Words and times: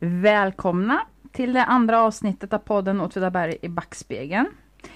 Välkomna 0.00 1.00
till 1.32 1.52
det 1.52 1.64
andra 1.64 2.00
avsnittet 2.00 2.52
av 2.52 2.58
podden 2.58 3.00
Åtvidaberg 3.00 3.56
i 3.62 3.68
backspegeln. 3.68 4.46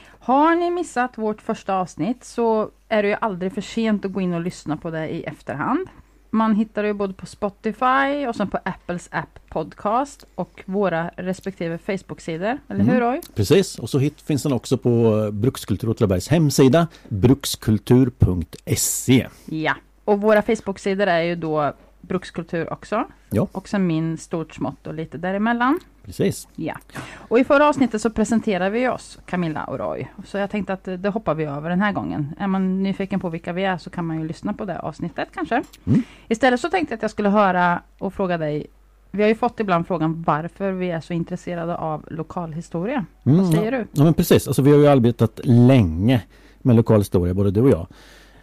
Har 0.04 0.54
ni 0.54 0.70
missat 0.70 1.18
vårt 1.18 1.42
första 1.42 1.74
avsnitt 1.74 2.24
så 2.24 2.70
är 2.88 3.02
det 3.02 3.08
ju 3.08 3.16
aldrig 3.20 3.52
för 3.52 3.60
sent 3.60 4.04
att 4.04 4.12
gå 4.12 4.20
in 4.20 4.34
och 4.34 4.40
lyssna 4.40 4.76
på 4.76 4.90
det 4.90 5.08
i 5.08 5.22
efterhand. 5.22 5.88
Man 6.30 6.54
hittar 6.54 6.82
det 6.82 6.94
både 6.94 7.14
på 7.14 7.26
Spotify 7.26 8.26
och 8.28 8.36
sen 8.36 8.50
på 8.50 8.58
Apples 8.64 9.08
app 9.12 9.38
Podcast 9.48 10.26
och 10.34 10.62
våra 10.66 11.08
respektive 11.08 11.78
Facebook-sidor. 11.78 12.58
Eller 12.68 12.84
hur 12.84 13.00
Roy? 13.00 13.20
Precis, 13.34 13.78
och 13.78 13.90
så 13.90 13.98
hit 13.98 14.20
finns 14.20 14.42
den 14.42 14.52
också 14.52 14.78
på 14.78 15.28
Brukskultur 15.32 15.88
Åtvidabergs 15.88 16.28
hemsida 16.28 16.88
brukskultur.se. 17.08 19.28
Ja, 19.44 19.74
och 20.04 20.20
våra 20.20 20.42
Facebook-sidor 20.42 21.06
är 21.06 21.22
ju 21.22 21.36
då 21.36 21.72
Brukskultur 22.02 22.72
också. 22.72 23.04
Ja. 23.30 23.48
Och 23.52 23.68
sen 23.68 23.86
min 23.86 24.18
stort 24.18 24.54
smått 24.54 24.86
och 24.86 24.94
lite 24.94 25.18
däremellan. 25.18 25.80
Precis. 26.04 26.48
Ja. 26.56 26.74
Och 27.14 27.38
i 27.38 27.44
förra 27.44 27.68
avsnittet 27.68 28.02
så 28.02 28.10
presenterade 28.10 28.70
vi 28.70 28.88
oss, 28.88 29.18
Camilla 29.26 29.64
och 29.64 29.78
Roy. 29.78 30.08
Så 30.26 30.38
jag 30.38 30.50
tänkte 30.50 30.72
att 30.72 30.84
det 30.84 31.08
hoppar 31.08 31.34
vi 31.34 31.44
över 31.44 31.70
den 31.70 31.80
här 31.80 31.92
gången. 31.92 32.34
Är 32.38 32.46
man 32.46 32.82
nyfiken 32.82 33.20
på 33.20 33.28
vilka 33.28 33.52
vi 33.52 33.64
är 33.64 33.78
så 33.78 33.90
kan 33.90 34.06
man 34.06 34.20
ju 34.20 34.26
lyssna 34.28 34.52
på 34.52 34.64
det 34.64 34.78
avsnittet 34.80 35.28
kanske. 35.34 35.62
Mm. 35.84 36.02
Istället 36.28 36.60
så 36.60 36.70
tänkte 36.70 36.92
jag 36.92 36.96
att 36.98 37.02
jag 37.02 37.10
skulle 37.10 37.28
höra 37.28 37.80
och 37.98 38.14
fråga 38.14 38.38
dig. 38.38 38.66
Vi 39.10 39.22
har 39.22 39.28
ju 39.28 39.34
fått 39.34 39.60
ibland 39.60 39.86
frågan 39.86 40.22
varför 40.26 40.72
vi 40.72 40.90
är 40.90 41.00
så 41.00 41.12
intresserade 41.12 41.76
av 41.76 42.04
lokalhistoria. 42.10 43.04
Mm, 43.24 43.38
Vad 43.38 43.54
säger 43.54 43.72
du? 43.72 43.86
Ja 43.92 44.04
men 44.04 44.14
precis, 44.14 44.46
alltså 44.46 44.62
vi 44.62 44.70
har 44.70 44.78
ju 44.78 44.86
arbetat 44.86 45.40
länge 45.44 46.22
med 46.58 46.76
lokalhistoria, 46.76 47.34
både 47.34 47.50
du 47.50 47.60
och 47.60 47.70
jag. 47.70 47.86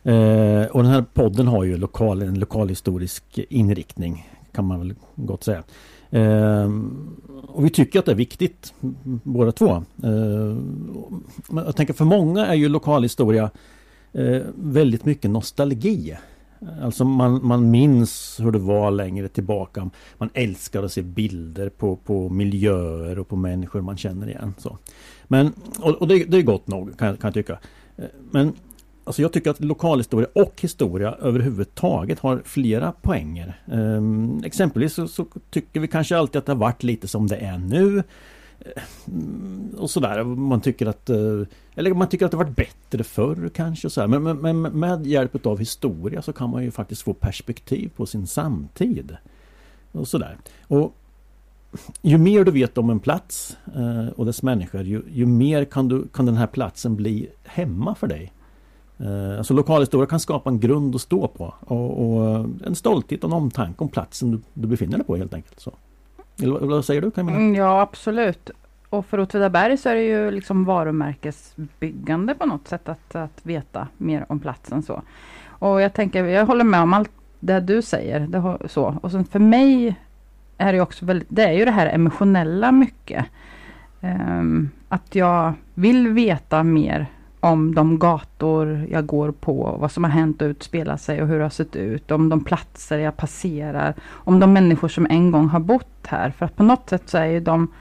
Eh, 0.04 0.66
och 0.72 0.84
den 0.84 0.92
här 0.92 1.06
podden 1.14 1.48
har 1.48 1.64
ju 1.64 1.78
lokal, 1.78 2.22
en 2.22 2.40
lokalhistorisk 2.40 3.40
inriktning, 3.50 4.30
kan 4.52 4.66
man 4.66 4.80
väl 4.80 4.94
gott 5.16 5.44
säga. 5.44 5.64
Eh, 6.10 6.70
och 7.48 7.66
vi 7.66 7.70
tycker 7.70 8.00
att 8.00 8.06
det 8.06 8.12
är 8.12 8.16
viktigt, 8.16 8.74
båda 9.24 9.52
två. 9.52 9.84
Eh, 10.04 10.58
jag 11.66 11.76
tänker 11.76 11.94
för 11.94 12.06
många 12.06 12.46
är 12.46 12.54
ju 12.56 12.70
lokalhistoria 12.70 13.52
eh, 14.14 14.42
väldigt 14.56 15.06
mycket 15.06 15.32
nostalgi. 15.32 16.18
Alltså 16.82 17.06
man, 17.06 17.46
man 17.48 17.72
minns 17.72 18.36
hur 18.40 18.52
det 18.52 18.60
var 18.60 18.92
längre 18.92 19.28
tillbaka. 19.28 19.90
Man 20.18 20.30
älskar 20.34 20.84
att 20.84 20.92
se 20.92 21.02
bilder 21.02 21.70
på, 21.70 21.96
på 21.96 22.30
miljöer 22.30 23.20
och 23.20 23.28
på 23.28 23.36
människor 23.36 23.82
man 23.82 23.98
känner 23.98 24.28
igen. 24.30 24.54
Så. 24.58 24.78
Men, 25.28 25.54
och, 25.80 25.90
och 25.92 26.08
det, 26.08 26.24
det 26.24 26.38
är 26.38 26.42
gott 26.42 26.68
nog 26.68 26.98
kan, 26.98 27.08
jag- 27.08 27.20
kan 27.20 27.28
jag 27.28 27.34
tycka. 27.34 27.60
Eh, 27.98 28.04
men 28.32 28.54
alltså 29.10 29.22
jag 29.22 29.34
tycker 29.34 29.50
att 29.50 29.60
lokalhistoria 29.60 30.28
och 30.36 30.62
historia 30.62 31.12
överhuvudtaget 31.12 32.20
har 32.20 32.42
flera 32.46 32.92
poänger. 32.92 33.62
Ehm, 33.72 34.42
exempelvis 34.46 34.94
så, 34.94 35.08
så 35.08 35.26
tycker 35.50 35.80
vi 35.80 35.88
kanske 35.88 36.18
alltid 36.18 36.40
att 36.40 36.46
det 36.46 36.52
har 36.52 36.60
varit 36.60 36.84
lite 36.84 37.08
som 37.08 37.28
det 37.28 37.36
är 37.36 37.58
nu. 37.58 38.04
Ehm, 39.06 39.76
och 39.78 39.90
sådär. 39.90 40.24
Man 40.24 40.62
tycker 40.62 40.86
att 40.86 41.10
eh, 41.10 41.42
Eller 41.76 41.94
man 41.94 42.10
tycker 42.10 42.26
att 42.26 42.32
det 42.32 42.38
har 42.38 42.44
varit 42.44 42.56
bättre 42.56 43.04
förr 43.04 43.50
kanske. 43.54 43.88
och 43.88 43.92
Så 43.92 44.02
här. 44.02 44.08
Men, 44.08 44.24
men, 44.24 44.62
men 44.62 44.80
med 44.80 45.08
hjälp 45.08 45.46
av 45.46 45.60
historia 45.60 46.22
så 46.22 46.34
kan 46.34 46.50
man 46.50 46.64
ju 46.64 46.72
faktiskt 46.72 47.02
få 47.02 47.14
perspektiv 47.14 47.92
på 47.96 48.06
sin 48.06 48.28
samtid. 48.28 49.18
Och 49.92 50.08
sådär. 50.08 50.38
Och 50.68 50.96
ju 52.02 52.18
mer 52.18 52.44
du 52.44 52.52
vet 52.52 52.78
om 52.78 52.90
en 52.90 53.00
plats 53.00 53.58
eh, 53.76 54.08
och 54.08 54.26
dess 54.26 54.44
människor 54.44 54.82
ju, 54.82 55.02
ju 55.12 55.26
mer 55.26 55.66
kan, 55.66 55.88
du, 55.88 56.08
kan 56.14 56.26
den 56.26 56.38
här 56.38 56.48
platsen 56.48 56.96
bli 56.96 57.30
hemma 57.44 57.96
för 57.96 58.08
dig. 58.08 58.34
Eh, 59.00 59.38
alltså 59.38 59.54
lokalhistoria 59.54 60.08
kan 60.08 60.20
skapa 60.20 60.50
en 60.50 60.60
grund 60.60 60.96
att 60.96 61.02
stå 61.02 61.28
på 61.28 61.54
och, 61.60 62.06
och 62.06 62.30
eh, 62.30 62.46
en 62.66 62.76
stolthet 62.76 63.24
och 63.24 63.30
en 63.30 63.38
omtanke 63.38 63.84
om 63.84 63.90
platsen 63.90 64.32
du, 64.32 64.40
du 64.54 64.68
befinner 64.68 64.98
dig 64.98 65.08
på 65.08 65.16
helt 65.16 65.34
enkelt. 65.34 65.60
Så. 65.60 65.74
Eller 66.42 66.60
vad, 66.60 66.86
säger 66.86 67.02
du 67.02 67.12
Camilla? 67.12 67.38
Mm, 67.38 67.56
ja, 67.56 67.82
absolut. 67.82 68.50
Och 68.90 69.06
för 69.06 69.20
Åtvidaberg 69.20 69.78
så 69.78 69.90
är 69.90 69.96
det 69.96 70.04
ju 70.04 70.32
liksom 70.32 70.66
varumärkesbyggande 70.66 72.36
på 72.36 72.46
något 72.46 72.68
sätt 72.68 72.90
att, 72.90 73.16
att 73.16 73.40
veta 73.44 73.88
mer 73.98 74.26
om 74.30 74.40
platsen 74.40 74.84
så. 74.84 75.02
Och 75.48 75.82
jag 75.82 75.94
tänker, 75.94 76.26
jag 76.26 76.46
håller 76.46 76.64
med 76.64 76.82
om 76.82 76.94
allt 76.94 77.12
det 77.40 77.60
du 77.60 77.82
säger. 77.82 78.20
Det, 78.20 78.70
så. 78.70 78.96
Och 79.02 79.12
sen 79.12 79.26
för 79.26 79.40
mig 79.40 79.96
är 80.58 80.74
det 80.74 80.82
också 80.82 81.06
väldigt, 81.06 81.28
det 81.32 81.44
är 81.44 81.54
ju 81.54 81.66
det 81.66 81.72
här 81.72 81.88
emotionella 81.88 82.72
mycket. 82.72 83.26
Um, 84.02 84.70
att 84.90 85.16
jag 85.16 85.54
vill 85.74 86.08
veta 86.08 86.64
mer 86.64 87.08
om 87.40 87.76
de 87.76 88.00
gator 88.00 88.86
jag 88.92 89.06
går 89.06 89.32
på, 89.32 89.78
vad 89.80 89.92
som 89.92 90.04
har 90.04 90.12
hänt 90.12 90.42
och 90.42 90.46
utspelat 90.46 91.02
sig 91.02 91.22
och 91.22 91.28
hur 91.28 91.38
det 91.38 91.44
har 91.46 91.50
sett 91.50 91.76
ut, 91.76 92.12
om 92.12 92.30
de 92.30 92.44
platser 92.44 92.98
jag 92.98 93.18
passerar, 93.18 93.94
om 94.12 94.40
de 94.40 94.54
människor 94.54 94.88
som 94.88 95.08
en 95.10 95.32
gång 95.32 95.48
har 95.48 95.60
bott 95.60 96.08
här. 96.08 96.32
För 96.32 96.46
att 96.46 96.56
på 96.56 96.64
något 96.64 96.90
sätt 96.90 97.04
så 97.06 97.18
är 97.18 97.26
ju 97.26 97.40
de, 97.40 97.72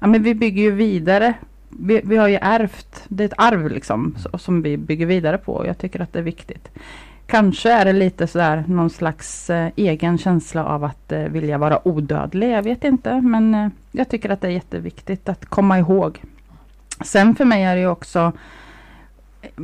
ja 0.00 0.06
men 0.06 0.22
vi 0.22 0.34
bygger 0.34 0.62
ju 0.62 0.70
vidare. 0.70 1.34
Vi, 1.68 2.00
vi 2.04 2.16
har 2.16 2.28
ju 2.28 2.38
ärvt, 2.42 3.04
det 3.08 3.24
är 3.24 3.28
ett 3.28 3.34
arv 3.36 3.70
liksom, 3.70 4.14
så, 4.18 4.38
som 4.38 4.62
vi 4.62 4.76
bygger 4.76 5.06
vidare 5.06 5.38
på. 5.38 5.52
och 5.52 5.66
Jag 5.66 5.78
tycker 5.78 6.00
att 6.00 6.12
det 6.12 6.18
är 6.18 6.22
viktigt. 6.22 6.68
Kanske 7.26 7.72
är 7.72 7.84
det 7.84 7.92
lite 7.92 8.26
sådär 8.26 8.64
någon 8.68 8.90
slags 8.90 9.50
eh, 9.50 9.70
egen 9.76 10.18
känsla 10.18 10.64
av 10.64 10.84
att 10.84 11.12
eh, 11.12 11.22
vilja 11.22 11.58
vara 11.58 11.88
odödlig. 11.88 12.50
Jag 12.50 12.62
vet 12.62 12.84
inte, 12.84 13.20
men 13.20 13.54
eh, 13.54 13.68
jag 13.92 14.08
tycker 14.08 14.30
att 14.30 14.40
det 14.40 14.46
är 14.46 14.52
jätteviktigt 14.52 15.28
att 15.28 15.46
komma 15.46 15.78
ihåg. 15.78 16.22
Sen 17.00 17.34
för 17.34 17.44
mig 17.44 17.64
är 17.64 17.74
det 17.74 17.80
ju 17.80 17.88
också 17.88 18.18
eh, 18.18 18.32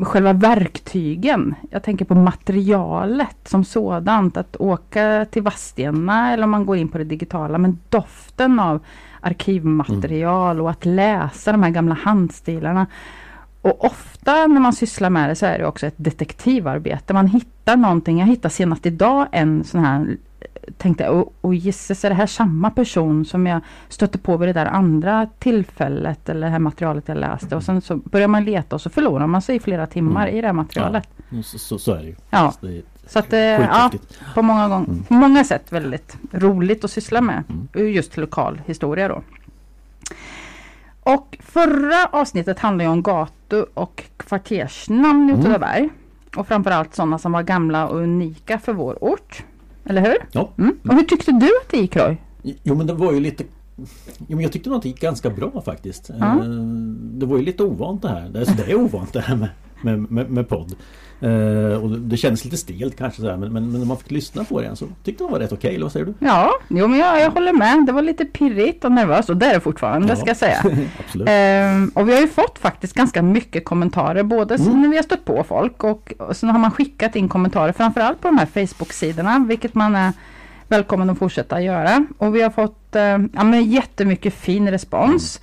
själva 0.03 0.33
verktygen. 0.33 1.55
Jag 1.71 1.83
tänker 1.83 2.05
på 2.05 2.15
materialet 2.15 3.37
som 3.45 3.65
sådant. 3.65 4.37
Att 4.37 4.57
åka 4.57 5.27
till 5.31 5.43
Vadstena 5.43 6.33
eller 6.33 6.45
om 6.45 6.51
man 6.51 6.67
går 6.67 6.77
in 6.77 6.89
på 6.89 6.99
det 6.99 7.05
digitala. 7.05 7.59
Men 7.59 7.79
doften 7.89 8.61
av 8.61 8.81
arkivmaterial 9.21 10.61
och 10.61 10.71
att 10.71 10.85
läsa 10.85 11.53
de 11.53 11.62
här 11.62 11.71
gamla 11.71 11.95
handstilarna. 11.95 12.87
Och 13.61 13.85
ofta 13.85 14.47
när 14.47 14.61
man 14.61 14.73
sysslar 14.73 15.11
med 15.11 15.29
det 15.29 15.35
så 15.35 15.47
är 15.47 15.59
det 15.59 15.67
också 15.67 15.87
ett 15.87 15.95
detektivarbete. 15.97 17.15
Man 17.15 17.27
hittar 17.27 17.77
någonting. 17.77 18.19
Jag 18.19 18.27
hittade 18.27 18.55
senast 18.55 18.87
idag 18.87 19.27
en 19.33 19.65
sån 19.65 19.85
här 19.85 20.17
tänkte 20.79 21.09
och, 21.09 21.35
och 21.41 21.55
gisses 21.55 22.05
är 22.05 22.09
det 22.09 22.15
här 22.15 22.27
samma 22.27 22.71
person 22.71 23.25
som 23.25 23.47
jag 23.47 23.61
stötte 23.89 24.19
på 24.19 24.37
vid 24.37 24.49
det 24.49 24.53
där 24.53 24.67
andra 24.67 25.29
tillfället 25.39 26.29
eller 26.29 26.47
det 26.47 26.53
här 26.53 26.59
materialet 26.59 27.09
jag 27.09 27.17
läste 27.19 27.57
och 27.57 27.63
sen 27.63 27.81
så 27.81 27.97
börjar 27.97 28.29
man 28.29 28.45
leta 28.45 28.77
och 28.77 28.81
så 28.81 28.91
förlorar 28.91 29.27
man 29.27 29.43
sig 29.43 29.57
i 29.57 29.61
flera 29.61 29.87
timmar 29.87 30.23
Mm. 30.27 30.39
i 30.39 30.41
det 30.41 30.47
här 30.47 30.53
materialet. 30.53 31.09
Så, 31.45 31.59
så, 31.59 31.79
så 31.79 31.93
är 31.95 31.99
det 32.03 32.07
ju. 32.07 32.15
Ja. 32.31 32.53
Det 32.61 32.83
Så 33.07 33.19
att, 33.19 33.33
eh, 33.33 33.39
ja, 33.41 33.91
på 34.35 34.43
många, 34.43 34.69
gång, 34.69 34.85
Mm. 34.85 35.03
på 35.03 35.15
många 35.15 35.45
sätt 35.45 35.73
väldigt 35.73 36.17
roligt 36.31 36.85
att 36.85 36.91
syssla 36.91 37.21
med. 37.21 37.43
Mm. 37.75 37.93
Just 37.93 38.17
lokal 38.17 38.61
historia 38.67 39.09
då. 39.09 39.23
Och 41.03 41.37
förra 41.41 42.07
avsnittet 42.13 42.59
handlade 42.59 42.91
om 42.91 43.03
gatu 43.03 43.65
och 43.75 44.05
kvartersnamn 44.17 45.29
i 45.29 45.33
Mm. 45.33 45.41
Åtvidaberg. 45.41 45.89
Och 46.37 46.49
framförallt 46.49 46.95
sådana 46.95 47.19
som 47.19 47.33
var 47.33 47.43
gamla 47.43 47.89
och 47.89 47.97
unika 47.99 48.59
för 48.59 48.73
vår 48.73 48.99
ort. 49.01 49.45
Eller 49.84 50.00
hur? 50.03 50.17
Ja. 50.33 50.50
Mm. 50.59 50.77
Och 50.89 50.95
hur 50.95 51.03
tyckte 51.03 51.33
du 51.33 51.47
att 51.47 51.69
det 51.71 51.77
gick 51.77 51.97
Roy? 51.97 52.17
Jo 52.62 52.75
men 52.75 52.87
det 52.87 52.93
var 52.95 53.12
ju 53.12 53.21
lite 53.21 53.45
Jo 54.19 54.37
men 54.37 54.41
jag 54.41 54.53
tyckte 54.53 54.69
nog 54.69 54.77
att 54.77 54.83
det 54.83 54.89
gick 54.89 55.00
ganska 55.00 55.31
bra 55.31 55.62
faktiskt. 55.65 56.11
Ja. 56.21 56.39
Eh, 56.39 56.45
Det 57.19 57.27
var 57.27 57.37
ju 57.37 57.43
lite 57.43 57.62
ovant 57.62 58.03
det 58.03 58.09
här. 58.09 58.39
Alltså, 58.39 58.55
det 58.55 58.71
är 58.71 58.75
ovant 58.75 59.12
det 59.12 59.21
här 59.21 59.37
med, 59.37 59.49
med, 59.84 60.11
med, 60.11 60.31
med 60.31 60.49
podd. 60.49 60.75
Eh, 61.21 61.83
och 61.83 61.91
det- 61.91 62.17
kändes 62.17 62.45
lite 62.45 62.56
stelt 62.56 62.97
kanske 62.99 63.21
sådär 63.21 63.37
men, 63.37 63.53
men, 63.53 63.71
men 63.71 63.81
när 63.81 63.87
man 63.87 63.97
fick 63.97 64.11
lyssna 64.11 64.45
på 64.45 64.61
det 64.61 64.77
så 64.77 64.87
tyckte 65.05 65.25
det 65.25 65.31
var 65.31 65.39
rätt 65.39 65.53
okej, 65.53 65.75
eller 65.75 65.84
vad 65.84 65.93
säger 65.93 66.06
du? 66.06 66.15
Ja, 66.19 66.50
jo 66.69 66.87
men 66.89 66.99
jag, 66.99 67.21
jag 67.21 67.31
håller 67.31 67.53
med. 67.53 67.87
Det 67.87 67.93
var 67.93 68.03
lite 68.03 68.25
pirrigt 68.25 68.84
och 68.84 68.93
nervöst 68.93 69.31
och 69.31 69.37
det 69.37 69.47
är 69.47 69.55
det 69.55 69.61
fortfarande 69.61 70.09
Ja. 70.09 70.17
ska 70.17 70.27
jag 70.27 70.37
säga. 70.37 70.62
Absolut. 71.06 71.28
Ehm, 71.31 71.91
och 71.94 72.09
vi 72.09 72.15
har 72.15 72.21
ju 72.21 72.28
fått 72.28 72.59
faktiskt 72.59 72.94
ganska 72.94 73.23
mycket 73.23 73.65
kommentarer 73.65 74.23
både 74.23 74.55
Mm. 74.55 74.83
när 74.83 74.89
vi 74.89 74.97
har 74.97 75.03
stött 75.03 75.25
på 75.25 75.44
folk 75.49 75.84
och, 75.84 76.12
och 76.19 76.37
sen 76.37 76.49
har 76.49 76.59
man 76.59 76.71
skickat 76.71 77.17
in 77.17 77.28
kommentarer 77.28 77.73
framförallt 77.73 78.21
på 78.21 78.28
de 78.28 78.39
här 78.39 78.47
Facebook-sidorna 78.47 79.44
vilket 79.49 79.75
man 79.75 79.97
är 79.97 80.12
välkommen 80.69 81.11
att 81.11 81.19
fortsätta 81.19 81.61
göra. 81.61 82.06
Och 82.19 82.34
vi 82.37 82.43
har 82.43 82.50
fått 82.50 82.97
eh, 82.97 83.03
ja, 83.32 83.44
men 83.44 83.64
jättemycket 83.64 84.35
fin 84.35 84.70
respons. 84.70 85.41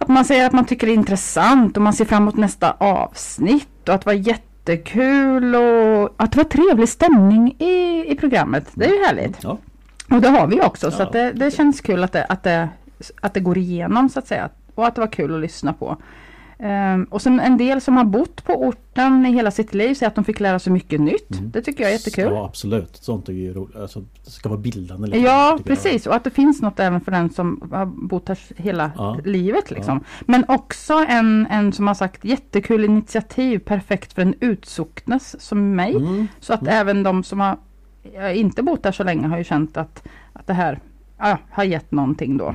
Att 0.00 0.08
man 0.08 0.24
säger 0.24 0.46
att 0.46 0.52
man 0.52 0.64
tycker 0.64 0.86
det 0.86 0.92
är 0.92 0.94
intressant 0.94 1.76
och 1.76 1.82
man 1.82 1.92
ser 1.92 2.04
fram 2.04 2.22
emot 2.22 2.36
nästa 2.36 2.70
avsnitt 2.78 3.88
och 3.88 3.94
att 3.94 4.00
det 4.00 4.06
var 4.06 4.12
jättekul 4.12 5.54
och 5.56 6.14
att 6.16 6.32
det 6.32 6.36
var 6.36 6.44
trevlig 6.44 6.88
stämning 6.88 7.56
i, 7.58 8.04
i 8.12 8.16
programmet. 8.20 8.66
Det 8.74 8.84
är 8.84 8.90
ju 8.90 9.04
härligt. 9.04 9.36
Ja. 9.42 9.58
Och 10.10 10.20
det 10.20 10.28
har 10.28 10.46
vi 10.46 10.60
också 10.60 10.90
så 10.90 11.02
Ja. 11.02 11.06
att 11.06 11.12
det, 11.12 11.32
det 11.32 11.50
känns 11.50 11.80
kul 11.80 12.04
att 12.04 12.12
det, 12.12 12.24
att, 12.24 12.42
det, 12.42 12.68
att 13.20 13.34
det 13.34 13.40
går 13.40 13.58
igenom 13.58 14.08
så 14.08 14.18
att 14.18 14.26
säga. 14.26 14.48
Och 14.74 14.86
att 14.86 14.94
det 14.94 15.00
var 15.00 15.08
kul 15.08 15.34
att 15.34 15.40
lyssna 15.40 15.72
på. 15.72 15.96
Ehm, 16.62 17.04
och 17.04 17.22
sen 17.22 17.40
en 17.40 17.56
del 17.56 17.80
som 17.80 17.96
har 17.96 18.04
bott 18.04 18.44
på 18.44 18.52
orten 18.52 19.26
i 19.26 19.32
hela 19.32 19.50
sitt 19.50 19.74
liv 19.74 19.94
säger 19.94 20.08
att 20.08 20.14
de 20.14 20.24
fick 20.24 20.40
lära 20.40 20.58
sig 20.58 20.72
mycket 20.72 21.00
nytt. 21.00 21.30
Mm. 21.38 21.50
Det 21.50 21.62
tycker 21.62 21.82
jag 21.82 21.88
är 21.90 21.92
jättekul. 21.96 22.32
Ja 22.32 22.44
absolut. 22.44 22.96
Sånt 22.96 23.28
är 23.28 23.32
ju 23.32 23.52
roligt. 23.54 23.76
Alltså, 23.76 24.00
det 24.24 24.30
ska 24.30 24.48
vara 24.48 24.60
bildande. 24.60 25.06
liksom, 25.06 25.24
Ja, 25.24 25.58
precis. 25.64 26.06
Och 26.06 26.14
att 26.14 26.24
det 26.24 26.30
finns 26.30 26.62
något 26.62 26.80
även 26.80 27.00
för 27.00 27.12
den 27.12 27.30
som 27.30 27.68
har 27.72 27.86
bott 27.86 28.28
här 28.28 28.38
hela 28.56 28.90
Ja. 28.96 29.18
livet. 29.24 29.70
Liksom. 29.70 30.04
Men 30.20 30.44
också 30.48 30.94
en, 31.08 31.46
en 31.50 31.72
som 31.72 31.86
har 31.86 31.94
sagt 31.94 32.24
jättekul 32.24 32.84
initiativ, 32.84 33.58
perfekt 33.58 34.12
för 34.12 34.22
en 34.22 34.34
utsocknes 34.40 35.40
som 35.40 35.74
mig. 35.76 35.96
Mm. 35.96 36.28
Så 36.40 36.52
att 36.54 36.62
Mm. 36.62 36.74
även 36.74 37.02
de 37.02 37.22
som 37.24 37.40
har 37.40 37.56
eh, 38.14 38.38
inte 38.38 38.62
bott 38.62 38.82
där 38.82 38.92
så 38.92 39.04
länge 39.04 39.28
har 39.28 39.38
ju 39.38 39.44
känt 39.44 39.76
att, 39.76 40.02
att 40.32 40.46
det 40.46 40.52
här 40.54 40.80
ja, 41.18 41.38
har 41.50 41.64
gett 41.64 41.92
någonting 41.92 42.36
då. 42.36 42.54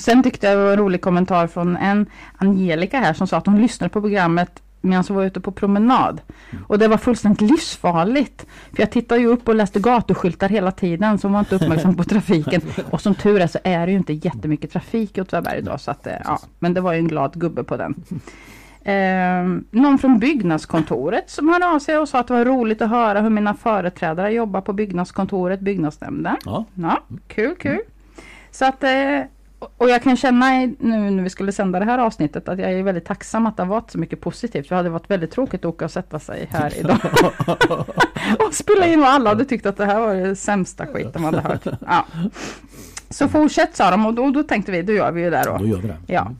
Sen 0.00 0.22
tyckte 0.22 0.46
jag 0.46 0.58
det 0.58 0.64
var 0.64 0.72
en 0.72 0.78
rolig 0.78 1.00
kommentar 1.00 1.46
från 1.46 1.76
en 1.76 2.06
Angelica 2.38 2.98
här 2.98 3.12
som 3.12 3.26
sa 3.26 3.36
att 3.36 3.46
hon 3.46 3.60
lyssnade 3.60 3.90
på 3.90 4.00
programmet 4.00 4.62
medan 4.82 5.04
hon 5.08 5.16
var 5.16 5.24
ute 5.24 5.40
på 5.40 5.52
promenad. 5.52 6.20
Och 6.66 6.78
det 6.78 6.88
var 6.88 6.96
fullständigt 6.96 7.40
livsfarligt. 7.40 8.46
För 8.72 8.82
jag 8.82 8.90
tittade 8.90 9.20
ju 9.20 9.26
upp 9.26 9.48
och 9.48 9.54
läste 9.54 9.80
gatuskyltar 9.80 10.48
hela 10.48 10.70
tiden 10.70 11.18
hon 11.22 11.32
var 11.32 11.40
inte 11.40 11.54
uppmärksam 11.54 11.96
på 11.96 12.04
trafiken. 12.04 12.60
Och 12.90 13.00
som 13.00 13.14
tur 13.14 13.40
är 13.40 13.46
så 13.46 13.58
är 13.64 13.86
det 13.86 13.92
ju 13.92 13.98
inte 13.98 14.12
jättemycket 14.12 14.72
trafik 14.72 15.18
i 15.18 15.20
Åtvidaberg 15.20 15.58
idag. 15.58 15.80
Så 15.80 15.90
att, 15.90 16.06
eh, 16.06 16.12
ja, 16.24 16.38
men 16.58 16.74
det 16.74 16.80
var 16.80 16.92
ju 16.92 16.98
en 16.98 17.08
glad 17.08 17.32
gubbe 17.34 17.64
på 17.64 17.76
den. 17.76 17.94
Eh, 18.84 19.60
någon 19.70 19.98
från 19.98 20.18
byggnadskontoret 20.18 21.30
som 21.30 21.48
hörde 21.48 21.68
av 21.68 21.78
sig 21.78 21.98
och 21.98 22.08
sa 22.08 22.18
att 22.18 22.26
det 22.26 22.34
var 22.34 22.44
roligt 22.44 22.82
att 22.82 22.90
höra 22.90 23.20
hur 23.20 23.30
mina 23.30 23.54
företrädare 23.54 24.32
jobbar 24.32 24.60
på 24.60 24.72
byggnadskontoret, 24.72 25.60
byggnadsnämnden. 25.60 26.36
Ja. 26.44 26.64
Ja, 26.74 27.02
kul, 27.28 27.54
kul. 27.56 27.80
Så 28.50 28.64
att, 28.64 28.84
eh, 28.84 29.20
och 29.76 29.90
jag 29.90 30.02
kan 30.02 30.16
känna 30.16 30.50
nu 30.78 31.10
när 31.10 31.22
vi 31.22 31.30
skulle 31.30 31.52
sända 31.52 31.78
det 31.78 31.84
här 31.84 31.98
avsnittet 31.98 32.48
att 32.48 32.58
jag 32.58 32.72
är 32.72 32.82
väldigt 32.82 33.04
tacksam 33.04 33.46
att 33.46 33.56
det 33.56 33.62
har 33.62 33.70
varit 33.70 33.90
så 33.90 33.98
mycket 33.98 34.20
positivt. 34.20 34.68
För 34.68 34.74
det 34.74 34.78
hade 34.78 34.90
varit 34.90 35.10
väldigt 35.10 35.30
tråkigt 35.30 35.60
att 35.60 35.64
åka 35.64 35.84
och 35.84 35.90
sätta 35.90 36.18
sig 36.18 36.48
här 36.50 36.78
idag. 36.80 36.98
och 38.46 38.54
spela 38.54 38.86
in 38.86 39.00
och 39.00 39.06
alla 39.08 39.30
hade 39.30 39.44
tyckt 39.44 39.66
att 39.66 39.76
det 39.76 39.84
här 39.86 40.00
var 40.00 40.14
det 40.14 40.36
sämsta 40.36 40.86
skit 40.86 41.08
de 41.12 41.24
hade 41.24 41.40
hört. 41.40 41.66
Ja. 41.86 42.06
Så 43.10 43.28
fortsätt 43.28 43.76
sa 43.76 43.90
de 43.90 44.06
och 44.06 44.14
då, 44.14 44.30
då 44.30 44.42
tänkte 44.42 44.72
vi, 44.72 44.82
då 44.82 44.92
gör 44.92 45.12
vi 45.12 45.22
ju 45.22 45.30
det 45.30 45.42
då. 45.46 45.56
Då 45.58 45.66
gör 45.66 45.78
vi 45.78 45.88
det. 45.88 45.96
Ja. 46.06 46.30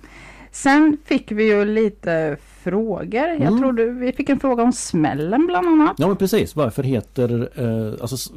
Sen 0.51 0.97
fick 1.05 1.33
vi 1.33 1.45
ju 1.45 1.65
lite 1.65 2.37
frågor. 2.63 3.27
Jag 3.29 3.41
Mm. 3.41 3.59
tror 3.59 3.73
du, 3.73 3.91
vi 3.91 4.13
fick 4.13 4.29
en 4.29 4.41
fråga 4.41 4.63
om 4.63 4.73
smällen 4.73 5.47
bland 5.47 5.67
annat. 5.67 5.95
Ja 5.99 6.07
men 6.09 6.17
precis, 6.17 6.57
varför 6.57 6.83
heter 6.83 7.49
eh, 7.57 8.03
alltså 8.03 8.33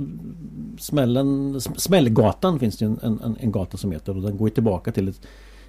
smällen, 0.80 1.62
Smällgatan 1.62 2.60
finns 2.60 2.77
det 2.77 2.86
en, 2.86 3.00
en, 3.04 3.38
en 3.39 3.51
gata 3.51 3.77
som 3.77 3.92
heter 3.92 4.16
och 4.16 4.22
den 4.22 4.38
går 4.38 4.50
tillbaka 4.50 4.92
till 4.92 5.07
ett, 5.07 5.22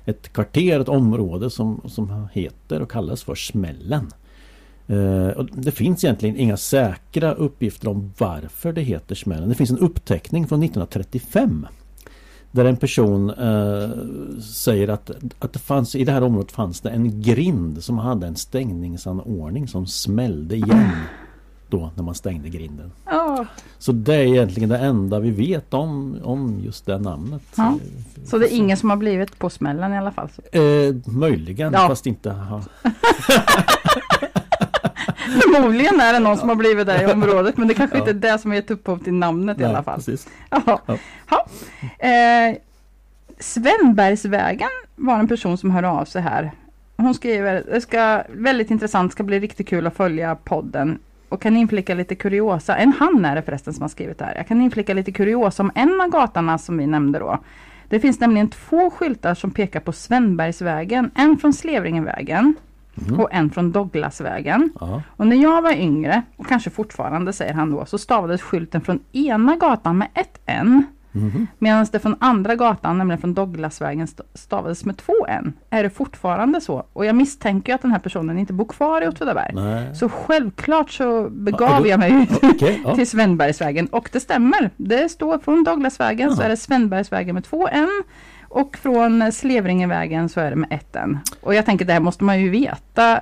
ett 0.04 0.32
kvarter, 0.32 0.80
ett 0.80 0.88
område 0.88 1.50
som, 1.50 1.80
som 1.86 2.28
heter 2.32 2.82
och 2.82 2.90
kallas 2.90 3.22
för 3.22 3.34
Smällen. 3.34 4.10
Uh, 4.90 5.28
och 5.28 5.46
det 5.52 5.72
finns 5.72 6.04
egentligen 6.04 6.36
inga 6.36 6.56
säkra 6.56 7.34
uppgifter 7.34 7.88
om 7.88 8.12
varför 8.18 8.72
det 8.72 8.82
heter 8.82 9.14
Smällen. 9.14 9.48
Det 9.48 9.54
finns 9.54 9.70
en 9.70 9.78
uppteckning 9.78 10.46
från 10.46 10.62
1935 10.62 11.66
där 12.50 12.64
en 12.64 12.76
person 12.76 13.30
uh, 13.30 13.90
säger 14.40 14.88
att, 14.88 15.10
att 15.38 15.52
det 15.52 15.58
fanns, 15.58 15.94
i 15.94 16.04
det 16.04 16.12
här 16.12 16.22
området 16.22 16.52
fanns 16.52 16.80
det 16.80 16.90
en 16.90 17.22
grind 17.22 17.84
som 17.84 17.98
hade 17.98 18.26
en 18.26 18.36
stängningsanordning 18.36 19.68
som 19.68 19.86
smällde 19.86 20.56
igen 20.56 20.90
då 21.68 21.90
när 21.94 22.02
man 22.02 22.14
stängde 22.14 22.48
grinden. 22.48 22.92
Ja, 23.06 23.46
Så 23.78 23.92
det 23.92 24.14
är 24.14 24.20
egentligen 24.20 24.68
det 24.68 24.78
enda 24.78 25.20
vi 25.20 25.30
vet 25.30 25.74
om, 25.74 26.18
om 26.24 26.60
just 26.64 26.86
det 26.86 26.98
namnet. 26.98 27.42
Ja. 27.56 27.78
så 28.26 28.38
det 28.38 28.52
är 28.52 28.56
ingen 28.56 28.76
som 28.76 28.90
har 28.90 28.96
blivit 28.96 29.38
på 29.38 29.50
smällen 29.50 29.92
i 29.92 29.98
alla 29.98 30.12
fall. 30.12 30.28
Eh, 30.52 30.62
möjligen, 31.12 31.72
Ja. 31.72 31.88
fast 31.88 32.06
inte... 32.06 32.30
Förmodligen 35.42 36.00
är 36.00 36.12
det 36.12 36.18
någon 36.18 36.36
som 36.36 36.48
har 36.48 36.56
blivit 36.56 36.86
där 36.86 37.02
i 37.02 37.12
området 37.12 37.56
men 37.56 37.68
det 37.68 37.74
kanske 37.74 37.98
inte 37.98 38.10
är 38.10 38.14
det 38.14 38.38
som 38.38 38.50
har 38.50 38.56
gett 38.56 38.70
upphov 38.70 38.98
till 38.98 39.12
namnet 39.14 39.58
i 39.58 39.60
Nej, 39.62 39.70
alla 39.70 39.82
fall. 39.82 39.96
Precis. 39.96 40.28
Ja. 40.50 40.80
Ja. 41.30 41.46
Eh, 42.08 42.56
Svenbergsvägen 43.38 44.68
var 44.96 45.18
en 45.18 45.28
person 45.28 45.58
som 45.58 45.70
hör 45.70 45.82
av 45.82 46.04
sig 46.04 46.22
här. 46.22 46.50
Hon 46.96 47.14
skriver, 47.14 47.64
det 47.72 47.80
ska 47.80 48.22
väldigt 48.28 48.70
intressant, 48.70 49.12
ska 49.12 49.22
bli 49.22 49.40
riktigt 49.40 49.68
kul 49.68 49.86
att 49.86 49.96
följa 49.96 50.34
podden. 50.34 50.98
Och 51.28 51.42
kan 51.42 51.56
inflika 51.56 51.94
lite 51.94 52.14
kuriosa, 52.14 52.76
en 52.76 52.92
han 52.98 53.24
är 53.24 53.34
det 53.36 53.42
förresten 53.42 53.72
som 53.74 53.82
har 53.82 53.88
skrivit 53.88 54.18
det 54.18 54.24
här. 54.24 54.34
Jag 54.34 54.48
kan 54.48 54.62
inflika 54.62 54.94
lite 54.94 55.12
kuriosa 55.12 55.62
om 55.62 55.70
en 55.74 56.00
av 56.00 56.08
gatorna 56.08 56.58
som 56.58 56.78
vi 56.78 56.86
nämnde 56.86 57.18
då. 57.18 57.38
Det 57.88 58.00
finns 58.00 58.20
nämligen 58.20 58.48
två 58.48 58.90
skyltar 58.90 59.34
som 59.34 59.50
pekar 59.50 59.80
på 59.80 59.92
Svenbergsvägen. 59.92 61.10
En 61.14 61.36
från 61.36 61.52
Slevringenvägen 61.52 62.54
Mhm. 62.98 63.20
och 63.20 63.28
en 63.32 63.50
från 63.50 63.72
Douglasvägen. 63.72 64.70
Ja. 64.80 65.02
Och 65.16 65.26
när 65.26 65.36
jag 65.36 65.62
var 65.62 65.72
yngre, 65.72 66.22
och 66.36 66.46
kanske 66.46 66.70
fortfarande 66.70 67.32
säger 67.32 67.54
han 67.54 67.70
då, 67.70 67.84
så 67.86 67.98
stavades 67.98 68.42
skylten 68.42 68.80
från 68.80 69.00
ena 69.12 69.56
gatan 69.56 69.98
med 69.98 70.08
ett 70.14 70.40
N. 70.46 70.84
Mhm. 71.16 71.46
Medan 71.58 71.86
det 71.92 71.98
från 71.98 72.16
andra 72.20 72.54
gatan, 72.54 72.98
nämligen 72.98 73.20
från 73.20 73.34
Douglasvägen, 73.34 74.04
st- 74.04 74.22
stavades 74.34 74.84
med 74.84 74.96
två 74.96 75.12
N. 75.28 75.52
Är 75.70 75.82
det 75.82 75.90
fortfarande 75.90 76.60
så? 76.60 76.86
Och 76.92 77.06
jag 77.06 77.16
misstänker 77.16 77.74
att 77.74 77.82
den 77.82 77.90
här 77.90 77.98
personen 77.98 78.38
inte 78.38 78.52
bor 78.52 78.64
kvar 78.64 79.02
i 79.02 79.08
Åtvidaberg. 79.08 79.54
Så 79.96 80.08
självklart 80.08 80.90
så 80.90 81.28
begav 81.30 81.82
du- 81.82 81.88
jag 81.88 81.98
mig 82.00 82.28
Okej, 82.42 82.80
ja. 82.84 82.94
till 82.94 83.06
Svenbergsvägen. 83.10 83.86
Och 83.86 84.08
det 84.12 84.20
stämmer. 84.20 84.70
Det 84.76 85.08
står 85.08 85.38
från 85.38 85.64
Douglasvägen 85.64 86.30
så 86.30 86.36
Jaha. 86.40 86.44
är 86.44 86.48
det 86.50 86.56
Svenbergsvägen 86.56 87.34
med 87.34 87.44
två 87.44 87.68
N. 87.68 87.88
Och 88.48 88.76
från 88.76 89.32
Slevringevägen 89.32 90.28
så 90.28 90.40
är 90.40 90.50
det 90.50 90.56
med 90.56 90.72
ett 90.72 90.96
N. 90.96 91.18
Och 91.40 91.54
jag 91.54 91.66
tänker 91.66 91.84
det 91.84 91.92
här 91.92 92.00
måste 92.00 92.24
man 92.24 92.40
ju 92.40 92.48
veta 92.50 93.20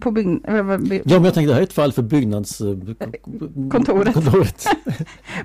på 0.00 0.10
bygg... 0.10 0.40
Ja 0.44 0.52
men 0.52 1.24
jag 1.24 1.34
tänkte 1.34 1.40
det 1.40 1.52
här 1.52 1.60
är 1.60 1.62
ett 1.62 1.72
fall 1.72 1.92
för 1.92 2.02
byggnads... 2.02 2.60
eh, 2.60 2.76
kontoret. 3.70 4.16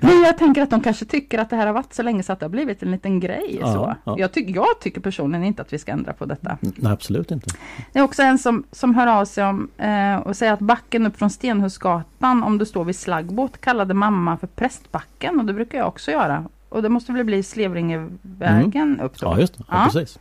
Men 0.00 0.22
jag 0.22 0.38
tänker 0.38 0.62
att 0.62 0.70
de 0.70 0.80
kanske 0.80 1.04
tycker 1.04 1.38
att 1.38 1.50
det 1.50 1.56
här 1.56 1.66
har 1.66 1.74
varit 1.74 1.94
så 1.94 2.02
länge 2.02 2.22
så 2.22 2.32
att 2.32 2.40
det 2.40 2.44
har 2.46 2.50
blivit 2.50 2.82
en 2.82 2.90
liten 2.90 3.20
grej. 3.20 3.58
Ja, 3.60 3.72
så. 3.72 3.94
ja. 4.04 4.18
Jag, 4.18 4.32
tycker, 4.32 4.54
jag 4.54 4.80
tycker 4.80 5.00
personligen 5.00 5.44
inte 5.44 5.62
att 5.62 5.72
vi 5.72 5.78
ska 5.78 5.92
ändra 5.92 6.12
på 6.12 6.24
detta. 6.24 6.58
Nej 6.60 6.92
absolut 6.92 7.30
inte. 7.30 7.50
Det 7.92 7.98
är 7.98 8.02
också 8.02 8.22
en 8.22 8.38
som, 8.38 8.64
som 8.72 8.94
hör 8.94 9.06
av 9.06 9.24
sig 9.24 9.44
om 9.44 9.68
eh, 9.78 10.16
och 10.16 10.36
säger 10.36 10.52
att 10.52 10.60
backen 10.60 11.06
upp 11.06 11.16
från 11.18 11.30
Stenhusgatan 11.30 12.42
om 12.42 12.58
du 12.58 12.66
står 12.66 12.84
vid 12.84 12.96
Slaggbåt 12.96 13.60
kallade 13.60 13.94
mamma 13.94 14.36
för 14.36 14.46
Prästbacken 14.46 15.40
och 15.40 15.46
det 15.46 15.52
brukar 15.52 15.78
jag 15.78 15.88
också 15.88 16.10
göra. 16.10 16.44
Och 16.68 16.82
det 16.82 16.88
måste 16.88 17.12
väl 17.12 17.24
bli 17.24 17.42
Slevringevägen 17.42 19.00
upp 19.00 19.18
då? 19.18 19.26
Ja 19.26 19.38
just 19.40 19.58
det, 19.58 19.64
ja, 19.68 19.74
Ja. 19.78 19.84
precis. 19.92 20.18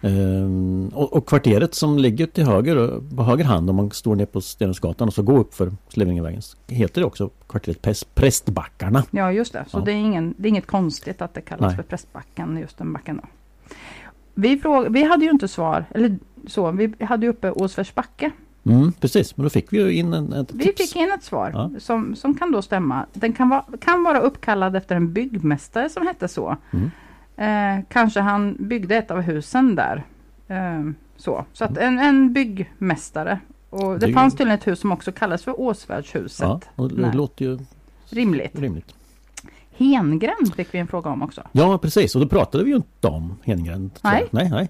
Ehm, 0.00 0.88
och, 0.94 1.12
och 1.12 1.26
kvarteret 1.28 1.74
som 1.74 1.98
ligger 1.98 2.26
till 2.26 2.44
höger, 2.44 3.00
på 3.16 3.22
höger 3.22 3.44
hand 3.44 3.70
om 3.70 3.76
man 3.76 3.90
står 3.90 4.16
ner 4.16 4.26
på 4.26 4.40
Stenhusgatan 4.40 5.08
och 5.08 5.14
så 5.14 5.22
går 5.22 5.38
upp 5.38 5.54
för 5.54 5.72
Slevringevägen 5.88 6.42
heter 6.66 7.00
det 7.00 7.06
också 7.06 7.30
kvarteret 7.48 7.82
Präst, 7.82 8.14
Prästbackarna. 8.14 9.04
Ja 9.10 9.32
just 9.32 9.52
det, 9.52 9.64
så 9.68 9.78
Ja. 9.78 9.82
det, 9.84 9.92
är 9.92 9.96
ingen, 9.96 10.34
det 10.38 10.48
är 10.48 10.50
inget 10.50 10.66
konstigt 10.66 11.22
att 11.22 11.34
det 11.34 11.40
kallas 11.40 11.60
Nej. 11.60 11.76
för 11.76 11.82
Prästbacken, 11.82 12.56
just 12.58 12.78
den 12.78 12.92
backen 12.92 13.16
då. 13.22 13.28
Vi, 14.34 14.58
fråg, 14.58 14.92
vi 14.92 15.02
hade 15.04 15.24
ju 15.24 15.30
inte 15.30 15.48
svar, 15.48 15.84
eller 15.94 16.18
så, 16.46 16.70
vi 16.70 16.92
hade 17.00 17.26
ju 17.26 17.30
uppe 17.30 17.50
Åsvärsbacke. 17.50 18.30
Mm, 18.64 18.92
precis, 18.92 19.36
men 19.36 19.44
då 19.44 19.50
fick 19.50 19.72
vi 19.72 19.76
ju 19.82 19.92
in 19.92 20.12
en, 20.12 20.32
ett 20.32 20.52
Vi 20.52 20.64
tips. 20.64 20.78
fick 20.78 20.96
in 20.96 21.10
ett 21.12 21.24
svar 21.24 21.50
Ja. 21.54 21.70
som, 21.78 22.16
som 22.16 22.34
kan 22.34 22.52
då 22.52 22.62
stämma. 22.62 23.06
Den 23.12 23.32
kan, 23.32 23.48
vara 23.48 23.64
kan 23.80 24.04
vara 24.04 24.20
uppkallad 24.20 24.76
efter 24.76 24.96
en 24.96 25.12
byggmästare 25.12 25.88
som 25.88 26.06
hette 26.06 26.28
så. 26.28 26.56
Mm. 26.70 26.90
Eh, 27.38 27.78
kanske 27.88 28.20
han 28.20 28.56
byggde 28.68 28.96
ett 28.96 29.10
av 29.10 29.20
husen 29.20 29.74
där. 29.74 30.04
Eh, 30.48 30.90
så 31.16 31.44
så 31.52 31.64
att 31.64 31.78
en, 31.78 31.98
en 31.98 32.32
byggmästare. 32.32 33.40
Och 33.70 33.98
det, 33.98 34.06
Det- 34.06 34.12
fanns 34.12 34.34
tydligen 34.34 34.58
ett 34.58 34.66
hus 34.66 34.80
som 34.80 34.92
också 34.92 35.12
kallas 35.12 35.42
för 35.44 35.60
Åsvärdshuset. 35.60 36.40
Ja, 36.46 36.60
och 36.74 36.88
det 36.88 37.00
Nej. 37.02 37.10
låter 37.14 37.44
ju 37.44 37.58
Rimligt. 38.10 38.58
rimligt. 38.58 38.94
Hengränd 39.76 40.54
fick 40.56 40.74
vi 40.74 40.78
en 40.78 40.86
fråga 40.86 41.10
om 41.10 41.22
också. 41.22 41.42
Ja 41.52 41.78
precis 41.78 42.14
och 42.14 42.20
då 42.20 42.28
pratade 42.28 42.64
vi 42.64 42.70
ju 42.70 42.76
inte 42.76 43.08
om 43.08 43.34
Hengren. 43.44 43.90
Nej. 44.02 44.26
nej, 44.30 44.50
nej. 44.50 44.68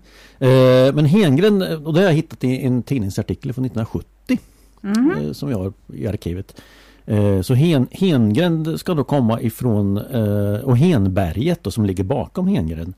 Eh, 0.51 0.95
men 0.95 1.05
Hengren, 1.05 1.63
och 1.87 1.95
det 1.95 2.01
har 2.01 2.07
jag 2.07 2.13
hittat 2.13 2.45
i 2.45 2.65
en 2.67 2.83
tidningsartikel 2.83 3.53
från 3.53 3.65
1970 3.65 4.39
Mhm. 4.81 5.13
eh, 5.21 5.33
som 5.33 5.51
jag 5.51 5.59
har 5.59 5.73
i 5.95 6.07
arkivet. 6.07 6.61
Eh, 7.09 7.41
så 7.41 7.55
Hen, 7.55 7.87
Hengren 7.91 8.79
ska 8.79 8.95
då 8.95 9.05
komma 9.05 9.41
ifrån 9.41 9.97
eh, 9.97 10.65
och 10.65 10.77
Henberget 10.77 11.63
då, 11.63 11.71
som 11.71 11.85
ligger 11.85 12.05
bakom 12.05 12.47
Hengren 12.47 12.95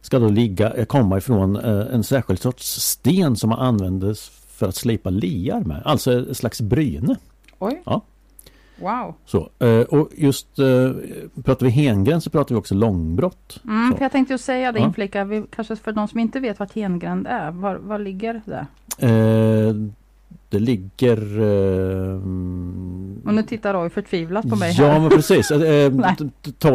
ska 0.00 0.18
då 0.18 0.28
ligga, 0.28 0.70
eh, 0.70 0.84
komma 0.84 1.18
ifrån 1.18 1.56
eh, 1.56 1.94
en 1.94 2.04
särskild 2.04 2.40
sorts 2.40 2.80
sten 2.80 3.36
som 3.36 3.52
användes 3.52 4.28
för 4.28 4.68
att 4.68 4.74
slipa 4.74 5.10
liar 5.10 5.60
med. 5.60 5.82
Alltså 5.84 6.30
ett 6.30 6.36
slags 6.36 6.60
bryne. 6.60 7.16
Oj. 7.58 7.82
Ja. 7.86 8.00
Wow. 8.76 9.14
Så, 9.26 9.38
och 9.88 10.10
just 10.16 10.56
pratar 11.44 11.66
vi 11.66 11.70
Hengren 11.70 12.20
så 12.20 12.30
pratar 12.30 12.54
vi 12.54 12.60
också 12.60 12.74
långbrott. 12.74 13.60
Mm, 13.64 13.94
jag 14.00 14.12
tänkte 14.12 14.34
ju 14.34 14.38
säga 14.38 14.72
det 14.72 14.78
Ja. 14.78 14.84
inflika, 14.86 15.24
vi, 15.24 15.44
kanske 15.50 15.76
för 15.76 15.92
de 15.92 16.08
som 16.08 16.20
inte 16.20 16.40
vet 16.40 16.58
vad 16.58 16.72
hengränd 16.72 17.26
är. 17.26 17.50
Var, 17.50 17.74
var 17.74 17.98
ligger 17.98 18.42
det? 18.44 18.66
Eh, 19.08 19.74
det 20.54 20.60
ligger... 20.60 21.16
Eh, 21.40 22.14
Och 23.28 23.34
nu 23.34 23.42
tittar 23.48 23.74
Roy 23.74 23.90
förtvivlat 23.90 24.48
på 24.50 24.56
mig 24.56 24.74
ja 24.78 24.86
här. 24.86 25.00
men 25.00 25.10
precis. 25.10 25.50
Eh, 25.50 25.92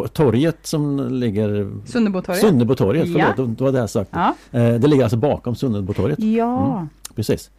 torget 0.13 0.57
som 0.61 1.07
ligger... 1.13 1.71
Sunnebotorget. 1.85 2.41
Sunnebotorget, 2.41 3.07
Ja. 3.07 3.33
förlåt 3.35 3.57
det 3.57 3.63
var 3.63 3.71
det 3.71 3.79
jag 3.79 3.89
sagt. 3.89 4.09
Ja. 4.13 4.35
Eh, 4.51 4.73
det 4.75 4.87
ligger 4.87 5.03
alltså 5.03 5.17
bakom 5.17 5.55
Sunnebotorget. 5.55 6.19
Ja. 6.19 6.87
Precis. 7.15 7.51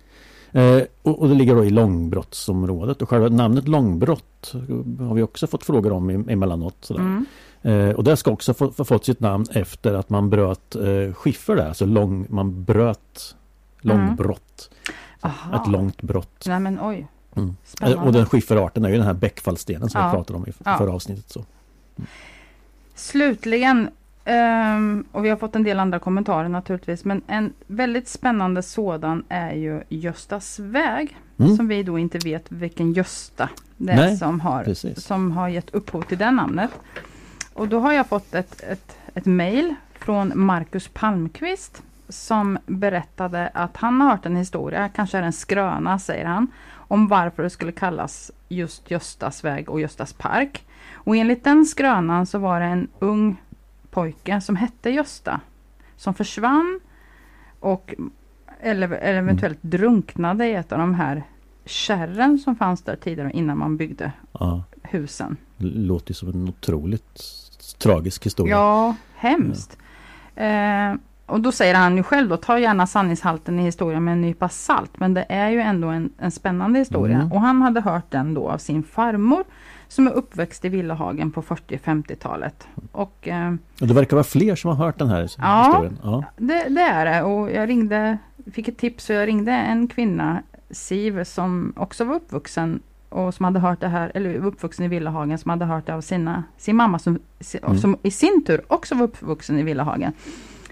Eh, 0.53 0.83
och, 1.03 1.19
och 1.23 1.29
det 1.29 1.35
ligger 1.35 1.55
då 1.55 1.65
i 1.65 1.71
långbrottsområdet 1.71 3.03
och 3.03 3.09
själva 3.09 3.29
namnet 3.29 3.69
långbrott 3.69 4.53
har 4.99 5.15
vi 5.15 5.23
också 5.23 5.47
fått 5.47 5.65
frågor 5.65 5.93
om 5.93 6.11
em- 6.11 6.31
emellanåt. 6.33 6.77
Sådär. 6.81 7.01
Mm. 7.01 7.27
Eh, 7.63 7.95
och 7.97 8.05
det 8.05 8.17
ska 8.17 8.31
också 8.31 8.55
få, 8.55 8.71
få 8.71 8.85
fått 8.85 9.05
sitt 9.05 9.21
namn 9.21 9.45
efter 9.53 9.95
att 9.95 10.11
man 10.11 10.31
bröt 10.31 10.77
eh, 10.77 11.15
skiffer 11.15 11.57
där, 11.57 11.69
alltså 11.69 11.87
lång, 11.87 12.27
man 12.29 12.65
bröt 12.65 13.35
långbrott. 13.81 14.71
Aha. 15.21 15.63
Ett 15.63 15.69
långt 15.73 16.03
brott. 16.03 16.45
Nej 16.47 16.61
men 16.61 16.79
oj. 16.83 17.07
Mm. 17.37 17.57
Och 17.99 18.13
den 18.13 18.27
skifferarten 18.27 18.85
är 18.85 18.89
ju 18.89 18.97
den 18.97 19.07
här 19.07 19.15
bäckfallstenen 19.15 19.91
som 19.91 20.01
Ja. 20.01 20.07
vi 20.11 20.17
pratade 20.17 20.37
om 20.39 20.47
i 20.47 20.53
Ja. 20.65 20.79
förra 20.79 20.93
avsnittet. 20.93 21.31
Så. 21.31 21.45
Slutligen 22.95 23.89
ehm, 24.25 25.05
och 25.13 25.25
vi 25.25 25.29
har 25.29 25.37
fått 25.37 25.57
en 25.57 25.63
del 25.63 25.81
andra 25.81 25.99
kommentarer 25.99 26.49
naturligtvis. 26.49 27.05
Men 27.05 27.23
en 27.27 27.53
väldigt 27.67 28.09
spännande 28.09 28.63
sådan 28.63 29.25
är 29.29 29.53
ju 29.53 29.83
Göstas 29.89 30.59
väg. 30.59 31.17
Mm. 31.39 31.57
Som 31.57 31.69
vi 31.69 31.83
då 31.83 31.99
inte 31.99 32.19
vet 32.19 32.45
vilken 32.49 32.93
Gösta 32.93 33.49
det 33.77 33.93
är 33.93 34.17
som 34.17 34.41
har, 34.41 34.65
Precis. 34.65 35.05
som 35.05 35.31
har 35.33 35.49
gett 35.49 35.71
upphov 35.75 36.03
till 36.03 36.19
det 36.19 36.31
namnet. 36.31 36.71
Och 37.53 37.69
då 37.69 37.81
har 37.81 37.93
jag 37.93 38.07
fått 38.07 38.35
ett, 38.35 38.61
ett, 38.63 38.97
ett 39.15 39.27
mejl 39.27 39.75
från 39.99 40.33
Marcus 40.35 40.89
Palmqvist 40.89 41.83
som 42.11 42.59
berättade 42.67 43.49
att 43.55 43.77
han 43.77 44.01
har 44.01 44.11
hört 44.11 44.27
en 44.27 44.37
historia, 44.37 44.89
kanske 44.89 45.19
är 45.19 45.23
en 45.23 45.33
skröna 45.33 45.99
säger 45.99 46.25
han, 46.25 46.47
om 46.75 47.09
varför 47.09 47.43
det 47.43 47.51
skulle 47.51 47.73
kallas 47.73 48.31
just 48.49 48.91
Göstas 48.91 49.45
väg 49.45 49.69
och 49.71 49.81
Göstas 49.81 50.13
park. 50.13 50.67
Och 50.93 51.17
enligt 51.17 51.45
den 51.45 51.67
skrönan 51.67 52.27
så 52.27 52.39
var 52.39 52.61
det 52.61 52.67
en 52.67 52.89
ung 52.99 53.37
pojke 53.91 54.41
som 54.41 54.57
hette 54.57 54.91
Gösta 54.91 55.41
som 55.97 56.15
försvann 56.15 56.81
och 57.61 57.95
eller, 58.61 58.91
eller 58.91 59.19
eventuellt 59.19 59.59
drunknade 59.63 60.47
i 60.47 60.55
ett 60.55 60.73
av 60.73 60.79
de 60.79 60.95
här 60.95 61.23
kärren 61.65 62.39
som 62.39 62.57
fanns 62.57 62.83
där 62.83 62.97
tidigare 62.97 63.31
innan 63.33 63.59
man 63.59 63.77
byggde 63.77 64.13
Ja, 64.33 64.65
husen. 64.83 65.37
låter 65.59 66.15
som 66.15 66.29
en 66.29 66.49
otroligt 66.49 67.23
tragisk 67.79 68.27
historia. 68.27 68.57
Ja, 68.57 68.95
hemskt. 69.15 69.79
Eh, 70.35 70.95
och 71.31 71.41
då 71.41 71.53
säger 71.53 71.75
han 71.75 71.97
ju 71.97 72.03
själv 72.03 72.29
då, 72.29 72.37
ta 72.37 72.59
gärna 72.59 72.87
sanningshalten 72.87 73.59
i 73.61 73.63
historien 73.63 74.05
med 74.05 74.13
en 74.13 74.21
nypa 74.21 74.49
salt. 74.49 75.01
Men 75.01 75.15
det 75.15 75.27
är 75.29 75.49
ju 75.51 75.61
ändå 75.61 75.89
en, 75.89 76.11
en 76.19 76.31
spännande 76.31 76.79
historia. 76.79 77.17
Mm. 77.17 77.33
Och 77.33 77.41
han 77.41 77.63
hade 77.63 77.81
hört 77.81 78.11
den 78.11 78.35
då 78.35 78.49
av 78.51 78.59
sin 78.59 78.83
farmor 78.83 79.45
som 79.89 80.07
är 80.07 80.11
uppväxt 80.13 80.65
i 80.65 80.69
Villahagen 80.69 81.31
på 81.31 81.43
40-50-talet. 81.43 82.67
Och 82.93 83.29
eh, 83.29 83.55
Och 83.81 83.87
det 83.87 83.95
verkar 83.95 84.17
vara 84.17 84.25
fler 84.25 84.57
som 84.57 84.69
har 84.77 84.87
hört 84.87 84.99
den 84.99 85.09
här 85.09 85.31
Ja. 85.39 85.65
historien. 85.67 85.99
Ja. 86.03 86.25
det, 86.37 86.65
det 86.69 86.81
är 86.81 87.05
det. 87.05 87.23
Och 87.23 87.51
jag 87.51 87.69
ringde, 87.69 88.19
fick 88.53 88.69
ett 88.69 88.79
tips 88.79 89.11
och 89.11 89.17
jag 89.17 89.29
ringde 89.29 89.53
en 89.53 89.89
kvinna, 89.89 90.43
Siv, 90.71 91.25
som 91.25 91.73
också 91.77 92.05
var 92.05 92.15
uppvuxen 92.15 92.81
och 93.09 93.35
som 93.35 93.45
hade 93.45 93.59
hört 93.61 93.81
det 93.81 93.89
här, 93.89 94.13
eller 94.15 94.35
uppvuxen 94.35 94.85
i 94.85 94.89
Villahagen, 94.89 95.39
som 95.39 95.51
hade 95.51 95.65
hört 95.65 95.87
det 95.87 95.95
av 95.95 96.01
sina, 96.01 96.45
sin 96.57 96.77
mamma 96.77 96.99
som, 96.99 97.19
Mm. 97.63 97.79
som 97.79 97.97
i 98.03 98.11
sin 98.11 98.45
tur 98.47 98.61
också 98.69 98.95
var 98.95 99.05
uppvuxen 99.05 99.59
i 99.59 99.63
Villahagen. 99.63 100.13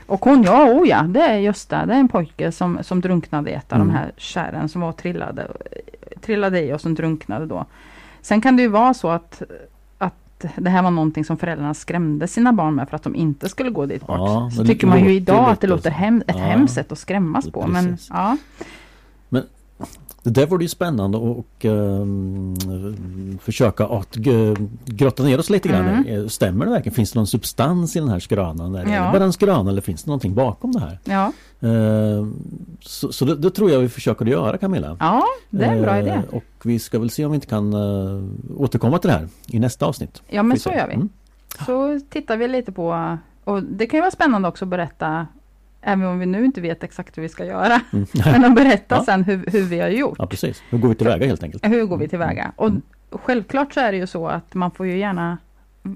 Och 0.09 0.25
hon, 0.25 0.43
ja, 0.43 0.71
oh 0.73 0.89
ja, 0.89 1.03
det 1.03 1.21
är 1.21 1.39
just 1.39 1.71
det, 1.71 1.85
det 1.87 1.95
är 1.95 1.99
en 1.99 2.09
pojke 2.09 2.53
som, 2.53 2.79
som 2.83 3.01
drunknade 3.01 3.51
i 3.51 3.55
ett 3.55 3.73
av 3.73 3.77
Mm. 3.81 3.89
de 3.89 3.95
här 3.99 4.13
kärren 4.17 4.69
som 4.69 4.81
var 4.81 4.93
trillade, 4.93 5.47
trillade 6.21 6.63
i 6.63 6.73
och 6.73 6.81
som 6.81 6.95
drunknade 6.95 7.47
då. 7.47 7.65
Sen 8.23 8.41
kan 8.41 8.57
det 8.57 8.63
ju 8.63 8.69
vara 8.69 8.95
så 8.95 9.09
att, 9.09 9.43
att 9.99 10.45
det 10.57 10.71
här 10.71 10.83
var 10.83 10.91
någonting 10.91 11.25
som 11.25 11.37
föräldrarna 11.39 11.75
skrämde 11.75 12.29
sina 12.29 12.53
barn 12.53 12.75
med 12.75 12.89
för 12.89 12.97
att 12.97 13.03
de 13.03 13.15
inte 13.15 13.49
skulle 13.49 13.71
gå 13.71 13.87
dit 13.87 14.07
bort. 14.07 14.19
Ja, 14.19 14.51
så 14.57 14.65
tycker 14.65 14.87
man 14.87 15.05
ju 15.05 15.13
idag 15.15 15.51
att 15.51 15.61
det 15.61 15.67
låter 15.67 15.91
hem, 15.91 16.23
ett 16.27 16.37
Ja. 16.39 16.43
hemskt 16.45 16.75
sätt 16.75 16.93
att 16.93 16.99
skrämmas 16.99 17.51
på. 17.51 17.67
Men, 17.67 17.97
ja. 18.11 18.37
Det 20.29 20.41
där 20.41 20.47
vore 20.47 20.65
ju 20.65 20.69
spännande 20.69 21.19
och, 21.19 21.65
ehm, 21.65 23.39
försöka 23.43 23.87
att 23.87 24.17
grotta 24.87 25.23
ner 25.23 25.39
oss 25.39 25.51
lite 25.51 25.69
grann. 25.69 25.87
Mm. 25.89 26.07
Eh, 26.23 26.27
Stämmer 26.29 26.65
det 26.65 26.71
verkligen? 26.71 26.95
Finns 26.95 27.13
det 27.13 27.19
någon 27.19 27.27
substans 27.27 27.97
i 27.97 27.99
den 28.01 28.09
här 28.09 28.19
skrönan? 28.19 28.75
Är 28.75 28.85
det 28.85 28.93
Ja. 28.93 29.13
bara 29.13 29.25
en 29.25 29.33
skröna 29.33 29.71
eller 29.71 29.81
finns 29.83 30.03
det 30.03 30.09
någonting 30.09 30.35
bakom 30.35 30.73
det 30.73 30.81
här? 30.81 30.99
ja, 31.05 31.33
Ehm, 31.69 32.35
så 32.81 33.13
så 33.13 33.25
det, 33.25 33.35
det 33.37 33.51
tror 33.51 33.71
jag 33.71 33.79
vi 33.81 33.89
försöker 33.89 34.25
att 34.25 34.31
göra 34.31 34.59
Camilla. 34.59 34.97
ja, 35.01 35.25
det 35.51 35.65
är 35.65 35.77
en 35.77 35.83
bra 35.83 35.97
Eh, 35.97 36.03
idé. 36.03 36.23
Och 36.31 36.45
vi 36.63 36.79
ska 36.79 36.99
väl 36.99 37.11
se 37.11 37.25
om 37.25 37.31
vi 37.31 37.35
inte 37.35 37.47
kan 37.47 37.73
eh, 37.73 38.23
återkomma 38.57 38.99
till 38.99 39.09
det 39.11 39.15
här 39.17 39.29
i 39.47 39.59
nästa 39.59 39.87
avsnitt. 39.87 40.23
Ja 40.29 40.43
men 40.43 40.59
så 40.59 40.71
gör 40.71 40.87
vi. 40.89 40.95
Mm. 40.95 41.09
Så 41.67 42.01
tittar 42.11 42.37
vi 42.37 42.49
lite 42.49 42.73
på, 42.73 43.19
och 43.45 43.63
det 43.63 43.87
kan 43.87 43.99
ju 43.99 44.01
vara 44.03 44.11
spännande 44.11 44.49
också 44.49 44.65
att 44.65 44.69
berätta, 44.69 45.27
även 45.83 46.07
om 46.07 46.19
vi 46.19 46.27
nu 46.27 46.45
inte 46.45 46.61
vet 46.61 46.85
exakt 46.85 47.19
hur 47.19 47.23
vi 47.23 47.29
ska 47.29 47.45
göra, 47.45 47.81
Mm. 47.93 48.07
men 48.25 48.45
att 48.45 48.55
berätta 48.55 48.95
Ja. 48.97 49.05
sen 49.05 49.25
hur, 49.25 49.45
hur 49.53 49.63
vi 49.63 49.81
har 49.81 49.89
gjort. 49.89 50.17
Ja 50.19 50.27
precis, 50.27 50.63
hur 50.71 50.79
går 50.79 50.89
vi 50.89 50.95
tillväga 50.95 51.27
helt 51.27 51.43
enkelt? 51.43 51.67
Hur 51.67 51.85
går 51.85 51.97
vi 51.97 52.09
tillväga? 52.09 52.53
Och 52.57 52.69
Mm. 52.69 52.83
självklart 53.11 53.73
så 53.75 53.81
är 53.81 53.93
det 53.93 53.99
ju 53.99 54.07
så 54.07 54.27
att 54.29 54.55
man 54.55 54.71
får 54.71 54.87
ju 54.87 54.99
gärna 54.99 55.39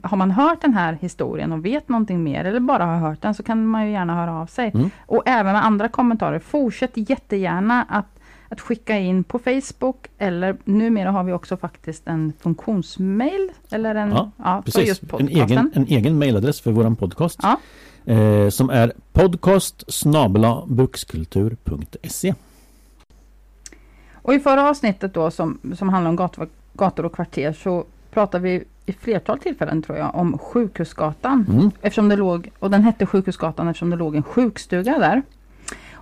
har 0.03 0.17
man 0.17 0.31
hört 0.31 0.61
den 0.62 0.75
här 0.75 0.99
historien 1.01 1.53
och 1.53 1.65
vet 1.65 1.89
någonting 1.89 2.23
mer 2.25 2.45
eller 2.45 2.61
bara 2.61 2.85
har 2.85 2.97
hört 2.99 3.23
den 3.23 3.35
så 3.35 3.43
kan 3.43 3.67
man 3.67 3.87
ju 3.87 3.93
gärna 3.93 4.15
höra 4.15 4.35
av 4.35 4.47
sig. 4.47 4.71
Mm. 4.75 4.91
Och 5.07 5.23
även 5.27 5.53
med 5.53 5.65
andra 5.65 5.89
kommentarer. 5.89 6.39
Fortsätt 6.39 6.91
jättegärna 6.95 7.87
att, 7.89 8.07
att 8.53 8.61
skicka 8.61 8.99
in 8.99 9.25
på 9.25 9.39
Facebook 9.39 10.07
eller 10.19 10.57
numera 10.65 11.11
har 11.11 11.25
vi 11.25 11.33
också 11.33 11.57
faktiskt 11.57 12.07
en 12.07 12.33
funktionsmail. 12.41 13.53
Eller 13.71 13.95
en, 13.95 14.11
Ja, 14.11 14.31
ja, 14.37 14.63
Precis, 14.65 14.89
just 14.89 15.03
en 15.19 15.29
egen, 15.29 15.71
en 15.75 15.87
egen 15.87 16.19
mailadress 16.19 16.61
för 16.61 16.73
våran 16.73 16.97
podcast. 16.97 17.41
Ja. 17.43 17.61
Eh, 18.13 18.49
som 18.49 18.71
är 18.71 18.93
podcast 19.13 19.85
Och 24.15 24.35
i 24.35 24.41
förra 24.41 24.71
avsnittet 24.71 25.15
då 25.15 25.31
som, 25.31 25.59
som 25.77 25.89
handlar 25.89 26.09
om 26.09 26.17
gator, 26.17 26.49
gator 26.73 27.07
och 27.07 27.15
kvarter 27.15 27.53
så 27.53 27.85
pratade 28.11 28.45
vi 28.45 28.65
i 28.87 28.93
flertal 28.93 29.39
tillfällen 29.39 29.83
tror 29.83 29.99
jag 29.99 30.15
om 30.15 30.39
Sjukhusgatan. 30.39 31.47
Mm. 31.49 31.71
Eftersom 31.81 32.09
det 32.09 32.17
låg, 32.17 32.51
och 32.59 32.71
den 32.71 32.83
hette 32.83 33.07
Sjukhusgatan 33.07 33.69
eftersom 33.69 33.91
det 33.91 33.97
låg 33.97 34.17
en 34.17 34.23
sjukstuga 34.23 34.99
där. 34.99 35.23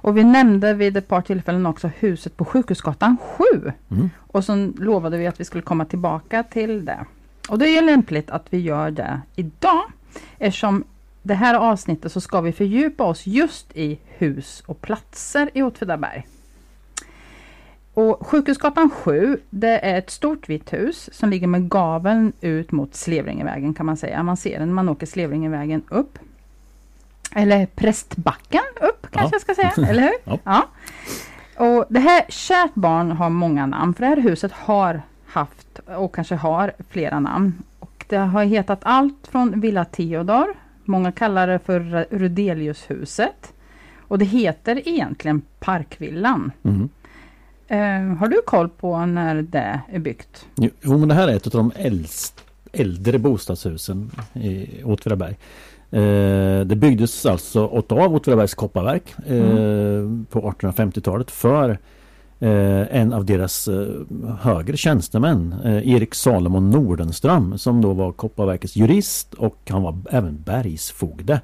Och 0.03 0.17
vi 0.17 0.25
nämnde 0.25 0.75
vid 0.75 0.97
ett 0.97 1.09
par 1.09 1.23
tillfällen 1.23 1.67
också 1.67 1.91
huset 1.99 2.37
på 2.37 2.45
Sjukhusgatan 2.45 3.17
7. 3.37 3.45
Mm. 3.91 4.11
Och 4.19 4.45
så 4.45 4.73
lovade 4.79 5.19
vi 5.19 5.27
att 5.27 5.41
vi 5.41 5.45
skulle 5.45 5.63
komma 5.63 5.85
tillbaka 5.85 6.43
till 6.43 6.85
det. 6.85 7.05
Och 7.49 7.59
det 7.59 7.69
är 7.69 7.81
ju 7.81 7.87
lämpligt 7.87 8.31
att 8.31 8.47
vi 8.51 8.59
gör 8.59 8.91
det 8.91 9.21
idag. 9.37 9.83
Eftersom 10.39 10.85
det 11.23 11.35
här 11.35 11.55
avsnittet 11.55 12.13
så 12.13 12.21
ska 12.21 12.41
vi 12.41 12.53
fördjupa 12.53 13.05
oss 13.05 13.27
just 13.27 13.77
i 13.77 13.99
hus 14.05 14.63
och 14.67 14.81
platser 14.81 15.51
i 15.55 15.63
Åtvidaberg. 15.63 16.27
Och 17.95 18.27
Sjukhusgatan 18.27 18.91
7, 18.91 19.39
det 19.51 19.79
är 19.79 19.99
ett 19.99 20.11
stort 20.11 20.49
vitt 20.49 20.73
hus 20.73 21.11
som 21.13 21.31
ligger 21.31 21.47
med 21.47 21.69
gaveln 21.69 22.33
ut 22.41 22.73
mot 22.73 22.95
Slevringevägen 22.95 23.75
kan 23.75 23.87
man 23.87 23.97
säga. 23.97 24.23
Man 24.23 24.37
ser 24.37 24.59
den 24.59 24.69
när 24.69 24.75
man 24.75 24.89
åker 24.89 25.07
Slevringevägen 25.07 25.83
upp. 25.89 26.19
Eller 27.35 27.67
Prästbacken 27.67 28.63
upp 28.81 29.07
kanske 29.11 29.27
Ja. 29.27 29.29
jag 29.33 29.41
ska 29.41 29.55
säga, 29.55 29.89
eller 29.91 30.03
hur? 30.03 30.39
Ja. 30.45 30.69
Och 31.57 31.85
det 31.89 32.01
här, 32.01 32.25
kärt 32.29 32.75
barn 32.75 33.11
har 33.13 33.31
många 33.31 33.67
namn, 33.67 33.95
för 33.95 34.01
det 34.01 34.07
här 34.07 34.17
huset 34.17 34.53
har 34.53 35.03
haft 35.27 35.79
och 35.97 36.15
kanske 36.15 36.35
har 36.35 36.73
flera 36.91 37.21
namn. 37.21 37.63
Och 37.79 38.05
det 38.09 38.17
har 38.17 38.45
hetat 38.45 38.79
allt 38.83 39.29
från 39.33 39.61
Villa 39.61 39.85
Theodor, 39.85 40.47
många 40.85 41.13
kallar 41.13 41.47
det 41.47 41.59
för 41.59 42.07
Rudeliushuset. 42.11 43.53
Och 44.01 44.19
det 44.19 44.25
heter 44.25 44.89
egentligen 44.89 45.43
Parkvillan. 45.61 46.53
Mm. 46.63 46.89
Eh, 47.69 48.17
har 48.19 48.29
du 48.29 48.41
koll 48.47 48.69
på 48.69 49.07
när 49.07 49.43
det 49.43 49.81
är 49.93 49.99
byggt? 49.99 50.47
Jo 50.57 50.99
men 50.99 51.09
det 51.09 51.15
här 51.15 51.29
är 51.29 51.37
ett 51.37 51.47
av 51.47 51.53
de 51.53 51.73
äldst, 51.77 52.45
äldre 52.73 53.19
bostadshusen 53.19 54.11
i 54.33 54.83
Åtvidaberg. 54.85 55.37
Eh, 55.93 56.61
det 56.67 56.77
byggdes 56.77 57.27
alltså 57.27 57.67
åt 57.67 57.93
av 57.93 58.15
Åtvidabergs 58.15 58.55
kopparverk 58.55 59.15
eh, 59.19 60.25
på 60.31 60.51
1850-talet 60.51 61.31
för 61.31 61.71
eh, 62.41 62.97
en 62.97 63.13
av 63.13 63.25
deras 63.25 63.69
högre 64.41 64.77
tjänstemän, 64.77 65.55
Erik 65.65 66.15
Salomon 66.15 66.71
Nordenström, 66.71 67.59
som 67.59 67.83
då 67.83 67.93
var 67.93 68.13
kopparverkets 68.13 68.77
jurist 68.77 69.35
och 69.35 69.57
han 69.69 69.83
var 69.83 69.99
även 70.11 70.43
bergsfogde. 70.43 71.41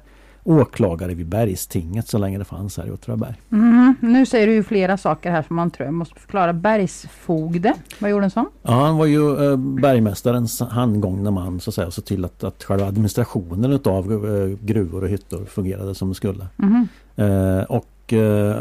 Åklagare 0.49 1.13
vid 1.13 1.27
bergstinget 1.27 2.07
så 2.07 2.17
länge 2.17 2.37
det 2.37 2.45
fanns 2.45 2.77
här 2.77 2.87
i 2.87 2.91
Åtvidaberg. 2.91 3.35
Mhm, 3.49 3.95
Nu 4.01 4.25
säger 4.25 4.47
du 4.47 4.53
ju 4.53 4.63
flera 4.63 4.97
saker 4.97 5.31
här 5.31 5.41
som 5.43 5.55
man 5.55 5.71
tror 5.71 5.85
jag 5.85 5.93
måste 5.93 6.19
förklara. 6.19 6.53
Bergsfogde, 6.53 7.73
vad 7.99 8.11
gjorde 8.11 8.23
en 8.25 8.29
sån? 8.31 8.45
Ja, 8.63 8.71
han 8.71 8.97
var 8.97 9.05
ju 9.05 9.51
eh, 9.51 9.57
bergmästarens 9.57 10.59
handgångna 10.61 11.31
man 11.31 11.59
så 11.59 11.69
att 11.69 11.73
säga. 11.75 11.91
Så 11.91 12.01
till 12.01 12.25
att, 12.25 12.43
att 12.43 12.63
själva 12.63 12.85
administrationen 12.85 13.73
utav 13.73 14.11
eh, 14.11 14.65
gruvor 14.65 15.03
och 15.03 15.09
hyttor 15.09 15.45
fungerade 15.45 15.95
som 15.95 16.09
det 16.09 16.15
skulle. 16.15 16.47
Mhm. 16.55 16.87
Eh, 17.15 17.61
och 17.63 17.85
eh, 18.13 18.55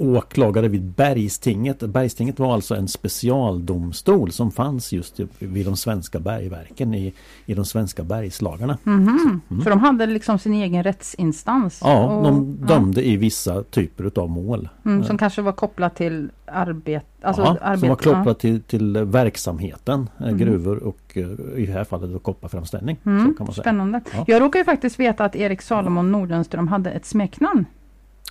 åklagare 0.00 0.68
vid 0.68 0.82
Bergstinget. 0.82 1.78
Bergstinget 1.80 2.38
var 2.38 2.54
alltså 2.54 2.74
en 2.74 2.88
specialdomstol 2.88 4.32
som 4.32 4.50
fanns 4.50 4.92
just 4.92 5.20
vid 5.38 5.66
de 5.66 5.76
svenska 5.76 6.20
bergverken 6.20 6.94
i, 6.94 7.12
i 7.46 7.54
de 7.54 7.64
svenska 7.64 8.02
bergslagarna. 8.04 8.78
Mhm. 8.82 9.40
Mm. 9.50 9.62
Så 9.62 9.70
de 9.70 9.80
hade 9.80 10.06
liksom 10.06 10.38
sin 10.38 10.52
egen 10.54 10.82
rättsinstans? 10.84 11.80
Ja, 11.84 12.04
och- 12.16 12.22
de 12.24 12.56
dömde 12.66 13.06
i 13.08 13.16
vissa 13.16 13.62
typer 13.62 14.04
utav 14.04 14.30
mål. 14.30 14.68
Ja, 14.82 14.90
mm, 14.90 15.00
Eh, 15.02 15.06
som 15.06 15.18
kanske 15.18 15.42
var 15.42 15.52
kopplat 15.52 15.96
till 15.96 16.30
arbete? 16.46 17.06
Alltså 17.22 17.42
ja, 17.42 17.56
arbete 17.60 17.80
som 17.80 17.88
var 17.88 17.98
ja. 18.04 18.14
kopplat 18.18 18.38
till, 18.38 18.62
till 18.62 18.96
verksamheten, 18.98 20.08
eh, 20.20 20.26
Mm. 20.26 20.38
gruvor 20.38 20.76
och 20.82 20.98
eh, 21.14 21.22
i 21.62 21.66
det 21.66 21.72
här 21.72 21.84
fallet 21.84 22.12
då 22.12 22.18
kopparframställning. 22.18 22.96
Mm, 23.06 23.26
Så 23.26 23.32
kan 23.34 23.46
man 23.46 23.54
säga. 23.54 23.62
Spännande. 23.62 24.00
Ja. 24.16 24.24
Jag 24.26 24.42
råkar 24.42 24.58
ju 24.58 24.64
faktiskt 24.64 25.00
veta 25.00 25.24
att 25.24 25.36
Erik 25.36 25.62
Salomon 25.62 26.12
Nordenström 26.12 26.68
hade 26.68 26.90
ett 26.90 27.06
smeknamn. 27.06 27.64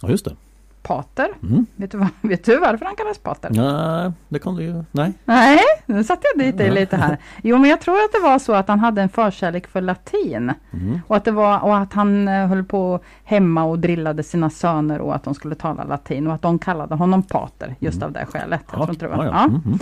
Ja, 0.02 0.10
just 0.10 0.26
det. 0.26 0.36
pater. 0.84 1.30
Mm. 1.44 1.66
Vet, 1.76 1.92
du, 1.92 2.06
vet 2.28 2.44
du 2.46 2.58
varför 2.60 2.86
han 2.86 2.96
kallas 2.96 3.18
pater? 3.18 3.50
Nej, 3.54 4.12
det 4.30 4.40
kan 4.40 4.56
du 4.56 4.64
ju. 4.64 4.84
Nej. 4.92 5.14
Nej, 5.26 5.60
nu 5.86 6.04
satte 6.04 6.22
jag 6.36 6.46
dit 6.46 6.58
dig 6.58 6.68
Ja. 6.68 6.74
lite 6.74 6.98
här. 6.98 7.18
Jo, 7.44 7.58
men 7.58 7.70
jag 7.70 7.82
tror 7.82 7.96
att 7.96 8.12
det 8.12 8.20
var 8.20 8.40
så 8.40 8.54
att 8.54 8.68
han 8.68 8.80
hade 8.80 9.02
en 9.02 9.10
förkärlek 9.10 9.68
för 9.68 9.82
latin. 9.82 10.52
Mm. 10.74 11.00
Och 11.08 11.16
att, 11.16 11.26
det 11.26 11.32
var, 11.32 11.60
och 11.64 11.78
att 11.78 11.94
han 11.94 12.28
eh, 12.28 12.48
höll 12.48 12.64
på 12.64 13.00
hemma 13.24 13.64
och 13.64 13.80
drillade 13.80 14.24
sina 14.24 14.50
söner 14.50 15.02
och 15.02 15.16
att 15.16 15.24
de 15.24 15.34
skulle 15.34 15.56
tala 15.56 15.84
latin 15.84 16.28
och 16.28 16.34
att 16.34 16.42
de 16.42 16.60
kallade 16.60 16.96
honom 16.96 17.24
pater 17.24 17.76
just 17.80 18.04
av 18.04 18.12
det 18.12 18.26
skälet. 18.26 18.62
Jag 18.68 18.76
tror 18.76 18.90
inte 18.90 19.06
det 19.06 19.10
var. 19.18 19.26
ja, 19.26 19.32
Ja. 19.32 19.38
ja. 19.38 19.44
Mm, 19.46 19.62
mm. 19.66 19.80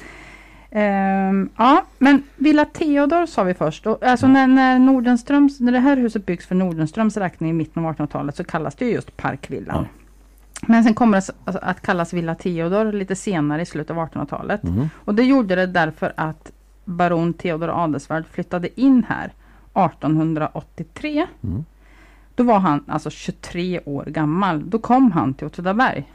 Ehm, 0.72 1.50
ja, 1.58 1.84
men 1.98 2.24
Villa 2.36 2.66
Theodor 2.66 3.26
sa 3.26 3.44
vi 3.44 3.54
först. 3.54 3.88
Och, 3.88 4.04
alltså 4.04 4.28
när, 4.28 4.48
när, 4.48 4.80
Nordenströms, 4.80 5.60
när 5.60 5.72
det 5.72 5.80
här 5.80 5.98
huset 5.98 6.26
byggs 6.26 6.46
för 6.48 6.56
Nordenströms 6.56 7.18
räkning 7.18 7.50
i 7.50 7.54
mitten 7.54 7.86
av 7.86 7.96
1800-talet 7.96 8.36
så 8.36 8.44
kallas 8.44 8.76
det 8.76 8.86
ju 8.86 8.92
just 8.92 9.18
Parkvillan. 9.18 9.88
Men 10.68 10.84
sen 10.84 10.94
kommer 10.94 11.18
det 11.18 11.34
alltså, 11.46 11.60
att 11.62 11.82
kallas 11.82 12.14
Villa 12.14 12.36
Theodor 12.36 12.92
lite 12.92 13.16
senare 13.16 13.62
i 13.62 13.66
slutet 13.66 13.98
av 13.98 13.98
1800-talet. 13.98 14.64
Mm. 14.64 14.90
Och 15.06 15.16
det 15.16 15.24
gjorde 15.24 15.56
det 15.56 15.66
därför 15.66 16.14
att 16.18 16.52
baron 16.86 17.34
Theodor 17.34 17.84
Adelswärd 17.84 18.26
flyttade 18.32 18.82
in 18.82 19.04
här 19.08 19.34
1883. 19.74 21.28
Mm. 21.44 21.66
Då 22.36 22.44
var 22.44 22.60
han 22.60 22.84
alltså 22.88 23.10
23 23.10 23.80
år 23.86 24.04
gammal. 24.06 24.70
Då 24.70 24.80
kom 24.80 25.12
han 25.12 25.34
till 25.34 25.48
Åtvidaberg. 25.48 26.12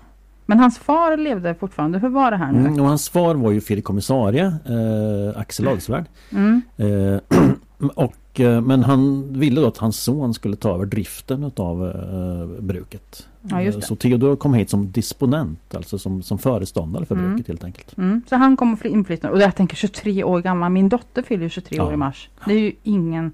Men 0.46 0.58
hans 0.58 0.78
far 0.78 1.16
levde 1.16 1.54
fortfarande. 1.54 1.98
Hur 1.98 2.08
var 2.08 2.30
det 2.30 2.36
här 2.36 2.52
nu? 2.52 2.58
Mm. 2.58 2.80
Och 2.80 2.86
hans 2.86 3.08
far 3.08 3.34
var 3.34 3.50
ju 3.50 3.60
fideikomissarie, 3.60 4.46
eh, 4.46 5.40
Axel 5.40 5.68
Adelswärd. 5.68 6.04
Mm. 6.30 6.62
Eh, 6.76 7.38
och, 7.88 8.40
eh, 8.40 8.60
men 8.60 8.82
han 8.84 9.32
ville 9.32 9.60
då 9.60 9.66
att 9.66 9.76
hans 9.76 9.96
son 10.02 10.34
skulle 10.34 10.56
ta 10.56 10.74
över 10.74 10.86
driften 10.86 11.44
utav 11.44 11.86
eh, 11.88 12.62
bruket. 12.62 13.26
Ja, 13.42 13.62
just 13.62 13.78
Eh. 13.78 13.82
Så 13.82 13.96
Theodor 13.96 14.36
kom 14.36 14.54
hit 14.54 14.70
som 14.70 14.90
disponent, 14.92 15.74
alltså 15.74 15.98
som, 15.98 16.22
som 16.22 16.38
föreståndare 16.38 17.04
för 17.06 17.14
Mm. 17.14 17.28
bruket 17.30 17.48
helt 17.48 17.64
enkelt. 17.64 17.96
Mm. 17.98 18.22
Så 18.28 18.36
han 18.36 18.56
kom 18.56 18.72
och 18.72 18.78
fly- 18.78 18.90
inflyttade. 18.90 19.32
Och 19.34 19.40
jag 19.40 19.56
tänker 19.56 19.76
23 19.76 20.24
år 20.24 20.40
gammal. 20.40 20.72
Min 20.72 20.88
dotter 20.88 21.22
fyller 21.22 21.42
ju 21.42 21.48
23 21.50 21.80
år 21.80 21.86
Ja. 21.86 21.92
i 21.92 21.96
mars. 21.96 22.28
Det 22.46 22.52
är 22.54 22.58
ju 22.58 22.72
ingen 22.82 23.32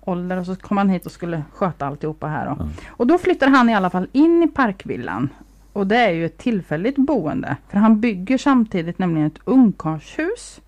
ålder. 0.00 0.36
Och 0.38 0.46
så 0.46 0.56
kom 0.56 0.76
han 0.76 0.88
hit 0.88 1.06
och 1.06 1.12
skulle 1.12 1.42
sköta 1.52 1.86
alltihopa 1.86 2.26
här. 2.26 2.46
Då. 2.46 2.56
Ja. 2.58 2.68
Och 2.88 3.06
då 3.06 3.18
flyttar 3.18 3.46
han 3.48 3.70
i 3.70 3.74
alla 3.74 3.90
fall 3.90 4.06
in 4.12 4.42
i 4.42 4.48
Parkvillan. 4.48 5.28
Och 5.72 5.86
det 5.86 5.96
är 5.96 6.10
ju 6.10 6.26
ett 6.26 6.38
tillfälligt 6.38 6.96
boende. 6.96 7.56
För 7.68 7.78
han 7.78 8.00
bygger 8.00 8.38
samtidigt 8.38 8.98
nämligen 8.98 9.26
ett 9.26 9.38
ungkarlshus 9.44 10.60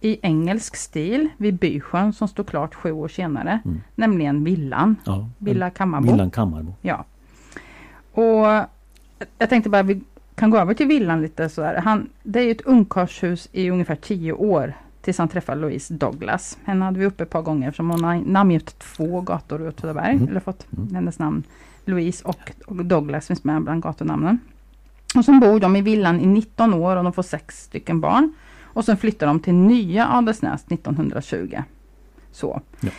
i 0.00 0.18
engelsk 0.22 0.76
stil 0.76 1.28
vid 1.36 1.54
Bysjön 1.54 2.12
som 2.12 2.28
står 2.28 2.44
klart 2.44 2.74
sju 2.74 2.92
år 2.92 3.08
senare. 3.08 3.60
Mm. 3.64 3.80
Nämligen 3.94 4.44
villan. 4.44 4.96
Ja, 5.04 5.28
Villa 5.38 5.70
Kammarbo. 5.70 6.10
Villan 6.12 6.30
Kammarbo. 6.30 6.74
Ja. 6.82 7.04
Och 8.12 8.46
jag 9.38 9.48
tänkte 9.48 9.70
bara 9.70 9.82
vi 9.82 10.00
kan 10.34 10.50
gå 10.50 10.58
över 10.58 10.74
till 10.74 10.86
villan 10.86 11.22
lite 11.22 11.48
så 11.48 11.62
här. 11.62 11.76
Han, 11.76 12.08
det 12.22 12.40
är 12.40 12.50
ett 12.50 12.60
ungkarlshus 12.60 13.48
i 13.52 13.70
ungefär 13.70 13.94
tio 13.96 14.32
år 14.32 14.74
tills 15.02 15.18
han 15.18 15.28
träffar 15.28 15.56
Louise 15.56 15.94
Douglas. 15.94 16.58
Henne 16.64 16.84
hade 16.84 16.98
vi 16.98 17.06
uppe 17.06 17.22
ett 17.22 17.30
par 17.30 17.42
gånger 17.42 17.68
eftersom 17.68 17.90
hon 17.90 18.04
har 18.04 18.14
namngett 18.14 18.78
två 18.78 19.20
gator 19.20 19.62
i 19.64 19.68
Åtvidaberg. 19.68 20.12
Mm. 20.16 20.28
Eller 20.28 20.40
fått 20.40 20.66
Mm. 20.76 20.94
hennes 20.94 21.18
namn. 21.18 21.42
Louise 21.84 22.24
och, 22.24 22.52
och 22.66 22.84
Douglas 22.84 23.26
finns 23.26 23.44
med 23.44 23.62
bland 23.62 23.82
gatunamnen. 23.82 24.38
Och 25.16 25.24
sen 25.24 25.40
bor 25.40 25.60
de 25.60 25.76
i 25.76 25.82
villan 25.82 26.20
i 26.20 26.26
19 26.26 26.74
år 26.74 26.96
och 26.96 27.04
de 27.04 27.12
får 27.12 27.22
sex 27.22 27.62
stycken 27.64 28.00
barn. 28.00 28.32
Och 28.72 28.84
sen 28.84 28.96
flyttar 28.96 29.26
de 29.26 29.40
till 29.40 29.54
nya 29.54 30.08
Adelsnäs 30.08 30.64
1920. 30.68 31.58
Så. 32.32 32.60
Ja. 32.80 32.90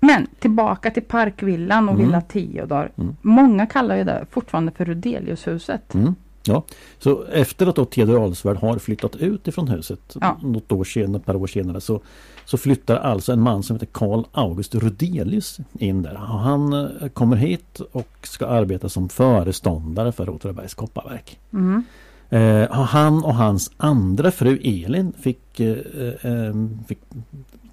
Men 0.00 0.26
tillbaka 0.38 0.90
till 0.90 1.02
Parkvillan 1.02 1.88
och 1.88 1.94
Mm. 1.94 2.06
Villa 2.06 2.20
Theodor. 2.20 2.92
Mm. 2.98 3.16
Många 3.22 3.66
kallar 3.66 3.96
ju 3.96 4.04
det 4.04 4.26
fortfarande 4.30 4.72
för 4.72 4.84
Rudeliushuset. 4.84 5.94
Mm. 5.94 6.14
Ja, 6.44 6.62
så 6.98 7.24
efter 7.24 7.66
att 7.66 7.76
då 7.76 7.84
Theodor 7.84 8.24
Adelswärd 8.24 8.56
har 8.56 8.78
flyttat 8.78 9.16
ut 9.16 9.48
ifrån 9.48 9.68
huset 9.68 10.16
Ja. 10.20 10.38
något 10.42 10.72
år 10.72 10.84
senare, 10.84 11.16
ett 11.20 11.26
par 11.26 11.36
år 11.36 11.46
senare 11.46 11.80
så, 11.80 12.00
så 12.44 12.58
flyttar 12.58 12.96
alltså 12.96 13.32
en 13.32 13.40
man 13.40 13.62
som 13.62 13.76
heter 13.76 13.86
Karl 13.86 14.24
August 14.32 14.74
Rudelius 14.74 15.58
in 15.78 16.02
där. 16.02 16.14
Han 16.14 16.72
eh, 16.72 17.08
kommer 17.08 17.36
hit 17.36 17.80
och 17.92 18.08
ska 18.22 18.46
arbeta 18.46 18.88
som 18.88 19.08
föreståndare 19.08 20.12
för 20.12 20.28
Åtvidabergs 20.28 20.74
kopparverk. 20.74 21.38
Mm. 21.52 21.84
Eh, 22.30 22.70
han 22.72 23.24
och 23.24 23.34
hans 23.34 23.70
andra 23.76 24.30
fru 24.30 24.58
Elin 24.64 25.12
fick, 25.20 25.60
eh, 25.60 25.76
eh, 26.22 26.54
fick 26.88 26.98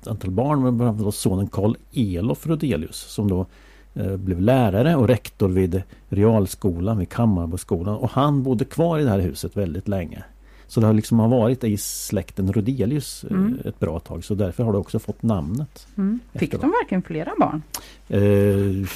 ett 0.02 0.08
antal 0.08 0.32
barn, 0.32 0.64
men 0.64 0.78
bland 0.78 1.02
annat 1.02 1.16
sonen 1.16 1.48
Karl 1.48 1.76
Elof 1.94 2.48
Rudelius 2.48 2.96
som 2.98 3.28
då 3.30 3.46
eh, 3.96 4.18
blev 4.18 4.42
lärare 4.42 4.96
och 4.96 5.08
rektor 5.08 5.50
vid 5.50 5.82
realskolan 6.10 6.98
vid 6.98 7.10
Kammarboskolan 7.10 7.96
och 7.96 8.10
han 8.12 8.44
bodde 8.44 8.66
kvar 8.66 9.00
i 9.00 9.04
det 9.04 9.10
här 9.10 9.20
huset 9.20 9.58
väldigt 9.58 9.88
länge. 9.88 10.24
Så 10.68 10.80
det 10.80 10.86
har 10.86 10.94
liksom 10.94 11.20
har 11.20 11.28
varit 11.28 11.64
i 11.64 11.78
släkten 11.78 12.54
Rudelius 12.54 13.24
eh, 13.24 13.32
Mm. 13.38 13.58
ett 13.66 13.80
bra 13.80 14.00
tag 14.00 14.24
så 14.24 14.36
därför 14.36 14.64
har 14.64 14.72
det 14.72 14.78
också 14.78 15.00
fått 15.00 15.24
namnet. 15.24 15.88
Mm. 15.98 16.20
Fick 16.34 16.52
de 16.52 16.72
verkligen 16.82 17.02
flera 17.02 17.32
barn? 17.40 17.62
Eh, 18.10 18.88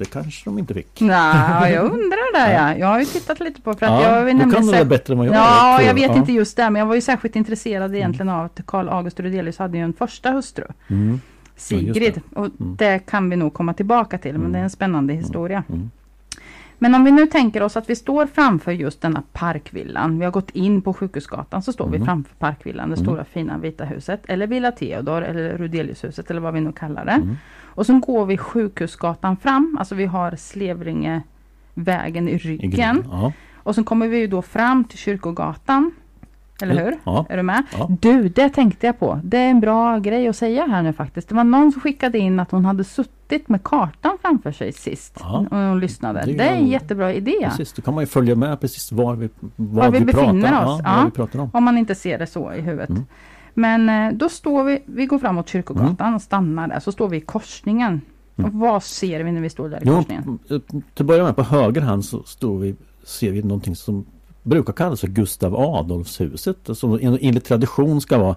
det 0.00 0.10
kanske 0.10 0.44
de 0.50 0.58
inte 0.58 0.74
fick. 0.74 1.00
Nej, 1.00 1.72
jag 1.72 1.84
undrar 1.92 2.32
det. 2.46 2.52
Ja. 2.52 2.76
Jag 2.76 2.86
har 2.86 2.98
ju 2.98 3.04
tittat 3.04 3.40
lite 3.40 3.60
på 3.60 3.74
för 3.74 3.86
att 3.86 4.02
jag 4.02 4.18
Ja, 4.18 4.24
vill 4.24 4.34
du 4.38 4.38
nämligen 4.44 4.66
kan 4.68 4.78
det 4.78 4.84
bättre 4.84 5.12
än 5.14 5.18
vad 5.18 5.26
jag 5.26 5.34
Ja, 5.34 5.74
tror 5.76 5.86
jag 5.88 5.94
vet 5.94 6.10
Ja. 6.10 6.16
inte 6.16 6.32
just 6.32 6.56
det, 6.56 6.70
men 6.70 6.80
jag 6.80 6.86
var 6.86 6.94
ju 6.94 7.00
särskilt 7.00 7.36
intresserad 7.36 7.94
egentligen 7.94 8.28
av 8.28 8.44
att 8.44 8.60
Karl 8.66 8.88
August 8.88 9.20
Rudelius 9.20 9.58
hade 9.58 9.78
ju 9.78 9.84
en 9.84 9.92
första 9.92 10.30
hustru, 10.30 10.64
Mm. 10.88 11.20
Sigrid. 11.56 12.20
Och 12.34 12.46
Mm. 12.60 12.76
det 12.78 12.98
kan 12.98 13.30
vi 13.30 13.36
nog 13.36 13.54
komma 13.54 13.74
tillbaka 13.74 14.18
till, 14.18 14.32
men 14.32 14.40
Mm. 14.40 14.52
det 14.52 14.58
är 14.58 14.62
en 14.62 14.70
spännande 14.70 15.12
historia. 15.14 15.64
Mm. 15.68 15.90
Men 16.82 16.94
om 16.94 17.04
vi 17.04 17.10
nu 17.10 17.26
tänker 17.26 17.62
oss 17.62 17.76
att 17.76 17.90
vi 17.90 17.96
står 17.96 18.26
framför 18.26 18.72
just 18.72 19.00
denna 19.00 19.22
parkvillan. 19.32 20.18
Vi 20.18 20.24
har 20.24 20.32
gått 20.32 20.50
in 20.50 20.82
på 20.82 20.94
Sjukhusgatan 20.94 21.62
så 21.62 21.72
står 21.72 21.88
vi 21.88 21.96
Mm. 21.96 22.06
framför 22.06 22.34
parkvillan, 22.34 22.90
det 22.90 22.94
Mm. 22.96 23.06
stora 23.06 23.24
fina 23.24 23.58
vita 23.58 23.84
huset. 23.84 24.22
Eller 24.28 24.46
Villa 24.46 24.72
Theodor 24.72 25.22
eller 25.22 25.58
Rudeliushuset 25.58 26.30
eller 26.30 26.40
vad 26.40 26.54
vi 26.54 26.60
nu 26.60 26.72
kallar 26.72 27.04
det. 27.04 27.10
Mm. 27.12 27.36
Och 27.80 27.86
så 27.86 27.98
går 27.98 28.26
vi 28.26 28.38
Sjukhusgatan 28.38 29.36
fram, 29.36 29.76
alltså 29.78 29.94
vi 29.94 30.06
har 30.06 30.36
Slevringevägen 30.36 32.28
i 32.28 32.32
I 32.32 32.38
ryggen. 32.38 32.70
grunden. 32.70 33.04
Ja. 33.10 33.32
Och 33.62 33.74
så 33.74 33.84
kommer 33.84 34.08
vi 34.08 34.18
ju 34.18 34.26
då 34.26 34.42
fram 34.42 34.84
till 34.84 34.98
Kyrkogatan. 34.98 35.90
Eller 36.62 36.84
hur? 36.84 36.98
Ja. 37.04 37.26
Är 37.28 37.36
du 37.36 37.42
med? 37.42 37.62
Ja. 37.78 37.88
Du, 38.00 38.28
det 38.28 38.48
tänkte 38.48 38.86
jag 38.86 38.98
på. 38.98 39.20
Det 39.24 39.38
är 39.38 39.50
en 39.50 39.60
bra 39.60 39.98
grej 39.98 40.28
att 40.28 40.36
säga 40.36 40.66
här 40.66 40.82
nu 40.82 40.92
faktiskt. 40.92 41.28
Det 41.28 41.34
var 41.34 41.44
någon 41.44 41.72
som 41.72 41.80
skickade 41.80 42.18
in 42.18 42.40
att 42.40 42.50
hon 42.50 42.64
hade 42.64 42.84
suttit 42.84 43.48
med 43.48 43.62
kartan 43.62 44.18
framför 44.22 44.52
sig 44.52 44.72
sist. 44.72 45.16
Ja. 45.20 45.46
Och 45.50 45.56
hon 45.58 45.80
lyssnade. 45.80 46.22
Det 46.26 46.32
Det 46.32 46.44
är 46.44 46.52
är, 46.52 46.56
en- 46.56 46.66
jättebra 46.68 47.12
idé. 47.14 47.34
Precis, 47.44 47.72
då 47.72 47.82
kan 47.82 47.94
man 47.94 48.02
ju 48.02 48.06
följa 48.06 48.34
med 48.36 48.60
precis 48.60 48.92
var 48.92 49.14
vi, 49.16 49.28
var 49.56 49.82
Var 49.82 49.90
vi 49.90 49.98
vi, 49.98 50.12
pratar, 50.12 50.32
befinner 50.32 50.66
oss, 50.66 50.80
Ja, 50.84 51.02
vi 51.04 51.10
pratar 51.10 51.38
om. 51.38 51.50
Om 51.52 51.64
man 51.64 51.78
inte 51.78 51.94
ser 51.94 52.18
det 52.18 52.26
så 52.26 52.52
i 52.52 52.60
huvudet. 52.60 52.88
Mm. 52.90 53.06
Men 53.60 53.88
eh, 53.88 54.12
då 54.18 54.28
står 54.28 54.64
vi, 54.64 54.82
vi 54.86 55.06
går 55.06 55.18
framåt 55.18 55.48
Kyrkogatan 55.48 56.14
och 56.14 56.22
stannar 56.22 56.68
där. 56.68 56.80
Så 56.80 56.92
står 56.92 57.08
vi 57.08 57.16
i 57.16 57.20
korsningen. 57.20 58.00
Mm. 58.36 58.50
Och 58.50 58.60
vad 58.60 58.82
ser 58.82 59.24
vi 59.24 59.32
när 59.32 59.40
vi 59.40 59.50
står 59.50 59.68
där 59.68 59.76
i 59.76 59.82
Jo, 59.86 59.96
korsningen? 59.96 60.38
till 60.48 61.02
att 61.02 61.06
börja 61.06 61.24
med 61.24 61.36
på 61.36 61.42
höger 61.42 61.80
hand 61.80 62.04
så 62.04 62.22
står 62.22 62.58
vi, 62.58 62.74
ser 63.04 63.30
vi 63.32 63.42
någonting 63.42 63.76
som 63.76 64.06
brukar 64.42 64.72
kallas 64.72 65.00
för 65.00 65.08
Gustav 65.08 65.56
Adolfshuset. 65.56 66.56
Som 66.72 66.92
en- 67.02 67.18
enligt 67.20 67.44
tradition 67.44 68.00
ska 68.00 68.18
vara 68.18 68.36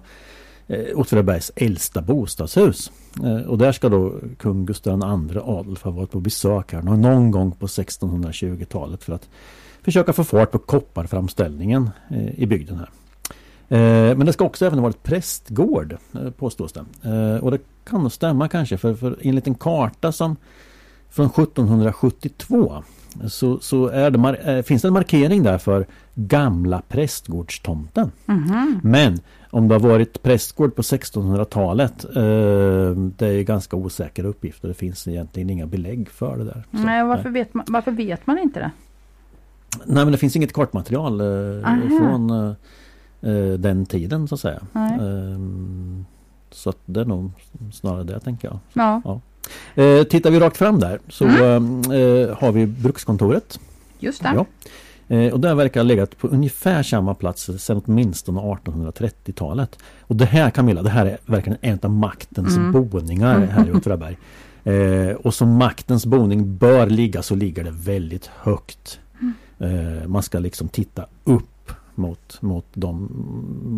eh, 0.66 0.84
Åtvidabergs 0.98 1.52
äldsta 1.56 2.02
bostadshus. 2.02 2.92
Eh, 3.24 3.36
och 3.48 3.58
där 3.58 3.72
ska 3.72 3.88
då 3.88 4.12
kung 4.38 4.66
Gustav 4.66 4.98
II 5.32 5.38
Adolf 5.44 5.82
ha 5.82 5.90
varit 5.90 6.10
på 6.10 6.20
besök 6.20 6.72
här 6.72 6.82
någon, 6.82 7.00
någon 7.00 7.30
gång 7.30 7.52
på 7.52 7.66
1620-talet 7.66 9.04
för 9.04 9.12
att 9.12 9.28
försöka 9.82 10.12
få 10.12 10.24
fart 10.24 10.50
på 10.50 10.58
kopparframställningen 10.58 11.90
eh, 12.10 12.38
i 12.40 12.46
bygden 12.46 12.76
här. 12.78 12.88
Eh, 13.68 14.16
men 14.16 14.26
det 14.26 14.32
ska 14.32 14.44
också 14.44 14.66
även 14.66 14.78
ha 14.78 14.82
varit 14.82 15.02
prästgård 15.02 15.96
eh, 16.14 16.30
påstås 16.30 16.72
det. 16.72 16.84
Eh, 17.02 17.44
och 17.44 17.50
det 17.50 17.58
kan 17.84 18.02
nog 18.02 18.12
stämma 18.12 18.48
kanske 18.48 18.78
för, 18.78 18.94
för 18.94 19.18
enligt 19.20 19.46
en 19.46 19.54
karta 19.54 20.12
som 20.12 20.36
från 21.10 21.26
1772 21.26 22.82
så, 23.28 23.58
så 23.60 23.86
är 23.86 24.10
det 24.10 24.62
finns 24.62 24.82
det 24.82 24.88
en 24.88 24.94
markering 24.94 25.42
där 25.42 25.58
för 25.58 25.86
gamla 26.14 26.82
prästgårdstomten. 26.88 28.12
Mhm. 28.26 28.80
Men 28.82 29.18
om 29.50 29.68
det 29.68 29.74
har 29.74 29.80
varit 29.80 30.22
prästgård 30.22 30.74
på 30.74 30.82
1600-talet 30.82 32.04
eh, 32.04 32.96
det 33.16 33.26
är 33.26 33.42
ganska 33.42 33.76
osäkra 33.76 34.26
uppgifter. 34.26 34.68
Det 34.68 34.74
finns 34.74 35.08
egentligen 35.08 35.50
inga 35.50 35.66
belägg 35.66 36.10
för 36.10 36.36
det 36.38 36.44
där. 36.44 36.64
Så, 36.70 36.76
Nej, 36.76 37.04
varför, 37.04 37.30
Vet 37.30 37.54
man, 37.54 37.64
varför 37.68 37.90
vet 37.90 38.26
man 38.26 38.38
inte 38.38 38.60
det? 38.60 38.70
Nej 39.86 40.04
men 40.04 40.12
det 40.12 40.18
finns 40.18 40.36
inget 40.36 40.52
kartmaterial 40.52 41.20
Aha. 41.20 41.76
från 42.00 42.54
den 43.58 43.86
tiden 43.86 44.28
så 44.28 44.34
att 44.34 44.40
säga. 44.40 44.60
Ehm, 44.74 46.04
så 46.50 46.70
att 46.70 46.78
det 46.86 47.00
är 47.00 47.04
nog 47.04 47.30
snarare 47.72 48.04
det 48.04 48.20
tänker 48.20 48.48
jag. 48.48 48.58
Ja, 48.72 49.20
Eh, 49.74 50.02
tittar 50.04 50.30
vi 50.30 50.40
rakt 50.40 50.56
fram 50.56 50.78
där 50.80 50.98
så 51.08 51.24
Mm. 51.24 51.80
eh, 51.80 52.36
har 52.38 52.52
vi 52.52 52.66
brukskontoret. 52.66 53.60
just 53.98 54.22
det. 54.22 54.32
Ja. 54.34 54.46
Eh, 55.16 55.32
och 55.32 55.40
där 55.40 55.54
verkar 55.54 55.80
ha 55.80 55.84
legat 55.84 56.18
på 56.18 56.28
ungefär 56.28 56.82
samma 56.82 57.14
plats 57.14 57.50
sedan 57.58 57.82
åtminstone 57.86 58.40
1830-talet. 58.40 59.78
Och 60.00 60.16
det 60.16 60.24
här 60.24 60.50
Camilla, 60.50 60.82
det 60.82 60.90
här 60.90 61.06
är 61.06 61.18
verkligen 61.26 61.58
en 61.62 61.78
av 61.82 61.90
maktens 61.90 62.56
Mm. 62.56 62.72
boningar 62.90 63.38
här 63.40 63.68
i 63.68 63.72
Åtvidaberg. 63.72 64.16
Eh, 64.64 65.16
och 65.16 65.34
som 65.34 65.56
maktens 65.56 66.06
boning 66.06 66.56
bör 66.56 66.86
ligga 66.86 67.22
så 67.22 67.34
ligger 67.34 67.64
det 67.64 67.70
väldigt 67.70 68.26
högt. 68.26 69.00
Eh, 69.58 70.06
man 70.08 70.22
ska 70.22 70.38
liksom 70.38 70.68
titta 70.68 71.06
upp 71.24 71.53
mot, 71.96 72.42
mot 72.42 72.66
de, 72.74 73.08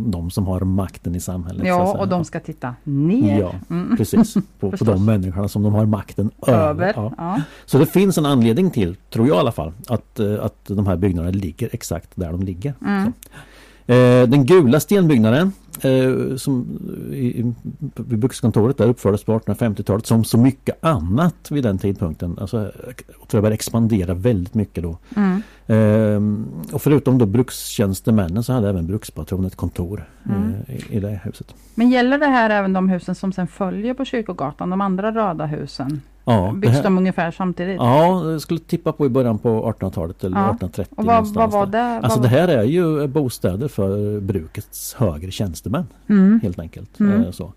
de 0.09 0.31
som 0.31 0.47
har 0.47 0.61
makten 0.61 1.15
i 1.15 1.21
samhället. 1.21 1.67
Ja, 1.67 1.99
och 1.99 2.09
de 2.09 2.25
ska 2.25 2.41
titta 2.41 2.75
ner. 2.85 3.41
Ja, 3.41 3.53
Mm. 3.71 3.97
precis. 3.97 4.35
På, 4.61 4.71
på 4.71 4.85
de 4.85 5.05
människorna 5.05 5.49
som 5.49 5.63
de 5.63 5.75
har 5.75 5.87
makten 5.87 6.31
över. 6.47 6.59
Över. 6.69 6.93
Ja. 6.97 7.13
Ja. 7.19 7.41
Så 7.67 7.79
det 7.79 7.87
finns 7.87 8.19
en 8.19 8.27
anledning 8.27 8.71
till, 8.71 8.97
tror 9.11 9.27
jag 9.29 9.37
i 9.37 9.41
alla 9.41 9.53
fall, 9.53 9.73
att, 9.89 10.21
eh, 10.21 10.45
att 10.45 10.65
de 10.67 10.87
här 10.87 10.97
byggnaderna 10.97 11.33
ligger 11.33 11.69
exakt 11.73 12.11
där 12.15 12.31
de 12.33 12.43
ligger. 12.43 12.75
Mm. 12.87 13.13
Eh, 13.87 14.29
Den 14.29 14.47
gula 14.47 14.81
stenbyggnaden 14.81 15.53
eh, 15.83 16.37
som 16.37 16.67
i, 17.13 17.41
i- 17.41 17.55
vid 17.97 18.19
Brukskontoret 18.19 18.79
där 18.79 18.89
uppfördes 18.89 19.25
på 19.25 19.39
1850-talet 19.39 20.07
som 20.07 20.25
så 20.25 20.39
mycket 20.39 20.85
annat 20.85 21.51
vid 21.51 21.63
den 21.65 21.79
tidpunkten. 21.79 22.39
Alltså, 22.41 22.57
jag 22.63 22.73
tror 22.97 23.29
jag 23.31 23.43
började 23.43 23.55
expandera 23.55 24.15
väldigt 24.15 24.55
mycket 24.55 24.83
då. 24.83 24.99
Mm. 25.17 25.43
Ehm, 25.67 26.47
och 26.73 26.83
förutom 26.83 27.19
då 27.19 27.27
brukstjänstemännen 27.27 28.43
så 28.43 28.53
hade 28.53 28.69
även 28.69 28.87
brukspatronen 28.87 29.47
ett 29.47 29.57
kontor 29.57 30.09
Mm. 30.31 30.55
eh, 30.69 30.75
i, 30.77 30.97
i 30.97 31.01
det 31.01 31.21
huset. 31.25 31.55
Men 31.75 31.91
gäller 31.91 32.19
det 32.19 32.27
här 32.27 32.51
även 32.51 32.73
de 32.73 32.89
husen 32.89 33.15
som 33.15 33.33
sen 33.33 33.47
följer 33.47 33.95
på 33.95 34.05
Kyrkogatan? 34.05 34.71
De 34.71 34.81
andra 34.81 35.11
röda 35.15 35.47
husen? 35.47 36.01
Ja, 36.29 36.53
Byggs 36.57 36.83
de 36.83 36.99
ungefär 36.99 37.31
samtidigt? 37.31 37.77
ja, 37.77 38.31
jag 38.31 38.41
skulle 38.41 38.61
tippa 38.61 38.93
på 38.93 39.07
i 39.07 39.09
början 39.09 39.39
på 39.39 39.73
1800-talet 39.73 40.25
eller 40.25 40.37
Ja. 40.37 40.45
1830. 40.45 40.95
Och 40.97 41.05
vad, 41.05 41.27
vad 41.35 41.51
var 41.53 41.67
det? 41.67 42.01
Alltså 42.03 42.21
det 42.21 42.29
här 42.29 42.49
är 42.49 42.63
ju 42.63 43.07
bostäder 43.07 43.69
för 43.69 44.21
brukets 44.21 44.95
högre 44.95 45.31
tjänstemän 45.71 45.85
Mm. 46.09 46.41
helt 46.43 46.59
enkelt. 46.59 47.01
Mm. 47.01 47.23
Eh, 47.23 47.31
Så. 47.31 47.53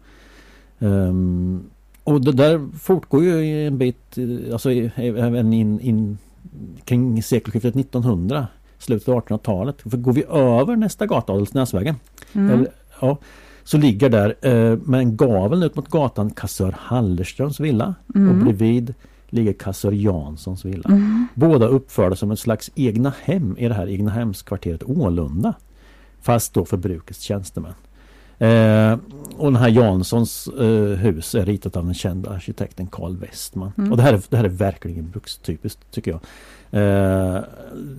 Ehm, 0.80 1.64
och 2.04 2.22
det 2.22 2.32
där 2.32 2.68
fortgår 2.80 3.24
ju 3.24 3.68
en 3.68 3.78
bit, 3.78 4.18
alltså 4.54 4.72
även 4.72 5.54
in, 5.54 5.80
in 5.80 6.18
kring 6.86 7.24
sekelskiftet 7.24 7.76
1900, 7.76 8.48
slutet 8.78 9.10
av 9.10 9.16
1800-talet. 9.24 9.82
För 9.82 9.98
går 9.98 10.14
vi 10.14 10.24
över 10.30 10.76
nästa 10.76 11.06
gata, 11.06 11.34
Adelsnäsvägen, 11.34 11.96
Mm. 12.34 12.50
eller, 12.50 12.68
ja, 13.02 13.18
så 13.64 13.78
ligger 13.78 14.10
där 14.10 14.36
eh, 14.42 14.78
med 14.86 15.00
en 15.00 15.18
gavel 15.18 15.64
ut 15.64 15.76
mot 15.76 15.88
gatan 15.90 16.30
kassör 16.30 16.76
Hallerströms 16.80 17.60
villa 17.60 17.96
och 18.08 18.16
Mm. 18.16 18.44
bredvid 18.44 18.94
ligger 19.30 19.54
kassör 19.54 19.92
Janssons 19.92 20.66
villa. 20.66 20.90
Mm. 20.90 21.28
Båda 21.36 21.68
uppförda 21.68 22.16
som 22.16 22.32
ett 22.32 22.40
slags 22.40 22.72
egna 22.76 23.14
hem 23.24 23.56
i 23.58 23.68
det 23.68 23.74
här 23.74 23.88
egnahemskvarteret 23.88 24.84
Ålunda. 24.84 25.54
Fast 26.22 26.54
då 26.54 26.66
för 26.66 26.78
brukets 26.78 27.22
tjänstemän. 27.22 27.74
Eh, 28.40 28.98
och 29.38 29.52
den 29.52 29.62
här 29.62 29.70
Janssons 29.70 30.48
eh, 30.48 30.98
hus 30.98 31.36
är 31.36 31.46
ritat 31.46 31.78
av 31.78 31.86
den 31.86 31.94
kända 31.94 32.30
arkitekten 32.30 32.88
Carl 32.88 33.18
Westman. 33.18 33.72
Mm. 33.78 33.92
Och 33.92 33.98
det 33.98 34.04
här, 34.04 34.14
är, 34.14 34.22
det 34.30 34.38
här 34.38 34.44
är 34.44 34.50
verkligen 34.50 35.10
brukstypiskt 35.10 35.92
tycker 35.92 36.12
jag. 36.12 36.22
Eh, 36.72 37.42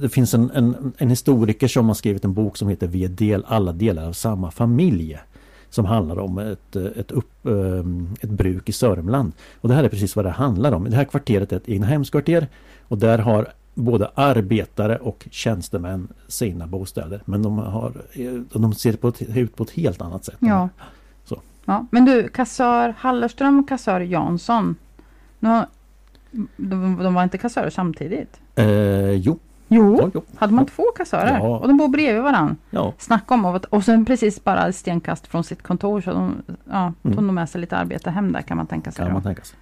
det 0.01 0.09
finns 0.09 0.35
en, 0.35 0.51
en, 0.51 0.93
en 0.99 1.11
historiker 1.11 1.69
som 1.69 1.89
har 1.89 1.95
skrivit 1.95 2.25
en 2.25 2.35
bok 2.35 2.57
som 2.57 2.69
heter 2.69 2.87
Vi 2.87 3.05
är 3.05 3.09
del, 3.09 3.45
alla 3.49 3.73
delar 3.73 4.09
av 4.09 4.13
samma 4.13 4.51
familj. 4.51 5.19
Som 5.71 5.85
handlar 5.85 6.19
om 6.19 6.39
ett, 6.39 6.77
ett, 6.77 7.11
upp, 7.11 7.47
eh, 7.47 7.85
ett 8.21 8.31
bruk 8.31 8.69
i 8.69 8.73
Sörmland. 8.73 9.33
Och 9.61 9.69
det 9.69 9.75
här 9.75 9.85
är 9.85 9.89
precis 9.89 10.17
vad 10.17 10.25
det 10.25 10.31
handlar 10.31 10.73
om. 10.73 10.85
Det 10.85 10.97
här 10.97 11.05
kvarteret 11.05 11.53
är 11.53 11.57
ett 11.57 11.69
egnahemskvarter 11.69 12.49
och 12.89 12.99
där 12.99 13.19
har 13.19 13.53
både 13.81 14.11
arbetare 14.15 14.97
och 14.97 15.29
tjänstemän 15.31 16.09
sina 16.29 16.67
bostäder. 16.67 17.23
Men 17.25 17.43
de, 17.43 17.59
har, 17.59 17.93
eh, 18.13 18.33
de 18.53 18.75
ser 18.75 18.93
på 18.93 19.09
ett, 19.09 19.23
ut 19.37 19.57
på 19.57 19.63
ett 19.63 19.71
helt 19.71 20.03
annat 20.03 20.25
sätt. 20.25 20.37
Ja. 20.39 20.69
Så. 21.25 21.41
ja. 21.65 21.87
Men 21.91 22.05
du, 22.05 22.29
kassör 22.29 22.95
Hallerström 22.99 23.59
och 23.59 23.69
kassör 23.69 24.01
Jansson. 24.01 24.77
Nu 25.41 25.63
de, 26.57 26.97
de 27.03 27.15
var 27.15 27.23
inte 27.23 27.39
kassörer 27.39 27.71
samtidigt? 27.71 28.41
Eh, 28.55 29.11
jo, 29.11 29.39
Jo, 29.73 29.99
ja, 30.01 30.11
jo. 30.15 30.23
hade 30.37 30.53
man 30.53 30.67
två 30.67 30.83
kassörer? 30.97 31.39
Ja. 31.39 31.59
Och 31.59 31.69
de 31.69 31.77
bor 31.77 31.89
bredvid 31.89 32.23
varandra. 32.23 32.57
Ja, 32.71 32.93
Snacka 32.99 33.35
om 33.35 33.45
att, 33.45 33.65
och 33.65 33.85
sen 33.85 34.05
precis 34.05 34.45
bara 34.45 34.73
stenkast 34.73 35.27
från 35.27 35.45
sitt 35.45 35.63
kontor 35.63 36.01
så 36.01 36.11
de 36.13 36.35
ja, 36.71 36.93
tog 37.03 37.13
Mm. 37.13 37.25
nog 37.27 37.35
med 37.35 37.49
sig 37.49 37.61
lite 37.61 37.77
arbete 37.77 38.11
hem 38.11 38.33
där 38.33 38.43
kan 38.43 38.57
man 38.57 38.67
tänka 38.67 38.91
sig. 38.93 38.97
kan 38.99 39.07
då. 39.07 39.13
man 39.13 39.23
tänka 39.23 39.43
sig. 39.43 39.59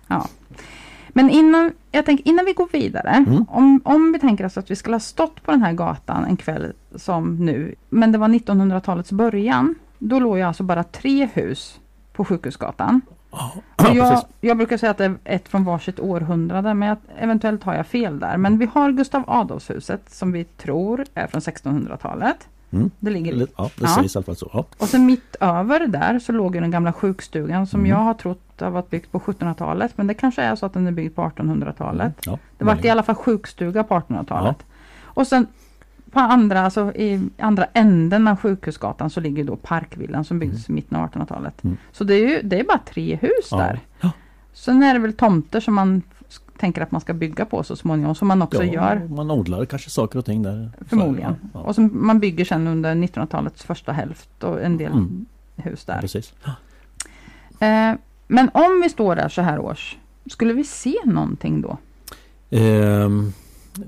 Men 1.18 1.30
innan, 1.30 1.72
jag 1.90 2.06
tänker, 2.06 2.28
innan 2.28 2.44
vi 2.44 2.52
går 2.52 2.68
vidare, 2.72 3.24
Mm. 3.26 3.44
om, 3.48 3.80
om 3.84 4.12
vi 4.12 4.18
tänker 4.18 4.46
oss 4.46 4.58
att 4.58 4.70
vi 4.70 4.76
skulle 4.76 4.94
ha 4.94 5.00
stått 5.00 5.42
på 5.42 5.50
den 5.50 5.62
här 5.62 5.72
gatan 5.72 6.24
en 6.24 6.36
kväll 6.36 6.72
som 6.94 7.36
nu, 7.36 7.74
men 7.88 8.12
det 8.12 8.18
var 8.18 8.28
1900-talets 8.28 9.12
början. 9.12 9.74
Då 9.98 10.18
låg 10.18 10.36
ju 10.36 10.42
alltså 10.42 10.62
bara 10.62 10.84
tre 10.84 11.28
hus 11.32 11.80
på 12.12 12.24
Sjukhusgatan. 12.24 13.00
Och 13.76 13.94
jag, 13.94 14.22
jag 14.40 14.56
brukar 14.56 14.76
säga 14.76 14.90
att 14.90 14.98
det 14.98 15.04
är 15.04 15.16
ett 15.24 15.48
från 15.48 15.64
varsitt 15.64 16.00
århundrade, 16.00 16.74
men 16.74 16.88
jag, 16.88 16.98
eventuellt 17.18 17.64
har 17.64 17.74
jag 17.74 17.86
fel 17.86 18.18
där. 18.18 18.36
Men 18.36 18.58
vi 18.58 18.66
har 18.66 18.92
Gustav 18.92 19.24
Adolfshuset 19.26 20.10
som 20.10 20.32
vi 20.32 20.44
tror 20.44 21.04
är 21.14 21.26
från 21.26 21.40
1600-talet. 21.40 22.48
Mm. 22.70 22.90
Det 23.00 23.10
ligger 23.10 23.32
Eller, 23.32 23.46
Ja, 23.56 23.70
det 23.76 23.82
Ja. 23.84 23.88
sägs 23.88 24.14
i 24.14 24.18
alla 24.18 24.24
fall 24.24 24.36
så. 24.36 24.50
Ja. 24.52 24.64
och 24.78 24.88
sen 24.88 25.06
mitt 25.06 25.36
över 25.40 25.86
där 25.86 26.18
så 26.18 26.32
låg 26.32 26.54
ju 26.54 26.60
den 26.60 26.70
gamla 26.70 26.92
sjukstugan 26.92 27.66
som 27.66 27.80
Mm. 27.80 27.90
jag 27.90 27.96
har 27.98 28.14
trott 28.14 28.60
har 28.60 28.70
varit 28.70 28.90
byggd 28.90 29.06
på 29.10 29.18
1700-talet. 29.20 29.92
Men 29.98 30.06
det 30.06 30.14
kanske 30.14 30.42
är 30.42 30.54
så 30.56 30.66
att 30.66 30.72
den 30.72 30.86
är 30.86 30.92
byggd 30.92 31.14
på 31.14 31.22
1800-talet. 31.22 32.12
Ja, 32.24 32.38
Det 32.58 32.64
var 32.64 32.86
i 32.86 32.90
alla 32.90 33.02
fall 33.02 33.14
sjukstuga 33.14 33.84
på 33.84 33.94
1800-talet. 33.94 34.56
Ja. 34.60 34.64
Och 35.04 35.26
sen 35.26 35.46
på 36.10 36.20
andra, 36.20 36.60
alltså 36.60 36.92
i 36.94 37.28
andra 37.38 37.64
änden 37.72 38.28
av 38.28 38.36
Sjukhusgatan 38.36 39.10
så 39.10 39.20
ligger 39.20 39.44
då 39.44 39.56
Parkvillan 39.56 40.24
som 40.24 40.38
byggdes 40.38 40.68
i 40.68 40.72
mitten 40.72 40.96
av 40.98 41.10
1800-talet. 41.10 41.64
Mm. 41.64 41.76
Så 41.92 42.04
det 42.04 42.14
är 42.14 42.28
ju 42.28 42.42
det 42.42 42.60
är 42.60 42.64
bara 42.64 42.78
tre 42.78 43.16
hus 43.22 43.50
där. 43.50 43.80
Sen 44.52 44.82
är 44.82 44.94
det 44.94 45.00
väl 45.00 45.12
tomter 45.12 45.60
som 45.60 45.74
man 45.74 46.02
tänker 46.58 46.82
att 46.82 46.90
man 46.90 47.00
ska 47.00 47.14
bygga 47.14 47.44
på 47.44 47.62
så 47.62 47.76
småningom, 47.76 48.14
som 48.14 48.28
man 48.28 48.42
också 48.42 48.64
ja, 48.64 48.72
gör 48.72 49.08
Man 49.08 49.30
odlar 49.30 49.64
kanske 49.64 49.90
saker 49.90 50.18
och 50.18 50.24
ting 50.24 50.42
där. 50.42 50.70
förmodligen. 50.88 51.32
Så, 51.42 51.48
ja, 51.54 51.60
Och 51.60 51.74
som 51.74 51.90
man 52.06 52.18
bygger 52.20 52.44
sen 52.44 52.66
under 52.66 52.94
1900-talets 52.94 53.62
första 53.62 53.92
hälft 53.92 54.44
och 54.44 54.62
en 54.62 54.76
del 54.78 54.92
Mm. 54.92 55.26
hus 55.56 55.84
där. 55.84 56.00
precis. 56.00 56.32
Eh, 57.60 57.92
men 58.28 58.50
om 58.54 58.80
vi 58.82 58.88
står 58.88 59.16
där 59.16 59.28
så 59.28 59.42
här 59.42 59.58
års, 59.58 59.96
skulle 60.26 60.52
vi 60.54 60.64
se 60.64 60.94
någonting 61.04 61.60
då? 61.60 61.78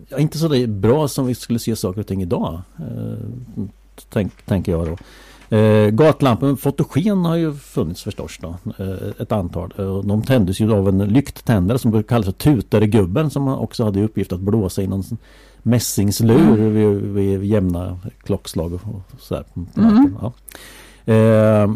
Ja, 0.09 0.19
inte 0.19 0.39
så 0.39 0.67
bra 0.67 1.09
som 1.09 1.27
vi 1.27 1.35
skulle 1.35 1.59
se 1.59 1.77
saker 1.77 2.01
och 2.01 2.07
ting 2.07 2.23
idag. 2.23 2.63
Eh, 2.79 3.65
tänk, 4.09 4.43
tänker 4.43 4.73
jag 4.73 4.87
då. 4.87 4.97
Eh, 5.51 5.91
gatlampor, 5.91 6.57
fotogen 6.57 7.25
har 7.25 7.37
ju 7.37 7.55
funnits 7.55 8.03
förstås 8.03 8.39
då. 8.41 8.57
Eh, 8.79 9.09
ett 9.23 9.33
antal. 9.33 9.73
Eh, 9.79 9.99
de 9.99 10.23
tändes 10.23 10.61
ju 10.61 10.73
av 10.73 10.89
en 10.89 10.99
lykttändare 10.99 11.79
som 11.79 11.91
brukar 11.91 12.09
kallas 12.09 12.25
för 12.27 12.33
tutare-gubben 12.33 13.31
som 13.31 13.49
också 13.49 13.85
hade 13.85 14.01
i 14.01 14.03
uppgift 14.03 14.33
att 14.33 14.41
blåsa 14.41 14.83
i 14.83 14.87
någon 14.87 15.05
mässingslur 15.63 16.41
Mm. 16.59 16.75
vid, 16.75 17.15
vid 17.15 17.45
jämna 17.45 17.99
klockslag 18.23 18.75
och 18.75 18.81
och 18.95 19.21
sådär. 19.21 19.45
Mm. 19.77 20.17
Ja. 20.21 20.33
Eh, 21.13 21.71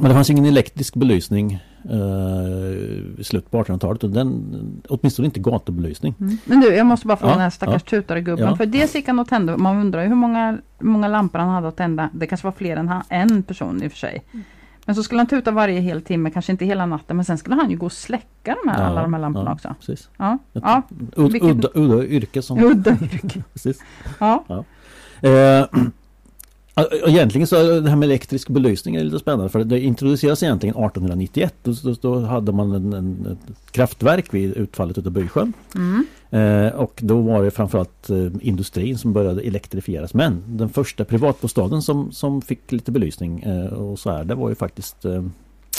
men 0.00 0.08
det 0.08 0.14
fanns 0.14 0.30
ingen 0.30 0.44
elektrisk 0.46 0.94
belysning 0.94 1.58
eh, 1.84 3.20
i 3.20 3.24
slutet 3.24 3.50
på 3.50 3.62
1800-talet. 3.64 4.04
Och 4.04 4.10
den, 4.10 4.82
åtminstone 4.88 5.26
inte 5.26 5.40
gatubelysning. 5.40 6.14
Men 6.44 6.60
du, 6.60 6.74
jag 6.74 6.86
måste 6.86 7.06
bara 7.06 7.16
fråga 7.16 7.30
Ja, 7.30 7.34
den 7.34 7.42
här 7.42 7.50
stackars 7.50 7.82
tutare-gubben. 7.82 8.46
Ja. 8.48 8.56
För 8.56 8.66
dels 8.66 8.94
gick 8.94 9.06
han 9.06 9.18
och 9.18 9.28
tände, 9.28 9.56
man 9.56 9.76
undrar 9.80 10.02
ju 10.02 10.08
hur 10.08 10.14
många, 10.14 10.58
många 10.78 11.08
lampor 11.08 11.38
han 11.38 11.48
hade 11.48 11.68
att 11.68 11.76
tända. 11.76 12.08
Det 12.12 12.26
kanske 12.26 12.46
var 12.46 12.52
fler 12.52 12.76
än 12.76 12.88
han, 12.88 13.02
en 13.08 13.42
person 13.42 13.82
i 13.82 13.86
och 13.86 13.92
för 13.92 13.98
sig. 13.98 14.22
Men 14.86 14.94
så 14.94 15.02
skulle 15.02 15.20
han 15.20 15.26
tuta 15.26 15.50
varje 15.50 15.80
hel 15.80 16.02
timme, 16.02 16.30
kanske 16.30 16.52
inte 16.52 16.64
hela 16.64 16.86
natten. 16.86 17.16
Men 17.16 17.24
sen 17.24 17.38
skulle 17.38 17.56
han 17.56 17.70
ju 17.70 17.76
gå 17.76 17.86
och 17.86 17.92
släcka 17.92 18.56
de 18.64 18.70
här, 18.70 18.80
Ja, 18.82 18.86
alla 18.86 19.02
de 19.02 19.14
här 19.14 19.20
lamporna 19.20 19.50
ja. 19.50 19.54
också. 19.54 19.74
Precis. 19.80 20.08
Ja, 20.16 20.38
Ett 20.54 20.62
ja, 20.64 20.82
Ud, 21.16 21.32
Vilket- 21.32 21.50
udda, 21.50 21.68
udda 21.74 22.04
yrke 22.04 22.42
som... 22.42 22.64
udda 22.64 22.90
yrke. 22.90 23.42
Precis. 23.52 23.78
Ja. 24.18 24.44
Eh, 25.20 25.30
och 25.70 25.78
egentligen 27.06 27.46
så 27.46 27.56
är 27.56 27.80
det 27.80 27.88
här 27.88 27.96
med 27.96 28.06
elektrisk 28.06 28.48
belysning 28.48 28.94
är 28.94 29.04
lite 29.04 29.18
spännande 29.18 29.48
för 29.48 29.64
det 29.64 29.80
introduceras 29.80 30.42
egentligen 30.42 30.74
1891. 30.74 31.54
Då, 31.62 31.94
då, 32.00 32.20
hade 32.20 32.52
man 32.52 32.72
en, 32.72 32.92
en, 32.92 33.26
ett 33.26 33.72
kraftverk 33.72 34.34
vid 34.34 34.56
utfallet 34.56 34.98
utav 34.98 35.12
Bysjön. 35.12 35.52
Mm. 35.74 36.06
Eh, 36.30 36.72
och 36.74 37.00
då 37.02 37.20
var 37.20 37.42
det 37.42 37.50
framförallt 37.50 38.10
eh, 38.10 38.26
industrin 38.40 38.98
som 38.98 39.12
började 39.12 39.42
elektrifieras. 39.42 40.14
Men 40.14 40.42
den 40.46 40.68
första 40.68 41.04
privatbostaden 41.04 41.82
som, 41.82 42.12
som 42.12 42.42
fick 42.42 42.72
lite 42.72 42.92
belysning 42.92 43.42
eh, 43.42 43.72
och 43.72 43.98
så 43.98 44.10
här, 44.10 44.24
det 44.24 44.34
var 44.34 44.48
ju 44.48 44.54
faktiskt 44.54 45.04
eh, 45.04 45.24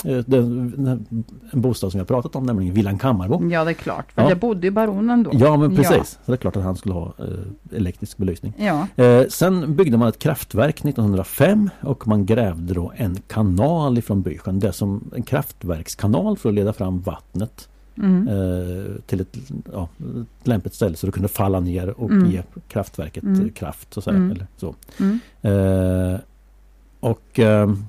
den, 0.02 0.74
den, 0.84 1.06
en 1.52 1.60
bostad 1.60 1.90
som 1.92 1.98
jag 1.98 2.08
pratat 2.08 2.36
om, 2.36 2.44
nämligen 2.46 2.74
Villan 2.74 2.98
Kammarbo. 2.98 3.48
ja, 3.50 3.64
det 3.64 3.70
är 3.70 3.74
klart. 3.74 4.12
För 4.12 4.22
Ja. 4.22 4.28
det 4.28 4.36
bodde 4.36 4.66
ju 4.66 4.70
baronen 4.70 5.22
då. 5.22 5.30
Ja 5.34 5.56
men 5.56 5.76
precis, 5.76 5.92
Ja. 5.96 6.04
så 6.04 6.32
det 6.32 6.32
är 6.32 6.36
klart 6.36 6.56
att 6.56 6.62
han 6.64 6.76
skulle 6.76 6.94
ha 6.94 7.12
eh, 7.18 7.76
elektrisk 7.76 8.16
belysning. 8.16 8.52
Ja. 8.56 8.86
Eh, 9.04 9.26
sen 9.28 9.76
byggde 9.76 9.96
man 9.96 10.08
ett 10.08 10.18
kraftverk 10.18 10.84
1905 10.84 11.70
och 11.82 12.08
man 12.08 12.26
grävde 12.26 12.74
då 12.74 12.92
en 12.96 13.16
kanal 13.28 13.98
ifrån 13.98 14.22
Bysjön. 14.22 14.58
Det 14.60 14.72
som 14.72 15.10
en 15.16 15.22
kraftverkskanal 15.22 16.36
för 16.36 16.48
att 16.48 16.54
leda 16.54 16.72
fram 16.72 17.00
vattnet 17.00 17.68
Mm. 17.96 18.28
eh, 18.28 18.92
till 19.06 19.20
ett, 19.20 19.36
ja, 19.72 19.88
ett 20.40 20.46
lämpligt 20.48 20.74
ställe 20.74 20.96
så 20.96 21.06
det 21.06 21.12
kunde 21.12 21.28
falla 21.28 21.60
ner 21.60 22.00
och 22.00 22.10
Mm. 22.10 22.30
ge 22.30 22.42
kraftverket 22.68 23.22
Mm. 23.24 23.40
eh, 23.46 23.52
kraft. 23.52 23.94
Så 23.94 24.00
säga, 24.00 24.16
Mm. 24.16 24.30
eller 24.30 24.46
så. 24.56 24.74
Mm. 25.00 25.20
Eh, 25.42 26.20
och 27.00 27.38
ehm, 27.38 27.84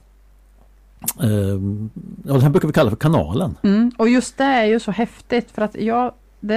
ja, 2.24 2.34
det 2.34 2.42
här 2.42 2.50
brukar 2.50 2.68
vi 2.68 2.74
kalla 2.74 2.90
för 2.90 2.98
kanalen. 2.98 3.58
Mm. 3.64 3.92
Och 3.98 4.10
just 4.10 4.38
det 4.38 4.44
är 4.44 4.66
ju 4.66 4.80
så 4.80 4.92
häftigt 4.92 5.52
för 5.52 5.62
att 5.62 5.76
jag 5.76 6.12
det 6.40 6.56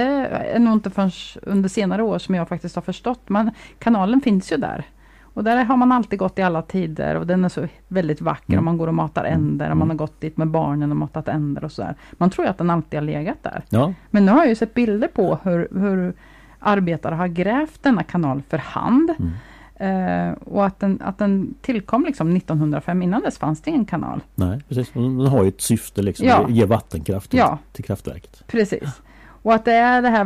är 0.53 0.59
nog 0.59 0.73
inte 0.73 0.89
förrän 0.89 1.11
under 1.41 1.69
senare 1.69 2.03
år 2.03 2.19
som 2.19 2.35
jag 2.35 2.47
faktiskt 2.47 2.75
har 2.75 2.81
förstått. 2.81 3.21
Men 3.29 3.51
kanalen 3.79 4.21
finns 4.21 4.51
ju 4.51 4.57
där. 4.57 4.85
Och 5.21 5.43
där 5.43 5.63
har 5.63 5.77
man 5.77 5.91
alltid 5.91 6.19
gått 6.19 6.39
i 6.39 6.41
alla 6.41 6.61
tider 6.61 7.15
och 7.15 7.27
den 7.27 7.45
är 7.45 7.49
så 7.49 7.67
väldigt 7.87 8.21
vacker 8.21 8.53
Mm. 8.53 8.59
och 8.59 8.63
man 8.63 8.77
går 8.77 8.87
och 8.87 8.93
matar 8.93 9.23
änder 9.25 9.71
och 9.71 9.77
man 9.77 9.89
har 9.89 9.97
gått 9.97 10.21
dit 10.21 10.37
med 10.37 10.47
barnen 10.47 10.91
och 10.91 10.97
matat 10.97 11.27
änder 11.27 11.63
och 11.63 11.71
sådär. 11.71 11.95
Man 12.11 12.29
tror 12.29 12.45
ju 12.45 12.49
att 12.51 12.57
den 12.57 12.69
alltid 12.69 12.99
har 12.99 13.05
legat 13.05 13.43
där. 13.43 13.63
Ja, 13.69 13.93
Men 14.09 14.25
nu 14.25 14.31
har 14.31 14.37
jag 14.39 14.47
ju 14.49 14.55
sett 14.55 14.73
bilder 14.73 15.07
på 15.07 15.39
hur, 15.43 15.67
hur 15.79 16.13
arbetare 16.59 17.15
har 17.15 17.27
grävt 17.27 17.83
denna 17.83 18.03
kanal 18.03 18.41
för 18.49 18.57
hand. 18.57 19.09
Mm. 19.19 19.31
Eh, 19.79 20.31
och 20.31 20.65
att 20.65 20.79
den, 20.79 21.01
att 21.03 21.17
den 21.17 21.53
tillkom 21.61 22.05
liksom 22.05 22.35
1905. 22.35 23.01
Innan 23.01 23.21
dess 23.21 23.37
fanns 23.37 23.61
det 23.61 23.69
ingen 23.69 23.85
kanal. 23.85 24.21
nej 24.35 24.61
precis. 24.67 24.91
Den 24.93 25.19
har 25.27 25.43
ju 25.43 25.49
ett 25.49 25.61
syfte 25.61 26.01
liksom. 26.01 26.27
Ja. 26.27 26.45
Ge 26.49 26.65
vattenkraft 26.65 27.29
till, 27.29 27.39
Ja. 27.39 27.57
till 27.73 27.83
kraftverket. 27.83 28.43
Precis. 28.47 29.01
Och 29.41 29.53
att 29.53 29.65
det 29.65 29.73
är 29.73 30.01
det 30.01 30.09
här, 30.09 30.21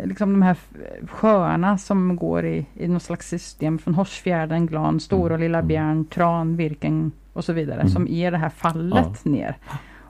eh, 0.00 0.06
liksom 0.06 0.32
de 0.32 0.42
här 0.42 0.56
sjöarna 1.06 1.78
som 1.78 2.16
går 2.16 2.44
i, 2.46 2.66
i 2.74 2.88
något 2.88 3.02
slags 3.02 3.28
system 3.28 3.78
från 3.78 3.94
Horsfjärden, 3.94 4.66
Glan, 4.66 5.00
Stora 5.00 5.34
och 5.34 5.40
Lilla 5.40 5.58
Mm. 5.58 5.68
Bjärn, 5.68 6.04
Tran, 6.04 6.56
Virken 6.56 7.12
och 7.32 7.44
så 7.44 7.52
vidare. 7.52 7.80
Mm. 7.80 7.88
Som 7.92 8.06
ger 8.06 8.30
det 8.30 8.38
här 8.38 8.48
fallet 8.48 9.24
ner. 9.24 9.56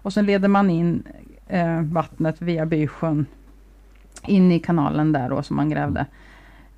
Och 0.03 0.13
sen 0.13 0.27
leder 0.27 0.49
man 0.49 0.71
in 0.71 1.03
eh, 1.47 1.81
vattnet 1.83 2.43
via 2.43 2.67
Bysjön 2.67 3.27
in 4.27 4.53
i 4.53 4.59
kanalen 4.59 5.13
där 5.13 5.29
då 5.29 5.43
som 5.43 5.57
man 5.57 5.71
grävde. 5.71 6.07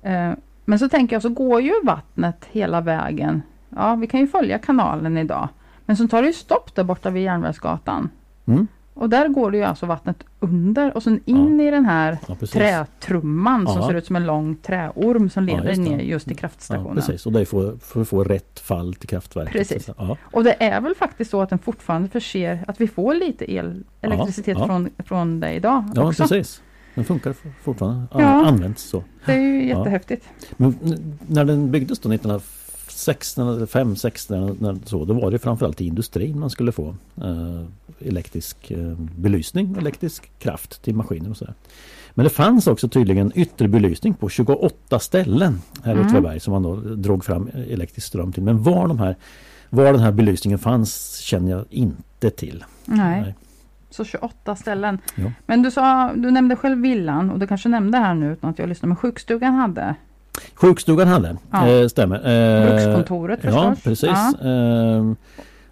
Eh, 0.01 0.31
men 0.65 0.79
så 0.79 0.89
tänker 0.89 1.15
jag 1.15 1.21
så 1.23 1.29
går 1.29 1.61
ju 1.61 1.73
vattnet 1.83 2.45
hela 2.51 2.81
vägen. 2.81 3.41
Ja, 3.69 3.95
vi 3.95 4.07
kan 4.07 4.19
ju 4.19 4.27
följa 4.27 4.57
kanalen 4.57 5.17
idag. 5.17 5.47
Men 5.85 5.97
så 5.97 6.07
tar 6.07 6.21
det 6.21 6.27
ju 6.27 6.33
stopp 6.33 6.75
där 6.75 6.83
borta 6.83 7.09
vid 7.09 7.23
Järnvägsgatan. 7.23 8.09
Mm. 8.45 8.67
Och 8.93 9.09
där 9.09 9.27
går 9.27 9.51
det 9.51 9.57
ju 9.57 9.63
alltså 9.63 9.85
vattnet 9.85 10.23
under 10.39 10.95
och 10.97 11.03
sen 11.03 11.19
in 11.25 11.61
i 11.61 11.71
den 11.71 11.85
här 11.85 12.17
Ja, 12.27 12.35
trätrumman 12.35 13.67
som 13.67 13.77
Ja. 13.81 13.87
ser 13.87 13.93
ut 13.93 14.05
som 14.05 14.15
en 14.15 14.25
lång 14.25 14.55
träorm 14.55 15.29
som 15.29 15.49
Ja, 15.49 15.55
leder 15.57 15.73
det. 15.75 15.81
ner 15.81 15.99
just 15.99 16.25
till 16.27 16.35
Ja, 16.37 16.39
kraftstationen. 16.39 16.95
precis. 16.95 17.25
Och 17.25 17.31
det 17.31 17.41
är 17.41 17.45
för, 17.45 17.77
för 17.77 18.01
att 18.01 18.09
få 18.09 18.23
rätt 18.23 18.59
fall 18.59 18.93
till 18.93 19.09
kraftverket. 19.09 19.53
Precis. 19.53 19.89
Ja. 19.97 20.17
och 20.23 20.43
det 20.43 20.63
är 20.63 20.81
väl 20.81 20.95
faktiskt 20.95 21.31
så 21.31 21.41
att 21.41 21.49
den 21.49 21.59
fortfarande 21.59 22.09
förser, 22.09 22.63
att 22.67 22.81
vi 22.81 22.87
får 22.87 23.13
lite 23.13 23.51
el, 23.53 23.83
elektricitet 24.01 24.57
ja. 24.59 24.65
Från, 24.65 24.89
från 24.97 25.39
det 25.39 25.53
idag 25.53 25.83
ja, 25.95 26.07
också. 26.07 26.23
precis. 26.23 26.61
Den 26.95 27.03
funkar 27.05 27.33
for- 27.33 27.51
fortfarande. 27.63 28.03
Ja. 28.11 28.21
Ja. 28.21 28.45
Används 28.45 28.83
så. 28.83 29.03
Det 29.25 29.31
är 29.33 29.37
ju 29.39 29.69
Ja. 29.69 29.77
jättehäftigt. 29.77 30.25
N- 30.57 31.17
när 31.27 31.45
den 31.45 31.71
byggdes 31.71 31.99
då 31.99 32.09
1906, 32.09 33.35
5, 33.69 33.95
6 33.95 34.29
när, 34.29 34.55
när, 34.59 34.77
så, 34.85 35.05
då 35.05 35.13
var 35.13 35.31
det 35.31 35.39
framförallt 35.39 35.81
i 35.81 35.85
industrin 35.87 36.39
man 36.39 36.49
skulle 36.49 36.71
få 36.71 36.95
eh, 37.23 37.63
elektrisk 37.99 38.71
eh, 38.71 38.93
belysning, 39.17 39.75
elektrisk 39.79 40.31
kraft 40.39 40.81
till 40.83 40.95
maskiner 40.95 41.29
och 41.29 41.37
sådär. 41.37 41.53
Men 42.13 42.23
det 42.23 42.29
fanns 42.29 42.67
också 42.67 42.87
tydligen 42.89 43.31
yttre 43.35 43.67
belysning 43.67 44.13
på 44.13 44.29
28 44.29 44.99
ställen 44.99 45.61
här 45.83 45.91
i 45.91 45.95
Mm. 45.95 46.05
Åtvidaberg 46.07 46.39
som 46.39 46.51
man 46.53 46.63
då 46.63 46.75
drog 46.75 47.25
fram 47.25 47.49
elektrisk 47.69 48.07
ström 48.07 48.31
till. 48.33 48.43
Men 48.43 48.63
var, 48.63 48.87
de 48.87 48.99
här, 48.99 49.15
var 49.69 49.83
den 49.93 49.99
här 50.01 50.11
belysningen 50.11 50.59
fanns 50.59 51.17
känner 51.17 51.51
jag 51.51 51.65
inte 51.69 52.29
till. 52.29 52.63
Nej. 52.85 53.35
Så 53.93 54.05
28 54.05 54.55
ställen. 54.55 54.99
Ja. 55.15 55.31
Men 55.45 55.61
du 55.63 55.71
sa, 55.71 56.11
du 56.15 56.31
nämnde 56.31 56.55
själv 56.55 56.81
villan 56.81 57.31
och 57.31 57.39
du 57.39 57.47
kanske 57.47 57.69
nämnde 57.69 57.97
här 57.97 58.13
nu 58.13 58.33
utan 58.33 58.49
att 58.49 58.59
jag 58.59 58.69
lyssnade, 58.69 58.87
men 58.87 58.95
sjukstugan 58.97 59.53
hade 59.53 59.95
Sjukstugan 60.55 61.07
hade, 61.07 61.37
Ja. 61.51 61.67
eh, 61.67 61.87
stämmer. 61.87 62.15
Eh, 62.15 62.65
brukskontoret 62.69 63.41
förstås. 63.41 63.63
Ja, 63.63 63.75
precis. 63.83 64.41
Ehm, 64.43 65.15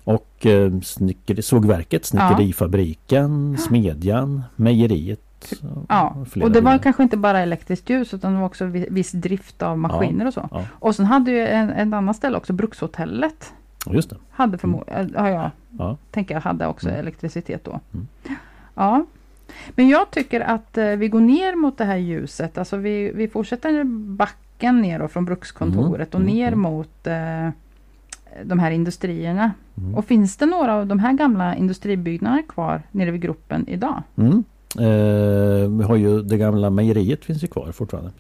och 0.04 0.46
eh, 0.46 0.80
snickeri, 0.84 1.42
sågverket, 1.42 2.06
snickerifabriken, 2.06 3.58
smedjan, 3.58 4.44
mejeriet. 4.56 5.54
Ja, 5.90 6.16
flera 6.32 6.46
och 6.46 6.52
det 6.52 6.62
var 6.62 6.78
kanske 6.78 7.04
inte 7.04 7.18
bara 7.18 7.40
elektriskt 7.40 7.90
ljus 7.90 8.14
utan 8.14 8.34
det 8.34 8.40
var 8.40 8.46
också 8.46 8.66
vi- 8.66 8.88
viss 8.92 9.12
drift 9.12 9.62
av 9.62 9.78
maskiner 9.78 10.28
och 10.28 10.34
så. 10.34 10.48
Ja, 10.52 10.64
Och 10.72 10.96
sen 10.96 11.06
hade 11.06 11.32
ju 11.32 11.48
en, 11.48 11.70
en 11.70 11.94
annan 11.94 12.14
ställe 12.14 12.38
också, 12.38 12.54
Brukshotellet. 12.54 13.54
Just 13.90 14.10
det. 14.10 14.16
Hade 14.32 14.58
förmodligen, 14.58 15.12
ja, 15.16 15.30
ja, 15.30 15.52
Ja. 15.80 15.98
tänker 16.12 16.34
jag 16.34 16.42
hade 16.42 16.68
också 16.68 16.88
Mm. 16.88 17.00
elektricitet 17.00 17.64
då. 17.64 17.80
Mm. 17.94 18.08
Ja. 18.76 19.06
Men 19.76 19.90
jag 19.90 20.12
tycker 20.12 20.42
att 20.42 20.78
eh, 20.78 20.86
vi 20.86 21.08
går 21.08 21.20
ner 21.20 21.56
mot 21.56 21.78
det 21.78 21.86
här 21.86 21.98
ljuset. 21.98 22.58
Alltså 22.58 22.78
vi, 22.78 23.12
vi 23.16 23.28
fortsätter 23.28 23.84
backen 24.16 24.82
ner 24.82 25.08
från 25.08 25.26
brukskontoret 25.26 26.14
Mm, 26.14 26.26
och 26.26 26.32
mm, 26.32 26.36
ner 26.36 26.48
mm. 26.48 26.60
mot 26.60 27.08
eh, 27.08 27.50
de 28.44 28.60
här 28.60 28.72
industrierna. 28.72 29.52
Mm. 29.78 29.96
Och 29.96 30.06
finns 30.06 30.38
det 30.38 30.46
några 30.46 30.74
av 30.76 30.88
de 30.88 31.00
här 31.00 31.14
gamla 31.14 31.56
industribyggnaderna 31.56 32.44
kvar 32.44 32.82
nere 32.92 33.12
vid 33.12 33.22
gruppen 33.22 33.68
idag? 33.68 34.04
Mm. 34.16 34.44
Eh, 34.80 35.70
vi 35.78 35.84
har 35.84 35.96
ju 35.96 36.22
det 36.22 36.38
gamla 36.38 36.70
mejeriet 36.70 37.26
finns 37.26 37.44
ju 37.44 37.48
kvar 37.48 37.72
fortfarande. 37.72 38.12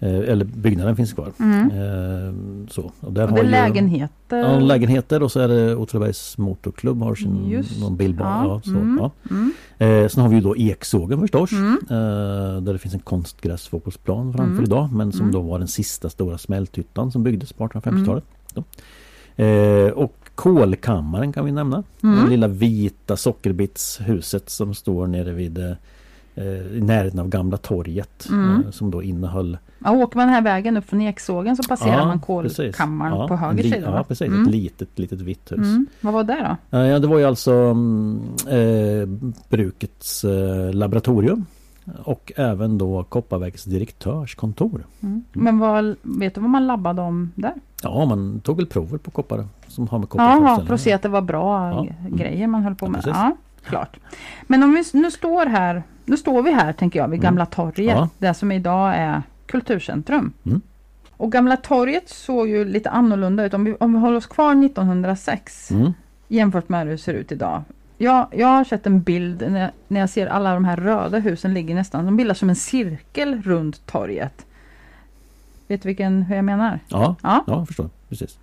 Eh, 0.00 0.14
eller 0.18 0.44
byggnaden 0.44 0.96
finns 0.96 1.12
kvar. 1.12 1.32
Mm. 1.40 1.70
Eh, 1.70 2.34
så. 2.70 2.92
Och 3.00 3.12
där 3.12 3.22
Och 3.24 3.28
har 3.30 3.36
det 3.36 3.40
är 3.42 3.44
ju, 3.44 3.50
lägenheter? 3.50 4.38
Ja, 4.38 4.58
lägenheter 4.58 5.22
och 5.22 5.32
så 5.32 5.40
är 5.40 5.48
det 5.48 5.76
Åtvidabergs 5.76 6.38
motorklubb 6.38 7.02
har 7.02 7.14
sin 7.14 7.50
Just, 7.50 7.80
någon 7.80 7.96
bilbana. 7.96 8.44
ja, 8.44 8.54
Ja, 8.54 8.60
så, 8.64 8.70
mm. 8.78 8.98
ja. 9.00 9.10
Mm. 9.30 9.52
Eh, 9.78 10.08
sen 10.08 10.22
har 10.22 10.28
vi 10.28 10.34
ju 10.36 10.42
då 10.42 10.56
Eksågen 10.56 11.20
förstås. 11.20 11.52
Mm. 11.52 11.78
Där 12.64 12.72
det 12.72 12.78
finns 12.78 12.94
en 12.94 13.00
konstgräsfotbollsplan 13.00 14.32
framför 14.32 14.52
Mm. 14.52 14.64
idag. 14.64 14.92
Men 14.92 15.12
som 15.12 15.20
Mm. 15.20 15.32
då 15.32 15.40
var 15.40 15.58
den 15.58 15.68
sista 15.68 16.08
stora 16.10 16.38
smälthyttan 16.38 17.12
som 17.12 17.22
byggdes 17.22 17.52
på 17.52 17.64
1850-talet. 17.64 18.24
Då. 18.54 18.64
Eh, 19.44 19.90
och 19.90 20.14
kolkammaren 20.34 21.32
kan 21.32 21.44
vi 21.44 21.52
nämna. 21.52 21.82
Det 22.00 22.28
lilla 22.30 22.48
vita 22.48 23.16
sockerbitshuset 23.16 24.50
som 24.50 24.74
står 24.74 25.06
nere 25.06 25.32
vid 25.32 25.76
i 26.76 26.80
närheten 26.82 27.20
av 27.20 27.28
Gamla 27.28 27.56
torget. 27.56 28.26
Mm. 28.30 28.50
Eh, 28.64 28.70
som 28.70 28.90
då 28.90 29.02
innehöll 29.02 29.58
Ja, 29.84 29.90
åker 29.90 30.16
man 30.16 30.26
den 30.26 30.34
här 30.34 30.42
vägen 30.42 30.76
upp 30.76 30.84
från 30.88 31.00
Eksågen 31.00 31.56
så 31.56 31.62
passerar 31.62 31.98
Ja, 31.98 32.04
man 32.06 32.20
kolkammaren 32.20 33.12
Ja, 33.18 33.28
på 33.28 33.36
höger 33.36 33.62
sida. 33.62 33.80
Ja 33.96 34.04
precis, 34.08 34.26
Mm. 34.28 34.42
ett 34.42 34.50
litet 34.50 34.98
litet 34.98 35.20
vitt 35.20 35.52
hus. 35.52 35.58
Mm. 35.58 35.86
Vad 36.00 36.12
var 36.14 36.24
det 36.24 36.56
då? 36.70 36.78
Eh, 36.78 36.84
Ja, 36.86 36.98
det 36.98 37.06
var 37.06 37.18
ju 37.18 37.24
alltså 37.24 37.52
mm, 37.52 38.20
eh, 38.48 39.08
brukets 39.48 40.24
eh, 40.24 40.72
laboratorium 40.72 41.46
och 42.04 42.32
även 42.36 42.78
då 42.78 43.04
Kopparvägs 43.04 43.64
direktörskontor. 43.64 44.86
Mm. 45.00 45.24
Men 45.32 45.58
vad, 45.58 45.96
vet 46.02 46.34
du 46.34 46.40
vad 46.40 46.50
man 46.50 46.66
labbade 46.66 47.02
om 47.02 47.30
där? 47.34 47.52
Ja, 47.82 48.04
man 48.04 48.40
tog 48.40 48.56
väl 48.56 48.66
prover 48.66 48.98
på 48.98 49.10
koppar 49.10 49.46
som 49.68 49.88
har 49.88 49.98
med 49.98 50.08
koppar 50.08 50.24
Jaha, 50.24 50.66
för 50.66 50.74
att 50.74 50.80
se 50.80 50.92
att 50.92 51.02
det 51.02 51.08
var 51.08 51.22
bra 51.22 51.70
Ja. 51.70 51.86
grejer 52.08 52.46
man 52.46 52.62
höll 52.62 52.74
på 52.74 52.86
Ja, 52.86 52.90
med. 52.90 53.36
Klart. 53.64 53.96
Men 54.42 54.62
om 54.62 54.72
vi 54.74 54.84
nu 54.92 55.10
står 55.10 55.46
här, 55.46 55.82
nu 56.04 56.16
står 56.16 56.42
vi 56.42 56.52
här 56.52 56.72
tänker 56.72 56.98
jag 56.98 57.08
vid 57.08 57.18
Mm. 57.20 57.22
Gamla 57.24 57.46
torget, 57.46 57.96
Ja. 57.96 58.08
det 58.18 58.34
som 58.34 58.52
idag 58.52 58.94
är 58.96 59.22
Kulturcentrum. 59.46 60.32
Mm. 60.46 60.60
Och 61.16 61.32
Gamla 61.32 61.56
torget 61.56 62.08
såg 62.08 62.48
ju 62.48 62.64
lite 62.64 62.90
annorlunda 62.90 63.44
ut 63.44 63.54
om 63.54 63.64
vi, 63.64 63.74
om 63.80 63.92
vi 63.92 63.98
håller 63.98 64.16
oss 64.16 64.26
kvar 64.26 64.54
1906 64.64 65.70
Mm. 65.70 65.92
jämfört 66.28 66.68
med 66.68 66.84
hur 66.84 66.90
det 66.90 66.98
ser 66.98 67.14
ut 67.14 67.32
idag. 67.32 67.62
Jag, 67.98 68.26
jag 68.30 68.46
har 68.48 68.64
sett 68.64 68.86
en 68.86 69.02
bild 69.02 69.44
när 69.50 69.60
jag, 69.60 69.70
när 69.88 70.00
jag 70.00 70.10
ser 70.10 70.26
alla 70.26 70.54
de 70.54 70.64
här 70.64 70.76
röda 70.76 71.18
husen 71.18 71.54
ligger 71.54 71.74
nästan, 71.74 72.04
de 72.04 72.16
bildar 72.16 72.34
som 72.34 72.48
en 72.48 72.56
cirkel 72.56 73.42
runt 73.42 73.86
torget. 73.86 74.46
Vet 75.66 75.82
du 75.82 75.86
vilken, 75.88 76.22
hur 76.22 76.36
jag 76.36 76.44
menar? 76.44 76.80
Ja, 76.88 77.16
Ja. 77.22 77.44
ja, 77.46 77.54
jag 77.58 77.66
förstår. 77.66 77.90
Precis. 78.08 78.38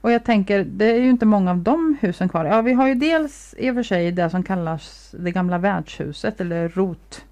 Och 0.00 0.12
jag 0.12 0.24
tänker, 0.24 0.64
det 0.64 0.84
är 0.84 1.00
ju 1.00 1.10
inte 1.10 1.26
många 1.26 1.50
av 1.50 1.58
de 1.58 1.96
husen 2.00 2.28
kvar. 2.28 2.44
Ja, 2.44 2.60
vi 2.60 2.72
har 2.72 2.88
ju 2.88 2.94
dels 2.94 3.54
i 3.58 3.70
och 3.70 3.74
för 3.74 3.82
sig 3.82 4.12
det 4.12 4.30
som 4.30 4.42
kallas 4.42 5.14
det 5.18 5.30
gamla 5.30 5.58
värdshuset 5.58 6.40
eller 6.40 6.68
rot 6.68 7.24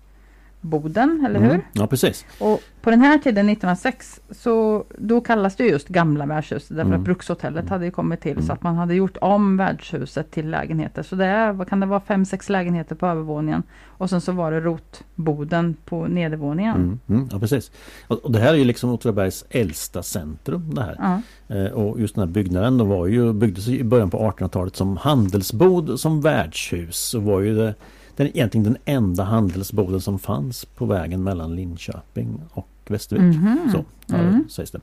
rotboden, 0.73 1.25
eller 1.27 1.39
Mm. 1.41 1.51
hur? 1.51 1.61
Ja, 1.73 1.87
precis. 1.87 2.25
Och 2.41 2.61
på 2.83 2.91
den 2.91 3.01
här 3.01 3.19
tiden 3.19 3.47
1906 3.49 4.21
så 4.31 4.85
då 4.99 5.21
kallas 5.21 5.57
det 5.57 5.65
just 5.65 5.89
gamla 5.89 6.27
värdshuset 6.27 6.69
därför 6.77 6.83
Mm. 6.91 7.01
att 7.01 7.05
brukshotellet 7.05 7.69
hade 7.69 7.91
kommit 7.91 8.21
till 8.21 8.37
så 8.37 8.43
Mm. 8.43 8.51
att 8.55 8.63
man 8.63 8.75
hade 8.77 8.95
gjort 8.95 9.17
om 9.21 9.57
värdshuset 9.57 10.31
till 10.31 10.51
lägenheter. 10.51 11.03
Så 11.03 11.17
det 11.17 11.25
är, 11.27 11.53
vad 11.53 11.69
kan 11.69 11.81
det 11.81 11.87
vara, 11.87 12.01
fem, 12.01 12.25
sex 12.25 12.49
lägenheter 12.49 12.95
på 12.95 13.07
övervåningen 13.07 13.63
och 13.87 14.11
sen 14.11 14.21
så 14.21 14.33
var 14.33 14.51
det 14.53 14.61
rotboden 14.61 15.77
på 15.85 16.07
nedervåningen. 16.07 16.77
Mm. 16.77 16.99
Mm. 17.09 17.29
Ja, 17.33 17.39
precis. 17.39 17.71
Och, 18.09 18.33
det 18.33 18.39
här 18.39 18.53
är 18.53 18.57
ju 18.59 18.65
liksom 18.65 18.91
Åtvidabergs 18.91 19.45
äldsta 19.51 20.03
centrum 20.03 20.75
det 20.75 20.83
här. 20.83 21.21
Eh, 21.49 21.73
och 21.73 22.01
just 22.01 22.15
den 22.15 22.29
här 22.29 22.33
byggnaden 22.35 22.79
då 22.79 22.85
var 22.85 23.07
ju, 23.07 23.33
byggdes 23.33 23.69
i 23.69 23.85
början 23.85 24.11
på 24.11 24.19
1800-talet 24.19 24.77
som 24.77 24.97
handelsbod, 24.97 26.01
som 26.01 26.21
värdshus. 26.21 27.15
Och 27.15 27.23
var 27.23 27.41
ju 27.41 27.57
det, 27.57 27.75
den, 28.17 28.27
egentligen 28.27 28.65
den 28.65 28.77
enda 28.85 29.25
handelsboden 29.25 30.01
som 30.01 30.19
fanns 30.19 30.65
på 30.65 30.87
vägen 30.87 31.23
mellan 31.23 31.57
Linköping 31.57 32.41
och 32.51 32.69
Västervik. 32.89 33.37
Mhm. 33.37 33.59
Så 33.73 33.85
ja, 34.07 34.15
Mm. 34.17 34.45
sägs 34.49 34.71
det. 34.71 34.81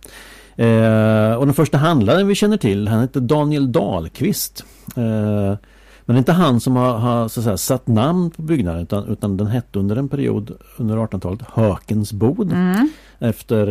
Eh, 0.65 1.35
och 1.35 1.45
den 1.45 1.53
första 1.55 1.77
handlaren 1.77 2.27
vi 2.27 2.35
känner 2.35 2.57
till, 2.57 2.87
han 2.87 3.01
heter 3.01 3.19
Daniel 3.19 3.71
Dahlqvist. 3.71 4.65
Eh, 4.95 5.57
men 6.05 6.13
det 6.15 6.17
är 6.17 6.17
inte 6.17 6.31
han 6.31 6.59
som 6.59 6.75
har, 6.75 6.97
har 6.97 7.27
så 7.27 7.41
säga, 7.41 7.57
satt 7.57 7.87
namn 7.87 8.31
på 8.31 8.41
byggnaden 8.41 8.81
utan, 8.81 9.07
utan 9.07 9.37
den 9.37 9.47
hette 9.47 9.79
under 9.79 9.95
en 9.95 10.09
period 10.09 10.51
under 10.77 10.97
1800-talet 10.97 11.41
Hökens 11.53 12.13
bod. 12.13 12.51
Mm. 12.51 12.89
Efter 13.23 13.67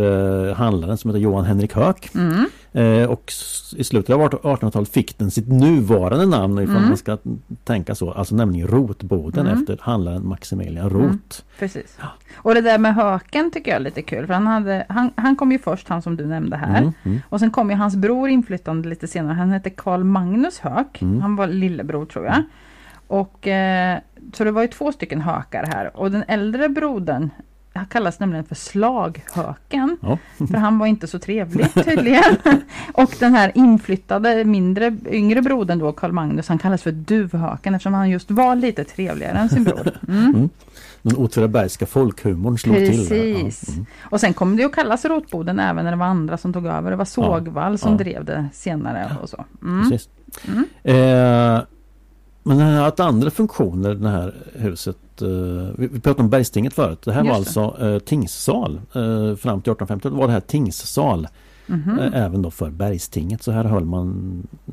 eh, 0.49 0.55
handlaren 0.55 0.97
som 0.97 1.11
heter 1.11 1.21
Johan 1.21 1.45
Henrik 1.45 1.75
Höök. 1.75 2.11
Mm. 2.15 2.47
Eh, 2.73 3.11
och 3.11 3.33
i 3.77 3.85
slutet 3.85 4.15
av 4.15 4.21
1800-talet 4.23 4.89
fick 4.89 5.19
den 5.19 5.31
sitt 5.31 5.49
nuvarande 5.49 6.27
namn 6.27 6.59
ifall 6.59 6.77
Mm. 6.77 6.89
man 6.89 6.97
ska 6.97 7.19
tänka 7.65 7.95
så, 7.95 8.11
alltså 8.13 8.35
nämligen 8.35 8.69
Rotboden 8.69 9.47
Mm. 9.47 9.59
efter 9.59 9.79
handlaren 9.81 10.27
Maximilian 10.29 10.91
Roth. 10.91 11.43
Precis. 11.59 11.99
Och 12.37 12.55
det 12.55 12.61
där 12.61 12.79
med 12.79 12.95
höken 12.95 13.51
tycker 13.51 13.71
jag 13.71 13.77
är 13.81 13.85
lite 13.85 14.03
kul. 14.03 14.27
För 14.27 14.35
han, 14.35 14.47
hade, 14.47 14.87
han, 14.89 15.11
han 15.17 15.37
kom 15.37 15.53
ju 15.53 15.59
först, 15.59 15.89
han 15.89 16.03
som 16.03 16.17
du 16.17 16.27
nämnde 16.27 16.57
här. 16.57 16.79
Mm, 16.79 16.93
mm. 17.05 17.21
Och 17.29 17.41
sen 17.41 17.51
kom 17.51 17.71
ju 17.71 17.77
hans 17.77 17.97
bror 17.97 18.29
inflyttande 18.29 18.89
lite 18.89 19.09
senare. 19.09 19.35
Han 19.35 19.51
hette 19.51 19.71
Karl 19.71 20.05
Magnus 20.05 20.59
Höök. 20.59 21.03
Mm. 21.03 21.21
Han 21.21 21.37
var 21.37 21.47
lillebror 21.47 22.07
tror 22.07 22.25
jag. 22.27 22.43
Och 23.07 23.47
eh, 23.49 23.99
Så 24.33 24.45
det 24.45 24.51
var 24.51 24.63
ju 24.63 24.69
två 24.69 24.93
stycken 24.93 25.21
hökar 25.21 25.65
här. 25.67 25.97
Och 25.97 26.11
den 26.11 26.25
äldre 26.29 26.69
brodern 26.69 27.31
han 27.75 27.87
kallas 27.87 28.21
nämligen 28.21 28.45
för 28.45 28.55
slaghöken. 28.55 29.97
Ja. 30.01 30.19
För 30.47 30.57
han 30.57 30.79
var 30.79 30.87
inte 30.87 31.07
så 31.07 31.19
trevlig 31.19 31.75
tydligen. 31.75 32.37
och 32.93 33.17
den 33.21 33.35
här 33.35 33.53
inflyttade 33.55 34.45
mindre 34.45 34.97
yngre 35.11 35.43
brodern 35.43 35.79
då, 35.79 35.93
Karl 35.93 36.13
Magnus, 36.13 36.49
han 36.49 36.59
kallas 36.59 36.83
för 36.83 36.93
duvhöken 36.93 37.75
eftersom 37.75 37.95
han 37.95 38.11
just 38.11 38.31
var 38.31 38.57
lite 38.57 38.85
trevligare 38.85 39.39
än 39.39 39.49
sin 39.49 39.65
bror. 39.65 39.99
Mm. 40.09 40.49
Den 41.03 41.17
Åtvidabergska 41.17 41.87
folkhumorn 41.87 42.59
slog 42.59 42.77
till. 42.77 43.09
där. 43.09 43.17
Ja, 43.17 43.45
Precis. 43.45 43.69
mm. 43.69 43.87
Och 44.03 44.21
sen 44.21 44.35
kom 44.35 44.57
det 44.57 44.65
att 44.65 44.73
kallas 44.73 45.05
Rotboden 45.05 45.61
även 45.61 45.85
när 45.85 45.93
det 45.93 45.99
var 45.99 46.07
andra 46.07 46.37
som 46.39 46.53
tog 46.53 46.67
över. 46.67 46.91
Det 46.91 46.97
var 46.97 47.05
Sågvall 47.05 47.79
som 47.79 47.93
ja. 47.93 47.99
drev 47.99 48.25
det 48.25 48.49
senare 48.53 49.17
och 49.23 49.29
så. 49.29 49.45
Mm. 49.63 49.91
Precis. 49.91 50.09
Mm. 50.49 50.65
Eh, 50.83 51.63
men 52.43 52.59
den 52.59 52.61
har 52.61 52.83
haft 52.85 53.01
andra 53.01 53.31
funktioner 53.31 53.95
det 53.95 54.09
här 54.09 54.35
huset. 54.55 54.97
Eh, 55.23 55.29
vi, 55.79 55.89
pratade 56.01 56.23
om 56.23 56.31
Bergstinget 56.31 56.75
förut. 56.75 57.03
Det 57.05 57.13
här 57.13 57.25
var 57.25 57.37
Just 57.39 57.55
det. 57.55 57.61
alltså 57.61 57.85
eh, 57.87 57.99
tingssal. 57.99 58.75
Eh, 58.95 59.37
fram 59.37 59.61
till 59.63 59.73
1850 59.73 60.09
var 60.09 60.27
det 60.27 60.33
här 60.33 60.41
tingssal. 60.41 61.29
Mhm. 61.67 61.99
Eh, 61.99 62.23
även 62.25 62.43
då 62.43 62.51
för 62.51 62.71
Bergstinget. 62.71 63.43
Så 63.43 63.53
här 63.53 63.65
höll 63.65 63.85
man 63.85 64.33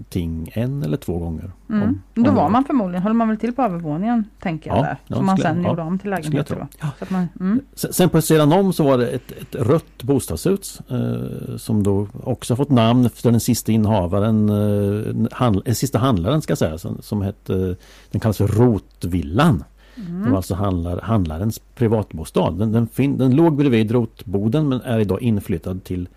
ting 0.10 0.50
en 0.54 0.84
eller 0.84 0.98
två 0.98 1.18
gånger. 1.20 1.52
Mm. 1.70 1.84
om- 1.84 2.02
Då 2.14 2.30
om 2.30 2.36
var 2.36 2.44
året. 2.44 2.52
man 2.52 2.64
förmodligen, 2.66 3.04
höll 3.04 3.14
man 3.14 3.28
väl 3.28 3.38
till 3.38 3.54
på 3.54 3.62
övervåningen 3.62 4.24
tänker 4.42 4.70
jag 4.70 4.78
Ja, 4.80 4.84
där. 4.84 4.98
ja, 5.08 5.16
som 5.16 5.26
man 5.26 5.38
sen 5.38 5.64
ja, 5.64 5.70
gjorde 5.70 5.82
om 5.82 6.00
till 6.00 6.10
då. 6.12 6.68
Så 6.98 7.04
att 7.04 7.10
man, 7.10 7.28
mm. 7.40 7.62
Sen, 7.74 7.94
sen 7.94 8.10
på 8.10 8.22
sidan 8.22 8.54
om 8.54 8.74
så 8.74 8.84
var 8.84 8.98
det 8.98 9.08
ett, 9.08 9.32
ett 9.32 9.56
rött 9.56 10.04
bostadshus 10.04 10.82
eh, 10.90 11.58
som 11.58 11.84
då 11.84 12.08
också 12.24 12.56
fått 12.56 12.70
namn 12.70 13.06
efter 13.06 13.32
den 13.32 13.40
sista 13.40 13.72
innehavaren, 13.72 14.50
eh, 14.50 15.28
handl, 15.32 15.60
eh, 15.66 15.74
sista 15.74 15.98
handlaren 16.00 16.42
ska 16.42 16.52
jag 16.52 16.58
säga, 16.58 16.78
som, 16.78 16.98
som 17.02 17.22
hette, 17.22 17.76
den 18.12 18.20
kallas 18.22 18.38
för 18.38 18.48
Rotvillan. 18.48 19.64
Mm. 20.08 20.24
Det 20.24 20.30
var 20.30 20.38
alltså 20.38 20.56
handlar, 20.56 21.02
handlarens 21.02 21.60
privatbostad. 21.76 22.52
Den, 22.52 22.72
den, 22.72 22.88
fin, 22.88 23.18
den 23.18 23.36
låg 23.36 23.56
bredvid 23.56 23.92
Rotboden 23.92 24.70
men 24.70 24.82
är 24.82 25.00
idag 25.00 25.22
inflyttad 25.22 25.84
till 25.84 26.08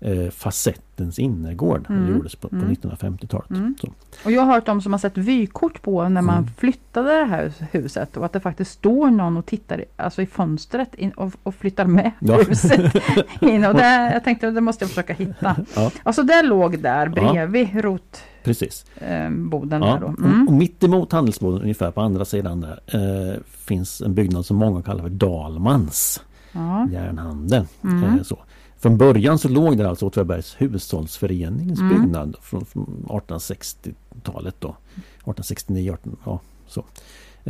eh, 0.00 0.30
Facettens 0.30 1.18
innergård. 1.18 1.86
Mm. 1.88 2.06
Det 2.06 2.12
gjordes 2.12 2.34
på, 2.36 2.48
på 2.48 2.56
Mm. 2.56 2.70
1950-talet. 2.74 3.50
Mm. 3.50 3.74
Så. 3.80 3.88
Och 4.24 4.32
jag 4.32 4.42
har 4.42 4.52
hört 4.54 4.66
de 4.66 4.82
som 4.82 4.92
har 4.92 4.98
sett 4.98 5.16
vykort 5.16 5.82
på 5.82 6.08
när 6.08 6.22
man 6.22 6.38
Mm. 6.38 6.50
flyttade 6.58 7.18
det 7.18 7.24
här 7.24 7.52
huset 7.72 8.16
och 8.16 8.24
att 8.24 8.32
det 8.32 8.40
faktiskt 8.40 8.70
står 8.72 9.10
någon 9.10 9.36
och 9.36 9.46
tittar 9.46 9.84
alltså 9.96 10.22
i 10.22 10.26
fönstret 10.26 10.94
in, 10.94 11.10
och, 11.10 11.32
och 11.42 11.54
flyttar 11.54 11.84
med 11.84 12.12
Ja. 12.18 12.36
huset 12.48 12.94
in. 13.40 13.64
Och 13.64 13.74
det, 13.74 14.10
jag 14.12 14.24
tänkte 14.24 14.48
att 14.48 14.54
det 14.54 14.60
måste 14.60 14.82
jag 14.84 14.88
försöka 14.88 15.12
hitta. 15.14 15.56
Ja. 15.76 15.90
Alltså 16.02 16.22
det 16.22 16.42
låg 16.42 16.78
där 16.82 17.12
Ja. 17.16 17.32
bredvid 17.32 17.68
rotboden 17.74 18.00
Precis. 18.44 18.86
eh, 18.96 19.08
Ja, 19.10 19.30
där 19.64 20.00
då. 20.00 20.06
Mm. 20.24 20.48
och 20.48 20.54
mitt 20.54 20.84
emot 20.84 21.12
handelsboden 21.12 21.62
ungefär 21.62 21.90
på 21.90 22.00
andra 22.00 22.24
sidan 22.24 22.60
där 22.60 22.80
eh, 22.86 23.40
finns 23.48 24.00
en 24.00 24.14
byggnad 24.14 24.46
som 24.46 24.56
många 24.56 24.82
kallar 24.82 25.02
för 25.02 25.10
Dalmans 25.10 26.22
Ja. 26.52 26.88
järnhandel. 26.92 27.66
Mm. 27.84 28.04
Eh, 28.04 28.22
så. 28.22 28.38
Från 28.78 28.98
början 28.98 29.38
så 29.38 29.48
låg 29.48 29.78
där 29.78 29.84
alltså 29.84 30.06
Åtvidabergs 30.06 30.54
hushållsförenings 30.58 31.80
Mm. 31.80 31.88
byggnad 32.02 32.36
från, 32.42 32.64
från 32.64 33.04
1860-talet 33.08 34.54
då. 34.58 34.68
1869, 34.68 35.92
18, 35.92 36.16
ja 36.24 36.40
så. 36.66 36.80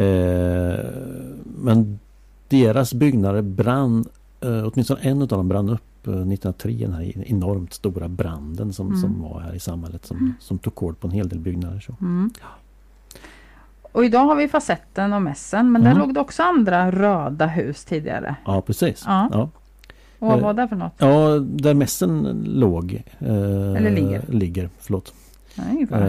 Eh, 0.01 0.79
men 1.45 1.99
deras 2.49 2.95
byggnader 2.95 3.43
brann, 3.43 4.05
eh, 4.41 4.69
åtminstone 4.73 5.01
en 5.01 5.23
av 5.23 5.29
dem 5.29 5.49
brann 5.49 5.69
upp 5.69 6.07
eh, 6.07 6.13
1903, 6.13 6.73
den 6.73 6.93
här 6.93 7.13
enormt 7.27 7.73
stora 7.73 8.09
branden 8.09 8.73
som, 8.73 8.87
Mm. 8.87 9.01
som 9.01 9.23
var 9.23 9.41
här 9.41 9.55
i 9.55 9.61
samhället 9.61 10.07
som, 10.07 10.35
som 10.41 10.59
tog 10.59 10.75
kål 10.75 10.95
på 10.95 11.07
en 11.07 11.13
hel 11.13 11.29
del 11.29 11.39
byggnader. 11.39 11.81
Så. 11.81 11.95
Mm. 12.01 12.31
Och 13.93 14.05
idag 14.05 14.25
har 14.25 14.35
vi 14.37 14.49
facetten 14.49 15.13
och 15.13 15.23
mässen 15.23 15.73
men 15.73 15.83
där 15.83 15.91
Mm. 15.91 16.03
låg 16.03 16.15
det 16.15 16.21
också 16.21 16.43
andra 16.43 16.91
röda 16.93 17.47
hus 17.47 17.85
tidigare. 17.85 18.37
Ja 18.47 18.61
precis. 18.63 19.03
Ja. 19.07 19.29
Ja. 19.33 19.49
Och 20.19 20.29
vad 20.29 20.39
Eh, 20.39 20.45
var 20.45 20.55
det 20.55 20.69
för 20.69 20.77
något? 20.77 20.93
Ja, 20.99 21.39
där 21.39 21.75
mässen 21.75 22.43
låg. 22.47 23.03
Eh, 23.19 23.29
Eller 23.77 23.91
ligger. 23.91 24.23
Ligger, 24.29 24.69
förlåt. 24.81 25.15
Ungefär. 25.71 26.07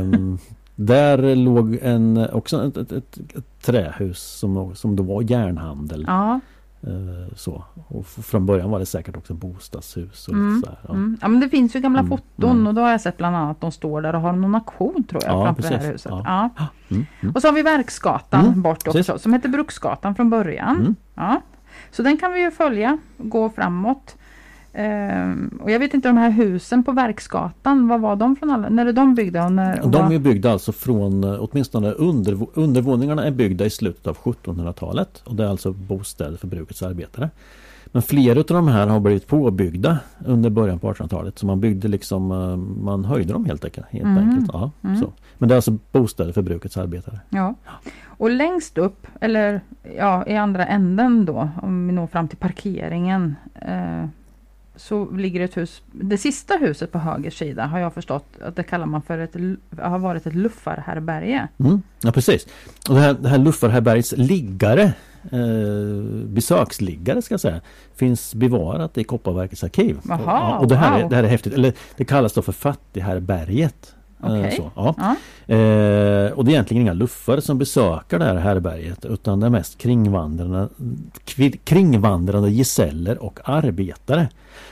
Ehm, 0.00 0.38
där 0.74 1.34
låg 1.36 1.78
en, 1.82 2.26
också 2.32 2.66
ett, 2.66 2.76
ett, 2.76 2.92
ett, 2.92 3.18
ett 3.36 3.62
trähus 3.62 4.18
som, 4.22 4.74
som 4.74 4.96
då 4.96 5.02
var 5.02 5.22
järnhandel. 5.30 6.04
Ja, 6.08 6.40
Eh, 6.82 7.34
så. 7.36 7.64
Och 7.88 8.06
från 8.06 8.46
början 8.46 8.70
var 8.70 8.78
det 8.78 8.86
säkert 8.86 9.16
också 9.16 9.34
bostadshus. 9.34 10.28
Och 10.28 10.34
Mm, 10.34 10.62
så 10.62 10.68
här, 10.68 10.78
ja. 10.88 10.94
mm. 10.94 11.18
ja 11.20 11.28
men 11.28 11.40
det 11.40 11.48
finns 11.48 11.76
ju 11.76 11.80
gamla 11.80 11.98
Mm, 11.98 12.10
foton 12.10 12.50
mm. 12.50 12.66
och 12.66 12.74
då 12.74 12.82
har 12.82 12.90
jag 12.90 13.00
sett 13.00 13.16
bland 13.16 13.36
annat 13.36 13.50
att 13.56 13.60
de 13.60 13.72
står 13.72 14.02
där 14.02 14.14
och 14.14 14.20
har 14.20 14.32
någon 14.32 14.54
auktion 14.54 15.04
tror 15.04 15.22
jag 15.24 15.32
Ja, 15.34 15.44
framför 15.44 15.62
det 15.62 15.68
här 15.68 15.76
precis. 15.76 15.92
huset. 15.94 16.12
Ja. 16.12 16.50
Mm, 16.90 17.06
mm. 17.20 17.34
Och 17.34 17.42
så 17.42 17.48
har 17.48 17.52
vi 17.52 17.62
Verksgatan 17.62 18.62
bort 18.62 18.76
också 18.88 18.92
precis. 18.98 19.22
som 19.22 19.32
heter 19.32 19.48
Bruksgatan 19.48 20.14
från 20.14 20.30
början. 20.30 20.96
Ja. 21.14 21.40
Så 21.90 22.02
den 22.02 22.16
kan 22.16 22.32
vi 22.32 22.40
ju 22.40 22.50
följa, 22.50 22.98
gå 23.16 23.50
framåt. 23.50 24.16
Ehm, 24.72 25.58
och 25.62 25.70
jag 25.70 25.78
vet 25.78 25.94
inte 25.94 26.08
de 26.08 26.16
här 26.16 26.30
husen 26.30 26.84
på 26.84 26.92
Verksgatan, 26.92 27.88
vad 27.88 28.00
var 28.00 28.16
de 28.16 28.36
från 28.36 28.50
alla? 28.50 28.68
När 28.68 28.86
är 28.86 28.92
de 28.92 29.14
byggda? 29.14 29.44
Och 29.44 29.52
när, 29.52 29.80
och 29.80 29.90
De 29.90 30.12
är 30.12 30.18
byggda 30.18 30.52
alltså 30.52 30.72
från, 30.72 31.24
eh, 31.24 31.36
åtminstone 31.40 31.92
under, 31.92 32.46
undervåningarna 32.54 33.24
är 33.24 33.30
byggda 33.30 33.66
i 33.66 33.70
slutet 33.70 34.06
av 34.06 34.16
1700-talet. 34.16 35.22
Och 35.24 35.34
det 35.34 35.44
är 35.44 35.48
alltså 35.48 35.72
bostäder 35.72 36.36
för 36.36 36.46
brukets 36.46 36.82
arbetare. 36.82 37.30
Men 37.92 38.02
flera 38.02 38.38
av 38.40 38.44
de 38.46 38.68
här 38.68 38.86
har 38.86 39.00
blivit 39.00 39.26
påbyggda 39.26 39.98
under 40.26 40.50
början 40.50 40.78
på 40.78 40.92
1800-talet. 40.92 41.38
Så 41.38 41.46
man 41.46 41.60
byggde 41.60 41.88
liksom, 41.88 42.30
eh, 42.32 42.56
man 42.84 43.04
höjde 43.04 43.32
dem 43.32 43.44
helt 43.44 43.64
enkelt. 43.64 43.86
Helt 43.90 44.04
Mm. 44.04 44.18
enkelt. 44.28 44.50
Ja, 44.52 44.70
Mm. 44.84 44.96
så. 44.96 45.12
Men 45.38 45.48
det 45.48 45.54
är 45.54 45.56
alltså 45.56 45.76
bostäder 45.92 46.32
för 46.32 46.42
brukets 46.42 46.76
arbetare. 46.76 47.20
Ja. 47.30 47.54
Och 48.06 48.30
längst 48.30 48.78
upp, 48.78 49.06
eller 49.20 49.60
ja, 49.96 50.26
i 50.26 50.36
andra 50.36 50.66
änden 50.66 51.24
då, 51.24 51.48
om 51.62 51.86
vi 51.86 51.92
når 51.92 52.06
fram 52.06 52.28
till 52.28 52.38
parkeringen. 52.38 53.34
Eh, 53.54 54.04
så 54.78 55.10
ligger 55.10 55.40
ett 55.40 55.56
hus, 55.56 55.82
det 55.92 56.18
sista 56.18 56.54
huset 56.54 56.92
på 56.92 56.98
höger 56.98 57.30
sida 57.30 57.66
har 57.66 57.78
jag 57.78 57.94
förstått 57.94 58.26
att 58.40 58.56
det 58.56 58.62
kallar 58.62 58.86
man 58.86 59.02
för 59.02 59.18
ett, 59.18 59.34
har 59.78 59.98
varit 59.98 60.26
ett 60.26 60.34
luffarhärberge. 60.34 61.48
Mm. 61.58 61.82
Ja 62.00 62.12
precis. 62.12 62.46
Och 62.88 62.94
det 62.94 63.00
här, 63.00 63.16
det 63.20 63.28
här 63.28 63.38
Luffarhärbärgets 63.38 64.14
liggare, 64.16 64.82
eh, 65.32 66.02
besöksliggare 66.26 67.22
ska 67.22 67.32
jag 67.32 67.40
säga, 67.40 67.60
finns 67.96 68.34
bevarat 68.34 68.98
i 68.98 69.04
Kopparverkets 69.04 69.64
arkiv. 69.64 69.98
Jaha, 70.08 70.56
och, 70.56 70.62
och 70.62 70.68
det, 70.68 70.76
här 70.76 70.98
är, 70.98 71.02
wow. 71.02 71.10
det 71.10 71.16
här 71.16 71.24
är 71.24 71.28
häftigt. 71.28 71.54
Eller 71.54 71.72
det 71.96 72.04
kallas 72.04 72.32
då 72.32 72.42
för 72.42 72.52
Fattighärberget. 72.52 73.94
Eh, 74.24 74.30
Okej. 74.38 74.52
så, 74.56 74.70
ja. 74.76 74.94
Ja. 74.98 75.10
Eh, 75.54 76.32
och 76.32 76.44
det 76.44 76.50
är 76.50 76.52
egentligen 76.52 76.82
inga 76.82 76.92
luffare 76.92 77.40
som 77.40 77.58
besöker 77.58 78.18
det 78.18 78.24
här 78.24 78.36
härberget 78.36 79.04
utan 79.04 79.40
det 79.40 79.46
är 79.46 79.50
mest 79.50 79.78
kringvandrande, 79.78 80.68
kringvandrande 81.64 82.50
gesäller 82.50 83.22
och 83.22 83.40
arbetare. 83.44 84.28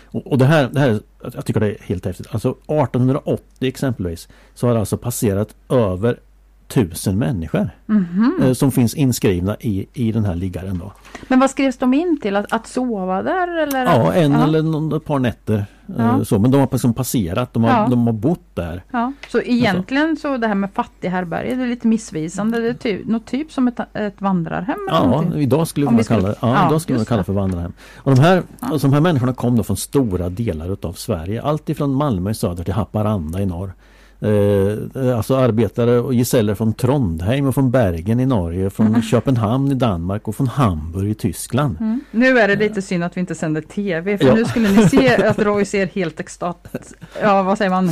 Och, 0.07 0.27
och 0.27 0.39
det 0.39 0.45
här, 0.45 0.69
det 0.73 0.81
här, 0.81 1.01
jag 1.35 1.45
tycker 1.47 1.61
det 1.61 1.67
är 1.67 1.77
helt 1.83 2.05
häftigt. 2.05 2.27
Alltså 2.31 2.49
1880 2.51 3.43
exempelvis 3.61 4.29
så 4.55 4.67
har 4.67 4.75
det 4.75 4.81
alltså 4.81 4.97
passerat 4.97 5.55
över 5.69 6.21
tusen 6.69 7.19
människor 7.19 7.71
Mhm. 7.87 8.41
eh, 8.43 8.53
som 8.53 8.73
finns 8.73 8.95
inskrivna 8.95 9.57
i, 9.61 9.87
i 9.93 10.13
den 10.13 10.25
här 10.25 10.35
liggaren 10.35 10.79
då. 10.79 10.93
Men 11.29 11.41
vad 11.41 11.51
skrevs 11.51 11.77
de 11.79 11.95
in 11.95 12.19
till? 12.23 12.37
Att, 12.37 12.53
att 12.53 12.67
sova 12.67 13.23
där 13.23 13.63
eller? 13.63 13.85
Ja, 13.85 14.13
en 14.15 14.33
ja. 14.33 14.45
eller 14.45 14.63
någon, 14.63 14.93
ett 14.97 15.05
par 15.05 15.19
nätter. 15.19 15.67
Eh, 15.89 15.95
Ja. 16.07 16.25
Så, 16.25 16.39
men 16.39 16.51
de 16.51 16.61
har 16.61 16.69
liksom 16.73 16.95
passerat, 16.95 17.55
de 17.55 17.65
har, 17.65 17.71
Ja. 17.71 17.87
de 17.91 18.07
har 18.07 18.13
bott 18.15 18.41
där. 18.55 18.83
Ja, 18.93 19.13
så 19.29 19.41
egentligen 19.41 20.17
så 20.17 20.37
det 20.37 20.47
här 20.47 20.55
med 20.55 20.71
fattighärberge 20.75 21.55
det 21.55 21.63
är 21.63 21.67
lite 21.67 21.87
missvisande. 21.89 22.61
Det 22.61 22.69
är 22.69 22.75
typ, 22.75 23.07
något 23.07 23.27
typ 23.27 23.53
som 23.53 23.69
ett, 23.69 23.81
ett 23.95 24.21
vandrarhem 24.21 24.79
Ja, 24.91 25.07
någonting. 25.07 25.41
idag 25.41 25.69
skulle 25.69 25.87
man 25.91 26.05
skulle- 26.05 26.21
kalla 26.23 26.35
ja, 26.41 26.69
idag 26.69 26.81
skulle 26.81 26.99
man 26.99 27.05
kalla 27.07 27.19
det. 27.21 27.25
för 27.25 27.33
vandrarhem. 27.33 27.73
Och 27.97 28.15
de 28.15 28.21
här, 28.23 28.43
alltså, 28.61 28.87
de 28.89 28.95
här 28.95 29.01
människorna 29.01 29.33
kom 29.35 29.57
då 29.57 29.63
från 29.63 29.77
stora 29.77 30.29
delar 30.29 30.73
utav 30.73 30.93
Sverige. 30.93 31.43
Allt 31.43 31.69
ifrån 31.69 31.95
Malmö 31.95 32.31
i 32.31 32.35
söder 32.35 32.65
till 32.65 32.75
Haparanda 32.75 33.41
i 33.41 33.47
norr. 33.47 33.73
Eh, 34.21 35.17
alltså 35.17 35.37
arbetare 35.37 35.99
och 35.99 36.15
gesäller 36.15 36.55
från 36.55 36.73
Trondheim 36.75 37.47
och 37.47 37.55
från 37.55 37.71
Bergen 37.71 38.21
i 38.21 38.27
Norge, 38.27 38.71
från 38.71 38.87
Mm. 38.87 39.03
Köpenhamn 39.03 39.73
i 39.73 39.75
Danmark 39.75 40.29
och 40.29 40.37
från 40.37 40.47
Hamburg 40.49 41.11
i 41.11 41.15
Tyskland. 41.15 41.77
Mm. 41.81 42.01
Nu 42.11 42.39
är 42.39 42.49
det 42.49 42.57
lite 42.57 42.83
synd 42.83 43.05
att 43.05 43.17
vi 43.17 43.21
inte 43.21 43.35
sänder 43.35 43.61
TV 43.61 44.19
för 44.19 44.27
Ja. 44.27 44.35
nu 44.35 44.45
skulle 44.45 44.69
ni 44.71 44.89
se 44.89 45.17
att 45.27 45.39
Roy 45.39 45.65
ser 45.65 45.87
helt 45.87 46.21
extat... 46.21 46.75
Ja 47.23 47.43
vad 47.43 47.59
säger 47.59 47.71
man? 47.71 47.91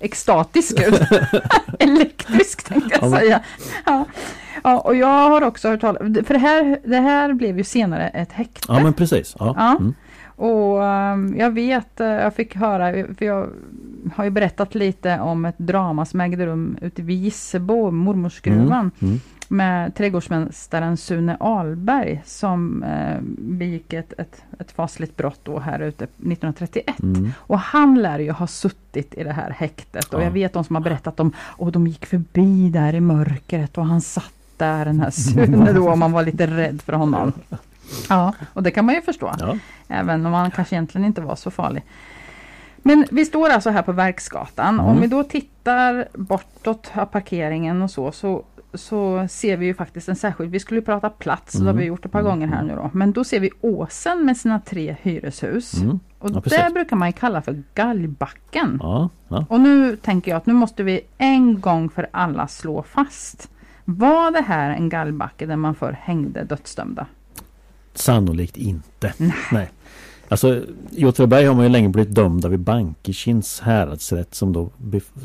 Extatisk 0.00 0.80
ut. 0.88 1.00
Elektrisk 1.78 2.64
tänkte 2.68 2.98
jag 3.00 3.10
säga. 3.10 3.40
Ja. 3.86 4.04
ja, 4.64 4.78
och 4.80 4.96
jag 4.96 5.28
har 5.30 5.42
också 5.42 5.68
hört 5.68 5.80
talas 5.80 6.02
för 6.26 6.34
det 6.34 6.40
här, 6.40 6.78
det 6.84 6.96
här 7.00 7.32
blev 7.32 7.58
ju 7.58 7.64
senare 7.64 8.08
ett 8.08 8.32
häkte. 8.32 8.60
Ja 8.68 8.80
men 8.82 8.92
precis. 8.92 9.36
Ja. 9.38 9.54
Ja. 9.58 9.70
Mm. 9.70 9.94
Och 10.38 10.84
ehm, 10.84 11.36
jag 11.38 11.50
vet, 11.50 12.00
eh, 12.00 12.06
jag 12.06 12.34
fick 12.34 12.56
höra, 12.56 12.92
för 13.18 13.24
jag 13.24 13.48
har 14.16 14.24
ju 14.24 14.30
berättat 14.30 14.74
lite 14.74 15.20
om 15.20 15.44
ett 15.44 15.58
drama 15.58 16.04
som 16.04 16.20
ägde 16.20 16.46
rum 16.46 16.78
ute 16.80 17.02
vid 17.02 17.16
Gissebo, 17.24 17.90
mormorsgruvan. 17.90 18.70
Mm, 18.70 18.90
mm. 19.00 19.20
Med 19.48 19.94
trädgårdsmästaren 19.94 20.96
Sune 20.96 21.36
Alberg 21.40 22.22
som 22.24 22.82
eh, 22.82 23.18
begick 23.38 23.92
ett, 23.92 24.12
ett, 24.18 24.42
ett 24.58 24.72
fasligt 24.72 25.16
brott 25.16 25.40
då 25.42 25.58
här 25.58 25.80
ute 25.80 26.04
1931. 26.04 27.00
Mm. 27.02 27.32
Och 27.38 27.58
han 27.58 28.02
lär 28.02 28.18
ju 28.18 28.30
ha 28.30 28.46
suttit 28.46 29.14
i 29.14 29.24
det 29.24 29.32
här 29.32 29.50
häktet. 29.50 30.14
Och 30.14 30.20
Ja. 30.20 30.24
jag 30.24 30.30
vet 30.30 30.52
de 30.52 30.64
som 30.64 30.76
har 30.76 30.82
berättat 30.82 31.20
om, 31.20 31.32
och 31.38 31.72
de 31.72 31.86
gick 31.86 32.06
förbi 32.06 32.70
där 32.70 32.94
i 32.94 33.00
mörkret 33.00 33.78
och 33.78 33.86
han 33.86 34.00
satt 34.00 34.32
där 34.56 34.84
den 34.84 35.00
här 35.00 35.10
Sune 35.10 35.72
då 35.72 35.90
och 35.90 35.98
man 35.98 36.12
var 36.12 36.22
lite 36.22 36.46
rädd 36.46 36.82
för 36.82 36.92
honom. 36.92 37.32
Ja, 38.08 38.34
och 38.52 38.62
det 38.62 38.70
kan 38.70 38.84
man 38.84 38.94
ju 38.94 39.02
förstå. 39.02 39.32
Ja. 39.38 39.58
Även 39.88 40.26
om 40.26 40.32
han 40.32 40.50
kanske 40.50 40.74
egentligen 40.74 41.04
inte 41.06 41.20
var 41.20 41.36
så 41.36 41.50
farlig. 41.50 41.82
Men 42.86 43.04
vi 43.10 43.24
står 43.24 43.48
alltså 43.48 43.70
här 43.70 43.82
på 43.82 43.92
Verksgatan. 43.92 44.74
Mm. 44.74 44.86
Om 44.86 45.00
vi 45.00 45.06
då 45.06 45.22
tittar 45.24 46.08
bortåt 46.14 46.90
av 46.94 47.06
parkeringen 47.06 47.82
och 47.82 47.90
så, 47.90 48.12
så 48.12 48.44
så 48.74 49.26
ser 49.30 49.56
vi 49.56 49.66
ju 49.66 49.74
faktiskt 49.74 50.08
en 50.08 50.16
särskild, 50.16 50.50
vi 50.50 50.60
skulle 50.60 50.80
prata 50.82 51.10
plats, 51.10 51.54
och 51.54 51.60
det 51.60 51.66
har 51.66 51.72
vi 51.74 51.82
Mm. 51.82 51.88
gjort 51.88 52.04
ett 52.04 52.12
par 52.12 52.22
gånger 52.22 52.46
här 52.46 52.62
nu 52.62 52.74
då. 52.74 52.90
Men 52.92 53.12
då 53.12 53.24
ser 53.24 53.40
vi 53.40 53.50
Åsen 53.60 54.24
med 54.26 54.36
sina 54.36 54.60
tre 54.60 54.96
hyreshus. 55.02 55.74
Mm. 55.82 56.00
Och 56.18 56.30
Ja, 56.34 56.40
det 56.66 56.72
brukar 56.74 56.96
man 56.96 57.12
kalla 57.12 57.42
för 57.42 57.62
Galgbacken. 57.74 58.78
Ja, 58.82 59.08
ja. 59.28 59.46
Och 59.48 59.60
nu 59.60 59.96
tänker 59.96 60.30
jag 60.30 60.38
att 60.38 60.46
nu 60.46 60.52
måste 60.54 60.82
vi 60.82 61.00
en 61.18 61.60
gång 61.60 61.90
för 61.90 62.06
alla 62.10 62.48
slå 62.48 62.82
fast. 62.82 63.50
Var 63.84 64.30
det 64.30 64.42
här 64.42 64.70
en 64.70 64.88
gallbacke 64.88 65.46
där 65.46 65.56
man 65.56 65.74
förr 65.74 65.92
hängde 66.02 66.44
dödsdömda? 66.44 67.06
Sannolikt 67.94 68.56
inte. 68.56 69.12
Nej. 69.16 69.34
Nej. 69.52 69.68
Alltså 70.28 70.62
i 70.90 71.04
Åtvidaberg 71.04 71.44
har 71.44 71.54
man 71.54 71.64
ju 71.64 71.70
länge 71.70 71.88
blivit 71.88 72.14
dömda 72.14 72.48
vid 72.48 72.60
Bankekins 72.60 73.60
häradsrätt 73.60 74.34
som 74.34 74.52
då 74.52 74.70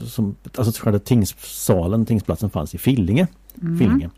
som, 0.05 0.35
alltså 0.57 0.83
själva 0.83 0.99
tingssalen, 0.99 2.05
tingsplatsen 2.05 2.49
fanns 2.49 2.75
i 2.75 2.77
Fillinge. 2.77 3.27
Mm. 3.61 3.77
Fillinge. 3.79 4.09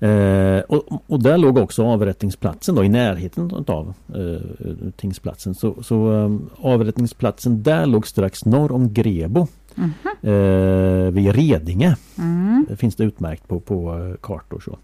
Eh, 0.00 0.60
och, 0.60 1.02
och 1.06 1.22
där 1.22 1.38
låg 1.38 1.58
också 1.58 1.84
avrättningsplatsen 1.84 2.74
då 2.74 2.84
i 2.84 2.88
närheten 2.88 3.64
av 3.66 3.94
eh, 4.14 4.90
tingsplatsen. 4.96 5.54
Så, 5.54 5.82
så 5.82 6.24
eh, 6.24 6.36
avrättningsplatsen 6.56 7.62
där 7.62 7.86
låg 7.86 8.06
strax 8.06 8.44
norr 8.44 8.72
om 8.72 8.92
Grebo. 8.92 9.46
Mhm. 9.74 9.92
Eh, 10.22 11.10
vid 11.10 11.34
Redinge. 11.34 11.96
Mm. 12.18 12.66
Det 12.68 12.76
finns 12.76 12.96
det 12.96 13.04
utmärkt 13.04 13.48
på, 13.48 13.60
på 13.60 13.98
eh, 13.98 14.16
kartor. 14.20 14.60
Så. 14.64 14.78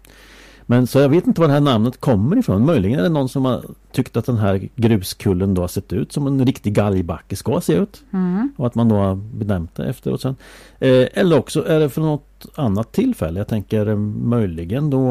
Men 0.65 0.87
så 0.87 0.99
jag 0.99 1.09
vet 1.09 1.27
inte 1.27 1.41
var 1.41 1.47
det 1.47 1.53
här 1.53 1.61
namnet 1.61 1.99
kommer 1.99 2.37
ifrån. 2.37 2.65
Möjligen 2.65 2.99
är 2.99 3.03
det 3.03 3.09
någon 3.09 3.29
som 3.29 3.45
har 3.45 3.63
tyckt 3.91 4.17
att 4.17 4.25
den 4.25 4.37
här 4.37 4.69
gruskullen 4.75 5.53
då 5.53 5.61
har 5.61 5.67
sett 5.67 5.93
ut 5.93 6.11
som 6.11 6.27
en 6.27 6.45
riktig 6.45 6.73
galgbacke 6.73 7.35
ska 7.35 7.61
se 7.61 7.73
ut. 7.73 8.03
Mm. 8.13 8.53
Och 8.57 8.67
att 8.67 8.75
man 8.75 8.89
då 8.89 8.95
har 8.95 9.15
benämnt 9.15 9.75
det 9.75 9.85
efteråt 9.85 10.21
sen. 10.21 10.35
Eh, 10.79 11.07
eller 11.13 11.37
också 11.39 11.67
är 11.67 11.79
det 11.79 11.89
för 11.89 12.01
något 12.01 12.32
annat 12.55 12.91
tillfälle. 12.91 13.39
Jag 13.39 13.47
tänker 13.47 13.87
eh, 13.87 13.95
möjligen 13.95 14.89
då 14.89 15.09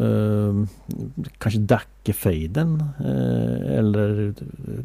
eh, 0.00 0.54
kanske 1.38 1.60
Dackefejden 1.60 2.84
eh, 3.00 3.78
eller 3.78 4.34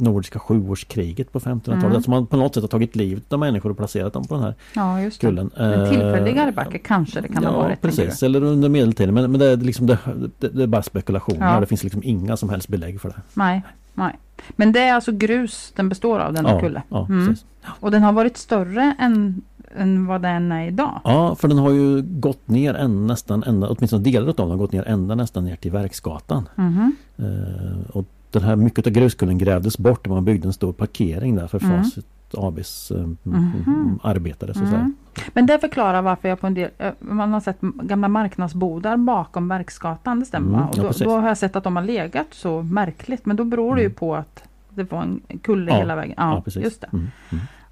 Nordiska 0.04 0.40
sjuårskriget 0.40 1.32
på 1.32 1.40
1500-talet. 1.40 1.84
Mm. 1.84 1.96
Alltså 1.96 2.10
man 2.10 2.28
på 2.28 2.38
något 2.38 2.54
sätt 2.54 2.64
har 2.64 2.68
tagit 2.68 2.96
livet 2.96 3.34
av 3.34 3.40
människor 3.40 3.70
och 3.70 3.78
placerat 3.78 4.14
dem 4.14 4.26
på 4.26 4.34
den 4.36 4.44
här 4.44 4.56
Ja, 4.76 5.02
just 5.02 5.22
det. 5.22 5.28
kullen. 5.28 5.52
En 5.56 5.90
tillfällig 5.90 6.32
Eh, 6.32 6.36
gallbacke 6.36 6.78
kanske 6.78 7.22
det 7.22 7.28
kan 7.28 7.44
ja, 7.44 7.50
ha 7.50 7.58
varit. 7.62 7.82
precis. 7.82 8.24
Eller 8.24 8.44
under 8.44 8.70
medeltiden. 8.70 9.14
Men, 9.14 9.32
men 9.32 9.40
det, 9.40 9.46
är 9.46 9.58
liksom 9.58 9.88
det, 9.88 9.98
det, 10.40 10.48
det 10.50 10.64
är 10.64 10.68
bara 10.68 10.84
spekulationer. 10.84 11.54
Ja. 11.54 11.60
Det 11.60 11.66
finns 11.66 11.84
liksom 11.84 12.04
inga 12.04 12.38
som 12.38 12.50
helst 12.50 12.68
belägg 12.68 13.02
för 13.02 13.10
det. 13.10 13.16
Nej, 13.34 13.62
nej. 13.94 14.20
Men 14.56 14.72
det 14.72 14.80
är 14.80 14.94
alltså 14.94 15.12
grus 15.12 15.74
den 15.76 15.90
består 15.90 16.20
av, 16.20 16.34
denna 16.34 16.50
Ja, 16.52 16.60
kulle. 16.60 16.82
ja, 16.90 17.06
Mm. 17.10 17.36
Och 17.66 17.92
den 17.92 18.04
har 18.04 18.14
varit 18.14 18.38
större 18.38 18.96
än, 19.00 19.42
än 19.78 20.06
vad 20.06 20.22
den 20.22 20.52
är 20.52 20.68
idag. 20.68 21.02
ja, 21.04 21.36
för 21.36 21.48
den 21.48 21.58
har 21.58 21.72
ju 21.72 22.02
gått 22.02 22.48
ner 22.48 22.74
en, 22.74 23.08
nästan 23.08 23.44
ända, 23.44 23.68
åtminstone 23.70 24.04
delar 24.04 24.28
av 24.28 24.36
den 24.36 24.50
har 24.50 24.58
gått 24.58 24.72
ner 24.72 24.84
ända 24.88 25.16
nästan 25.16 25.46
ner 25.46 25.56
till 25.56 25.72
Verksgatan. 25.72 26.50
Mhm. 26.56 26.96
Eh, 27.18 27.90
och 27.90 28.06
den 28.32 28.42
här 28.44 28.56
mycket 28.56 28.88
av 28.88 28.94
gruskullen 28.94 29.38
grävdes 29.38 29.78
bort 29.78 30.08
och 30.08 30.14
man 30.14 30.26
byggde 30.26 30.48
en 30.48 30.54
stor 30.54 30.74
parkering 30.74 31.36
där 31.36 31.48
för 31.48 31.64
Mm. 31.64 31.84
Facit 31.84 32.06
ABs 32.38 32.92
eh, 32.92 33.08
Mhm. 33.24 34.00
arbetare 34.04 34.54
så. 34.54 34.60
Mm. 34.64 34.94
Men 35.34 35.46
det 35.46 35.60
förklarar 35.60 36.02
varför 36.02 36.30
jag 36.30 36.40
på 36.42 36.48
en 36.48 36.54
del, 36.54 36.70
man 37.00 37.34
har 37.34 37.40
sett 37.40 37.62
gamla 37.62 38.08
marknadsbodar 38.08 38.98
bakom 38.98 39.48
Verksgatan, 39.48 40.20
det 40.20 40.26
stämmer 40.26 40.48
Mm, 40.48 40.60
va? 40.62 40.68
Och 40.72 40.78
ja, 40.78 40.84
då, 41.00 41.04
då 41.06 41.18
har 41.20 41.28
jag 41.28 41.38
sett 41.38 41.56
att 41.56 41.64
de 41.64 41.76
har 41.76 41.84
legat 41.84 42.28
så 42.32 42.62
märkligt, 42.64 43.26
men 43.26 43.36
då 43.36 43.44
beror 43.44 43.76
det 43.76 43.82
ju 43.82 43.86
Mm. 43.86 43.96
på 43.96 44.16
att 44.16 44.44
det 44.70 44.92
var 44.92 45.02
en 45.02 45.22
kulle 45.42 45.72
Ja, 45.72 45.78
hela 45.78 45.96
vägen. 45.96 46.14
Ja, 46.18 46.34
Ja, 46.36 46.42
precis. 46.42 46.64
just 46.64 46.82
det. 46.82 46.88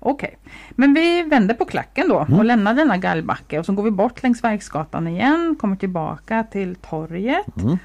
Mm, 0.06 0.12
mm. 0.12 0.14
Okej, 0.16 0.38
men 0.76 0.94
vi 0.94 1.24
vänder 1.24 1.56
på 1.56 1.66
klacken 1.66 2.10
då 2.10 2.20
Mm. 2.20 2.40
och 2.40 2.46
lämnar 2.46 2.74
denna 2.74 2.98
gallbacke 2.98 3.60
och 3.60 3.66
så 3.66 3.74
går 3.74 3.84
vi 3.84 3.92
bort 3.92 4.24
längs 4.24 4.44
Verksgatan 4.44 5.08
igen, 5.08 5.56
kommer 5.60 5.76
tillbaka 5.76 6.44
till 6.52 6.76
torget, 6.76 7.58
Mm, 7.62 7.78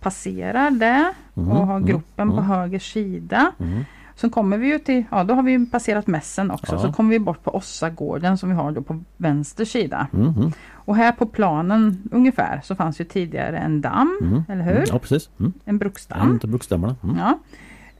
passerar 0.00 0.70
det 0.70 1.12
mm, 1.36 1.50
och 1.50 1.66
har 1.66 1.76
mm, 1.76 1.88
gropen 1.88 2.28
på 2.30 2.36
mm, 2.36 2.44
höger 2.44 2.78
sida. 2.78 3.52
mm. 3.60 3.84
Så 4.14 4.30
kommer 4.30 4.58
vi 4.58 4.66
ju 4.66 4.78
till, 4.78 5.04
ja 5.10 5.24
då 5.24 5.34
har 5.34 5.42
vi 5.42 5.66
passerat 5.66 6.06
mässen 6.06 6.50
också, 6.50 6.74
Ja. 6.74 6.78
så 6.78 6.92
kommer 6.92 7.10
vi 7.10 7.18
bort 7.18 7.42
på 7.44 7.50
Ossagården 7.54 8.38
som 8.38 8.48
vi 8.48 8.54
har 8.54 8.72
då 8.72 8.82
på 8.82 9.00
vänster 9.16 9.64
sida. 9.64 10.06
Mm, 10.12 10.26
mm, 10.36 10.52
Och 10.74 10.96
här 10.96 11.12
på 11.12 11.26
planen 11.26 12.02
ungefär 12.12 12.60
så 12.64 12.74
fanns 12.74 13.00
ju 13.00 13.04
tidigare 13.04 13.58
en 13.58 13.80
damm, 13.80 14.18
mm, 14.22 14.42
eller 14.48 14.62
hur? 14.64 14.72
mm. 14.76 14.84
Ja 14.88 14.98
precis. 14.98 15.30
Mm. 15.40 15.52
En 15.64 15.70
En 15.74 15.78
bruksdamm. 15.78 16.38
av 16.42 16.48
bruksdammarna. 16.50 16.96
Mm. 17.04 17.16
Ja. 17.18 17.38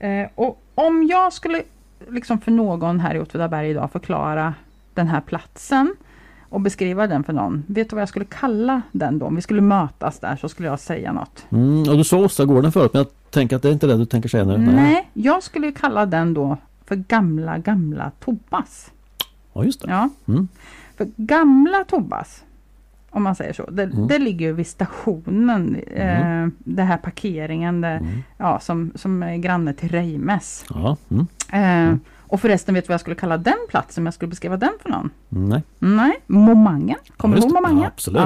Eh, 0.08 0.28
och 0.34 0.62
om 0.74 1.06
jag 1.10 1.32
skulle 1.32 1.62
liksom 2.08 2.40
för 2.40 2.50
någon 2.50 3.00
här 3.00 3.14
i 3.14 3.20
Åtvidaberg 3.20 3.70
idag 3.70 3.92
förklara 3.92 4.54
den 4.94 5.08
här 5.08 5.20
platsen 5.20 5.94
och 6.48 6.60
beskriva 6.60 7.06
den 7.06 7.24
för 7.24 7.32
någon. 7.32 7.64
Vet 7.66 7.90
du 7.90 7.96
vad 7.96 8.02
jag 8.02 8.08
skulle 8.08 8.24
kalla 8.24 8.82
den 8.92 9.18
då? 9.18 9.26
Om 9.26 9.36
vi 9.36 9.42
skulle 9.42 9.60
mötas 9.60 10.18
där 10.18 10.36
så 10.36 10.48
skulle 10.48 10.68
jag 10.68 10.80
säga 10.80 11.12
något. 11.12 11.46
Mm, 11.50 11.88
och 11.88 11.96
du 11.96 12.04
sa 12.04 12.16
Åsagården 12.16 12.72
förut 12.72 12.92
men 12.92 13.00
jag 13.00 13.30
tänker 13.30 13.56
att 13.56 13.62
det 13.62 13.68
är 13.68 13.72
inte 13.72 13.86
det 13.86 13.96
du 13.96 14.06
tänker 14.06 14.28
säga 14.28 14.44
nu. 14.44 14.58
Nej, 14.58 15.10
jag 15.12 15.42
skulle 15.42 15.66
ju 15.66 15.72
kalla 15.72 16.06
den 16.06 16.34
då 16.34 16.56
för 16.84 16.96
gamla, 16.96 17.58
gamla 17.58 18.10
Tobas. 18.24 18.90
Ja 19.52 19.64
just 19.64 19.82
det. 19.82 19.90
Ja. 19.90 20.08
Mm. 20.28 20.48
För 20.96 21.08
gamla 21.16 21.84
Tobas, 21.84 22.42
om 23.10 23.22
man 23.22 23.34
säger 23.34 23.52
så, 23.52 23.70
det, 23.70 23.82
Mm. 23.82 24.06
det 24.06 24.18
ligger 24.18 24.46
ju 24.46 24.52
vid 24.52 24.66
stationen, 24.66 25.76
eh, 25.76 26.46
det 26.58 26.82
här 26.82 26.96
parkeringen 26.96 27.80
där, 27.80 27.96
Mm. 27.96 28.22
ja, 28.38 28.60
som, 28.60 28.92
som 28.94 29.22
är 29.22 29.36
granne 29.36 29.72
till 29.72 29.88
Reimes. 29.88 30.64
Ja. 30.70 30.96
Mm. 31.10 31.90
Eh, 31.92 31.96
Och 32.32 32.40
förresten, 32.40 32.74
vet 32.74 32.84
du 32.84 32.88
vad 32.88 32.94
jag 32.94 33.00
skulle 33.00 33.16
kalla 33.16 33.36
den 33.36 33.54
platsen 33.68 34.02
om 34.02 34.06
jag 34.06 34.14
skulle 34.14 34.28
beskriva 34.30 34.56
den 34.56 34.70
för 34.82 34.90
någon? 34.90 35.10
Nej. 35.28 35.62
Nej, 35.78 36.12
Momangen. 36.26 36.96
Kommer 37.16 37.36
Ja, 37.36 37.40
du 37.40 37.46
ihåg. 37.46 37.54
Momangen? 37.54 37.80
Ja, 37.82 37.86
absolut. 37.86 38.22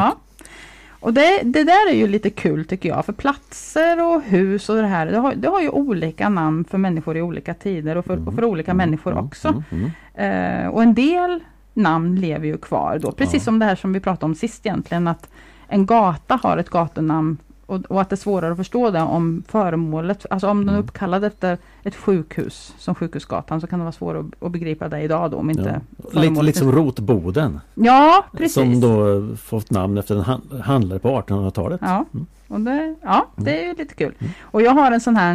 Och 1.00 1.12
det, 1.14 1.40
det 1.44 1.64
där 1.64 1.90
är 1.90 1.94
ju 1.94 2.08
lite 2.08 2.30
kul 2.30 2.64
tycker 2.64 2.88
jag, 2.88 3.04
för 3.04 3.12
platser 3.12 4.02
och 4.02 4.22
hus 4.22 4.68
och 4.68 4.76
det 4.76 4.86
här, 4.86 5.06
det 5.06 5.18
har, 5.18 5.34
det 5.34 5.48
har 5.48 5.60
ju 5.60 5.68
olika 5.68 6.28
namn 6.28 6.64
för 6.64 6.78
människor 6.78 7.16
i 7.16 7.22
olika 7.22 7.54
tider 7.54 7.96
och 7.96 8.04
för, 8.04 8.28
och 8.28 8.34
för 8.34 8.44
olika 8.44 8.74
människor 8.74 9.12
Mm, 9.12 9.24
också. 9.24 9.48
mm, 9.48 9.90
mm. 10.14 10.62
Eh, 10.62 10.68
och 10.68 10.82
en 10.82 10.94
del 10.94 11.40
namn 11.74 12.16
lever 12.16 12.46
ju 12.46 12.58
kvar 12.58 12.98
då, 13.02 13.12
precis 13.12 13.34
Ja. 13.34 13.40
som 13.40 13.58
det 13.58 13.64
här 13.66 13.76
som 13.76 13.92
vi 13.92 14.00
pratade 14.00 14.24
om 14.26 14.34
sist 14.34 14.66
egentligen, 14.66 15.08
att 15.08 15.28
en 15.68 15.86
gata 15.86 16.40
har 16.42 16.58
ett 16.58 16.70
gatunamn 16.70 17.38
och, 17.66 17.80
och 17.88 18.00
att 18.00 18.10
det 18.10 18.14
är 18.14 18.16
svårare 18.16 18.50
att 18.52 18.56
förstå 18.56 18.90
det 18.90 19.00
om 19.00 19.42
föremålet, 19.48 20.26
alltså 20.30 20.48
om 20.48 20.58
den 20.60 20.68
är 20.68 20.72
Mm. 20.72 20.84
uppkallad 20.84 21.24
efter 21.24 21.58
ett 21.82 21.94
sjukhus, 21.96 22.74
som 22.78 22.94
Sjukhusgatan, 22.94 23.60
så 23.60 23.66
kan 23.66 23.78
det 23.78 23.82
vara 23.82 23.92
svårt 23.92 24.16
att, 24.16 24.42
att 24.46 24.52
begripa 24.52 24.88
det 24.88 25.00
idag 25.00 25.30
då 25.30 25.36
om 25.36 25.50
inte 25.50 25.62
Ja. 25.62 26.02
Lite, 26.06 26.12
föremålet 26.12 26.44
lite 26.44 26.58
som 26.58 26.68
finns- 26.72 26.76
Rotboden. 26.76 27.60
Ja, 27.74 28.24
precis. 28.32 28.54
Som 28.54 28.80
då 28.80 29.22
fått 29.36 29.70
namn 29.70 29.98
efter 29.98 30.14
en 30.14 30.20
han- 30.20 30.60
handlare 30.64 30.98
på 30.98 31.08
1800-talet. 31.08 31.80
Ja, 31.84 32.04
Mm. 32.14 32.26
och 32.48 32.60
det, 32.60 32.94
ja, 33.02 33.26
det 33.36 33.62
är 33.62 33.66
ju 33.68 33.74
lite 33.74 33.94
kul. 33.94 34.14
Och 34.42 34.62
jag 34.62 34.70
har 34.72 34.92
en 34.92 35.00
sån 35.00 35.16
här 35.16 35.34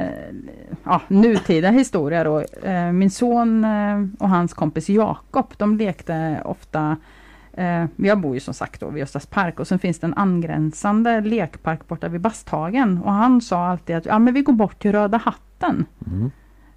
eh, 0.00 0.08
ja, 0.84 1.00
nutida 1.08 1.70
historia 1.70 2.24
då. 2.24 2.40
Eh, 2.62 2.92
Min 2.92 3.10
son 3.10 3.64
eh, 3.64 4.04
och 4.18 4.28
hans 4.28 4.54
kompis 4.54 4.88
Jakob, 4.88 5.46
de 5.56 5.76
lekte 5.76 6.42
ofta 6.44 6.96
eh, 7.60 7.86
jag 7.96 8.18
bor 8.18 8.34
ju 8.34 8.40
som 8.40 8.54
sagt 8.54 8.80
då 8.80 8.90
vid 8.90 9.02
Östas 9.02 9.26
park 9.26 9.60
och 9.60 9.68
sen 9.68 9.78
finns 9.78 9.98
det 9.98 10.06
en 10.06 10.14
angränsande 10.14 11.20
lekpark 11.20 11.88
borta 11.88 12.08
vid 12.08 12.20
Basthagen. 12.20 13.02
Och 13.04 13.12
han 13.12 13.40
sa 13.40 13.66
alltid 13.66 13.96
att 13.96 14.06
ja, 14.06 14.18
men 14.18 14.34
vi 14.34 14.42
går 14.42 14.52
bort 14.52 14.78
till 14.78 14.92
Röda 14.92 15.18
hatten. 15.18 15.86
Mm. 16.06 16.30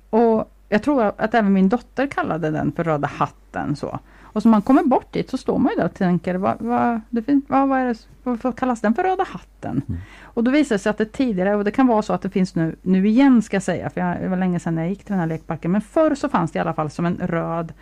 Och 0.09 0.51
jag 0.69 0.83
tror 0.83 1.03
att 1.17 1.33
även 1.33 1.53
min 1.53 1.69
dotter 1.69 2.07
kallade 2.07 2.51
den 2.51 2.71
för 2.71 2.83
Röda 2.83 3.07
hatten. 3.07 3.75
Så. 3.75 3.99
Och 4.21 4.41
så 4.41 4.47
man 4.47 4.61
kommer 4.61 4.83
bort 4.83 5.13
dit 5.13 5.29
så 5.29 5.37
står 5.37 5.57
man 5.57 5.71
ju 5.71 5.75
där 5.77 5.85
och 5.85 5.93
tänker, 5.93 6.35
vad, 6.35 6.55
vad, 6.59 7.25
finns, 7.25 7.43
vad, 7.47 7.69
vad, 7.69 7.79
är 7.79 7.85
det, 7.85 8.07
varför 8.23 8.51
kallas 8.51 8.81
den 8.81 8.93
för 8.93 9.03
Röda 9.03 9.23
hatten? 9.23 9.81
Mm. 9.87 10.01
Och 10.23 10.43
då 10.43 10.51
visar 10.51 10.75
det 10.75 10.79
sig 10.79 10.89
att 10.89 10.97
det 10.97 11.05
tidigare, 11.05 11.55
och 11.55 11.63
det 11.63 11.71
kan 11.71 11.87
vara 11.87 12.01
så 12.01 12.13
att 12.13 12.21
det 12.21 12.29
finns 12.29 12.55
nu, 12.55 12.75
nu 12.81 13.07
igen 13.07 13.41
ska 13.41 13.55
jag 13.55 13.63
säga, 13.63 13.89
för 13.89 14.01
jag, 14.01 14.21
det 14.21 14.27
var 14.27 14.37
länge 14.37 14.59
sedan 14.59 14.77
jag 14.77 14.89
gick 14.89 15.03
till 15.03 15.11
den 15.11 15.19
här 15.19 15.27
lekparken, 15.27 15.71
men 15.71 15.81
förr 15.81 16.15
så 16.15 16.29
fanns 16.29 16.51
det 16.51 16.57
i 16.57 16.61
alla 16.61 16.73
fall 16.73 16.89
som 16.89 17.05
en 17.05 17.17
röd 17.17 17.73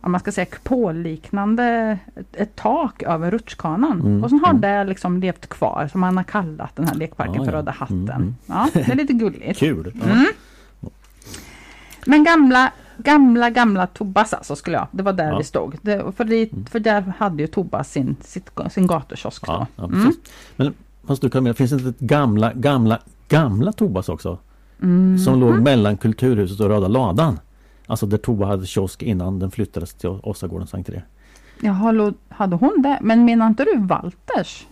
om 0.00 0.12
man 0.12 0.20
ska 0.20 0.32
säga 0.32 0.44
kupolliknande 0.44 1.98
ett, 2.32 2.56
tak 2.56 3.02
över 3.02 3.30
rutschkanan. 3.30 4.00
Mm, 4.00 4.24
Och 4.24 4.30
sen 4.30 4.40
har 4.40 4.50
mm. 4.50 4.60
det 4.60 4.84
liksom 4.84 5.20
levt 5.20 5.46
kvar, 5.48 5.88
som 5.92 6.00
man 6.00 6.16
har 6.16 6.24
kallat 6.24 6.76
den 6.76 6.88
här 6.88 6.94
lekparken 6.94 7.34
Ja, 7.34 7.44
för 7.44 7.52
ja. 7.52 7.58
Röda 7.58 7.72
hatten. 7.72 7.98
Mm, 8.08 8.20
mm. 8.22 8.34
Ja, 8.46 8.68
det 8.74 8.88
är 8.88 8.96
lite 8.96 9.12
gulligt. 9.12 9.58
Kul! 9.58 9.92
Ja. 10.00 10.10
Mm. 10.10 10.26
Men 12.06 12.24
gamla 12.24 12.72
Gamla, 13.04 13.50
gamla 13.50 13.86
Tobas 13.86 14.32
alltså 14.34 14.56
skulle 14.56 14.76
jag. 14.76 14.86
Det 14.90 15.02
var 15.02 15.12
där 15.12 15.30
Ja. 15.30 15.38
vi 15.38 15.44
stod. 15.44 15.76
Det, 15.82 16.12
för, 16.16 16.24
det, 16.24 16.52
Mm. 16.52 16.66
för 16.66 16.80
där 16.80 17.12
hade 17.18 17.42
ju 17.42 17.46
Tobas 17.46 17.92
sin, 17.92 18.16
sitt, 18.20 18.50
sin 18.70 18.86
gatukiosk. 18.86 19.44
Ja, 19.46 19.66
ja. 19.76 19.90
Men 20.56 20.74
fast 21.06 21.22
du 21.22 21.30
Camilla, 21.30 21.54
finns 21.54 21.70
det 21.70 21.76
inte 21.76 21.88
ett 21.88 21.98
gamla, 21.98 22.52
gamla, 22.52 22.98
gamla 23.28 23.72
Tobas 23.72 24.08
också? 24.08 24.38
Som 25.24 25.40
låg 25.40 25.60
mellan 25.60 25.96
Kulturhuset 25.96 26.60
och 26.60 26.68
Röda 26.68 26.88
Ladan. 26.88 27.38
Alltså 27.90 28.06
där 28.06 28.18
Toba 28.18 28.46
hade 28.46 28.66
kiosk 28.66 29.02
innan 29.02 29.38
den 29.38 29.50
flyttades 29.50 29.94
till 29.94 30.08
Åsagårdens 30.22 30.74
entré. 30.74 31.02
Jaha, 31.60 32.12
hade 32.28 32.56
hon 32.56 32.82
det? 32.82 32.98
Men 33.00 33.24
menar 33.24 33.46
inte 33.46 33.64
du 33.64 33.76
Walters? 33.78 34.66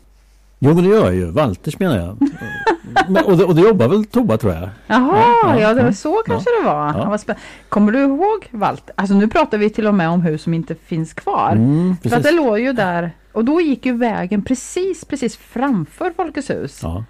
Jo 0.59 0.75
men 0.75 0.85
det 0.85 0.91
gör 0.91 1.05
jag 1.05 1.15
ju. 1.15 1.31
Walters 1.31 1.79
menar 1.79 1.97
jag. 1.99 2.19
men, 3.09 3.25
och, 3.25 3.37
det, 3.37 3.45
och 3.45 3.55
det 3.55 3.61
jobbar 3.61 3.89
väl 3.89 4.05
Toba 4.05 4.37
tror 4.37 4.53
jag? 4.53 4.69
Jaha, 4.87 5.17
Ja, 5.19 5.35
ja, 5.55 5.61
ja, 5.61 5.69
det 5.75 5.81
var 5.83 5.89
ja. 5.89 5.93
så 5.93 6.23
kanske 6.27 6.51
det 6.61 6.67
var. 6.67 6.87
Ja. 6.87 6.99
Ja. 6.99 7.17
spä- 7.17 7.35
Kommer 7.69 7.93
du 7.93 7.99
ihåg 8.01 8.49
Walter? 8.51 8.95
Alltså 8.97 9.15
nu 9.15 9.29
pratar 9.29 9.59
vi 9.59 9.71
till 9.71 9.87
och 9.87 9.95
med 9.95 10.09
om 10.11 10.23
hus 10.23 10.43
som 10.43 10.55
inte 10.55 10.75
finns 10.75 11.13
kvar. 11.15 11.53
Mm, 11.53 11.97
För 12.03 12.17
att 12.17 12.23
det 12.23 12.31
låg 12.33 12.59
ju 12.61 12.73
där 12.73 13.11
och 13.33 13.45
då 13.45 13.61
gick 13.61 13.87
ju 13.87 13.97
vägen 13.97 14.43
precis, 14.43 15.05
precis 15.05 15.37
framför 15.37 16.11
Folkets 16.17 16.51
hus. 16.51 16.81
Ja. 16.83 17.05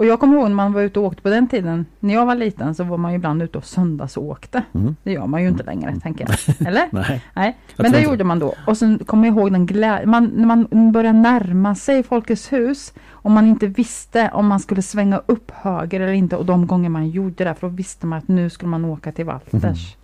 Och 0.00 0.06
jag 0.06 0.20
kommer 0.20 0.36
ihåg 0.36 0.48
när 0.48 0.54
man 0.56 0.72
var 0.72 0.80
ute 0.82 1.00
och 1.00 1.06
åkte 1.06 1.22
på 1.22 1.28
den 1.28 1.48
tiden. 1.48 1.86
När 2.00 2.14
jag 2.14 2.26
var 2.26 2.34
liten 2.34 2.74
så 2.74 2.84
var 2.84 2.96
man 2.96 3.12
ju 3.12 3.16
ibland 3.16 3.42
ute 3.42 3.58
och 3.58 3.64
söndagsåkte. 3.64 4.62
Mm. 4.74 4.96
Det 5.02 5.12
gör 5.12 5.26
man 5.26 5.42
ju 5.42 5.48
inte 5.48 5.62
längre, 5.62 5.96
tänker 6.02 6.26
jag. 6.28 6.66
Eller? 6.66 6.88
Nej. 6.90 7.24
Nej, 7.34 7.58
men 7.76 7.92
det 7.92 7.98
inte 7.98 8.10
gjorde 8.10 8.24
man 8.24 8.38
då. 8.38 8.54
Och 8.66 8.76
sen 8.76 8.98
kommer 8.98 9.28
jag 9.28 9.36
ihåg 9.36 9.52
den 9.52 9.66
glädje, 9.66 10.06
man, 10.06 10.24
när 10.26 10.46
man 10.46 10.92
började 10.92 11.18
närma 11.18 11.74
sig 11.74 12.02
Folkets 12.02 12.52
hus 12.52 12.92
och 13.10 13.30
man 13.30 13.46
inte 13.46 13.66
visste 13.66 14.30
om 14.32 14.46
man 14.46 14.60
skulle 14.60 14.82
svänga 14.82 15.22
upp 15.26 15.50
höger 15.50 16.00
eller 16.00 16.12
inte 16.12 16.36
och 16.36 16.46
de 16.46 16.66
gånger 16.66 16.88
man 16.88 17.08
gjorde 17.08 17.44
det 17.44 17.54
för 17.54 17.68
då 17.68 17.74
visste 17.74 18.06
man 18.06 18.18
att 18.18 18.28
nu 18.28 18.50
skulle 18.50 18.68
man 18.70 18.84
åka 18.84 19.12
till 19.12 19.24
Walters. 19.24 19.62
Mhm. 19.62 19.96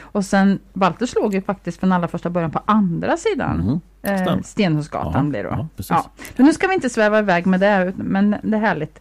Och 0.00 0.24
sen, 0.24 0.58
Walters 0.72 1.14
låg 1.14 1.34
ju 1.34 1.42
faktiskt 1.42 1.80
från 1.80 1.92
allra 1.92 2.08
första 2.08 2.30
början 2.30 2.50
på 2.50 2.60
andra 2.64 3.16
sidan. 3.16 3.56
Mhm. 3.56 3.80
Eh. 4.02 4.40
Stenhusgatan 4.42 5.24
Ja, 5.24 5.30
blir 5.30 5.42
då. 5.44 5.50
ja. 5.50 5.66
Ja. 5.88 6.10
Men 6.36 6.46
nu 6.46 6.52
ska 6.52 6.66
vi 6.66 6.74
inte 6.74 6.88
sväva 6.90 7.18
iväg 7.18 7.46
med 7.46 7.60
det, 7.60 7.92
men 7.96 8.36
det 8.42 8.56
är 8.56 8.60
härligt. 8.60 9.00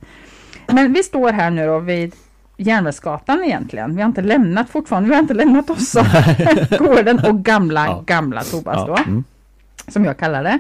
Men 0.74 0.93
vi 0.93 1.03
står 1.03 1.32
här 1.32 1.51
nu 1.51 1.65
då 1.67 1.80
vid 1.80 2.15
Järnvägsgatan 2.57 3.43
egentligen. 3.43 3.95
Vi 3.95 4.01
har 4.01 4.07
inte 4.07 4.22
lämnat 4.22 4.69
fortfarande, 4.69 5.09
vi 5.09 5.15
har 5.15 5.22
inte 5.22 5.34
lämnat 5.34 5.69
oss 5.69 5.93
gården 6.80 7.19
och 7.26 7.43
gamla, 7.43 7.86
Ja. 7.86 8.03
gamla 8.05 8.43
Tobas 8.43 8.86
då, 8.88 8.93
Ja. 8.97 9.03
Mm. 9.07 9.24
som 9.88 10.05
jag 10.05 10.17
kallar 10.17 10.43
det. 10.43 10.59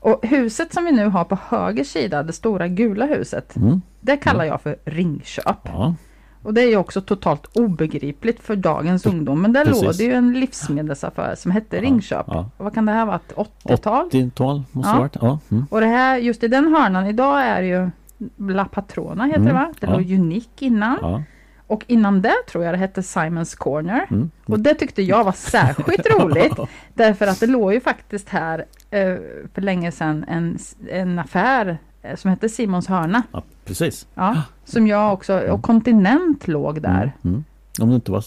Och 0.00 0.26
huset 0.26 0.74
som 0.74 0.84
vi 0.84 0.92
nu 0.92 1.06
har 1.06 1.24
på 1.24 1.38
höger 1.48 1.84
sida, 1.84 2.22
det 2.22 2.32
stora 2.32 2.68
gula 2.68 3.06
huset, 3.06 3.56
Mm. 3.56 3.82
det 4.00 4.16
kallar 4.16 4.44
jag 4.44 4.60
för 4.60 4.76
Ringköp. 4.84 5.56
Ja. 5.62 5.94
Och 6.42 6.54
det 6.54 6.60
är 6.62 6.68
ju 6.68 6.76
också 6.76 7.00
totalt 7.00 7.56
obegripligt 7.56 8.40
för 8.42 8.56
dagens 8.56 9.06
ungdom. 9.06 9.42
Men 9.42 9.52
där 9.52 9.64
Precis. 9.64 9.82
låg 9.82 9.96
det 9.98 10.04
ju 10.04 10.12
en 10.12 10.32
livsmedelsaffär 10.40 11.34
som 11.34 11.50
hette 11.50 11.80
Ringköp. 11.80 12.24
Ja. 12.28 12.50
Och 12.56 12.64
vad 12.64 12.74
kan 12.74 12.86
det 12.86 12.92
här 12.92 13.06
vara? 13.06 13.16
Ett 13.16 13.32
80-tal? 13.36 14.08
80-tal 14.10 14.62
måste 14.72 14.90
Ja. 14.90 14.98
varit. 14.98 15.16
Ja. 15.20 15.38
Mm. 15.50 15.66
Och 15.70 15.80
det 15.80 15.86
här, 15.86 16.16
just 16.16 16.42
i 16.42 16.48
den 16.48 16.74
hörnan 16.74 17.06
idag 17.06 17.42
är 17.42 17.60
det 17.62 17.68
ju 17.68 17.90
La 18.38 18.64
Patrona 18.64 19.24
heter 19.24 19.40
det 19.40 19.50
Mm, 19.50 19.54
va? 19.62 19.72
Det 19.80 19.86
ja. 19.86 19.92
låg 19.92 20.10
Unique 20.12 20.66
innan. 20.66 20.98
Ja. 21.02 21.22
Och 21.66 21.84
innan 21.86 22.22
det 22.22 22.34
tror 22.50 22.64
jag 22.64 22.74
det 22.74 22.78
hette 22.78 23.02
Simons 23.02 23.54
Corner. 23.54 24.06
Mm. 24.10 24.30
Och 24.46 24.60
det 24.60 24.74
tyckte 24.74 25.02
jag 25.02 25.24
var 25.24 25.32
särskilt 25.32 26.06
roligt. 26.20 26.52
Därför 26.94 27.26
att 27.26 27.40
det 27.40 27.46
låg 27.46 27.72
ju 27.72 27.80
faktiskt 27.80 28.28
här 28.28 28.58
eh, 28.90 29.16
för 29.54 29.60
länge 29.60 29.92
sedan 29.92 30.24
en, 30.28 30.58
en 30.90 31.18
affär 31.18 31.78
eh, 32.02 32.16
som 32.16 32.30
hette 32.30 32.48
Simons 32.48 32.86
hörna. 32.86 33.22
ja, 33.32 33.42
precis. 33.64 34.06
Ja, 34.14 34.42
som 34.64 34.86
jag 34.86 35.12
också, 35.12 35.40
och 35.40 35.62
Continent 35.62 36.48
låg 36.48 36.82
där. 36.82 37.02
Mm. 37.02 37.12
Mm. 37.24 37.44
Om 37.80 37.88
det 37.88 37.94
inte 37.94 38.12
var 38.12 38.24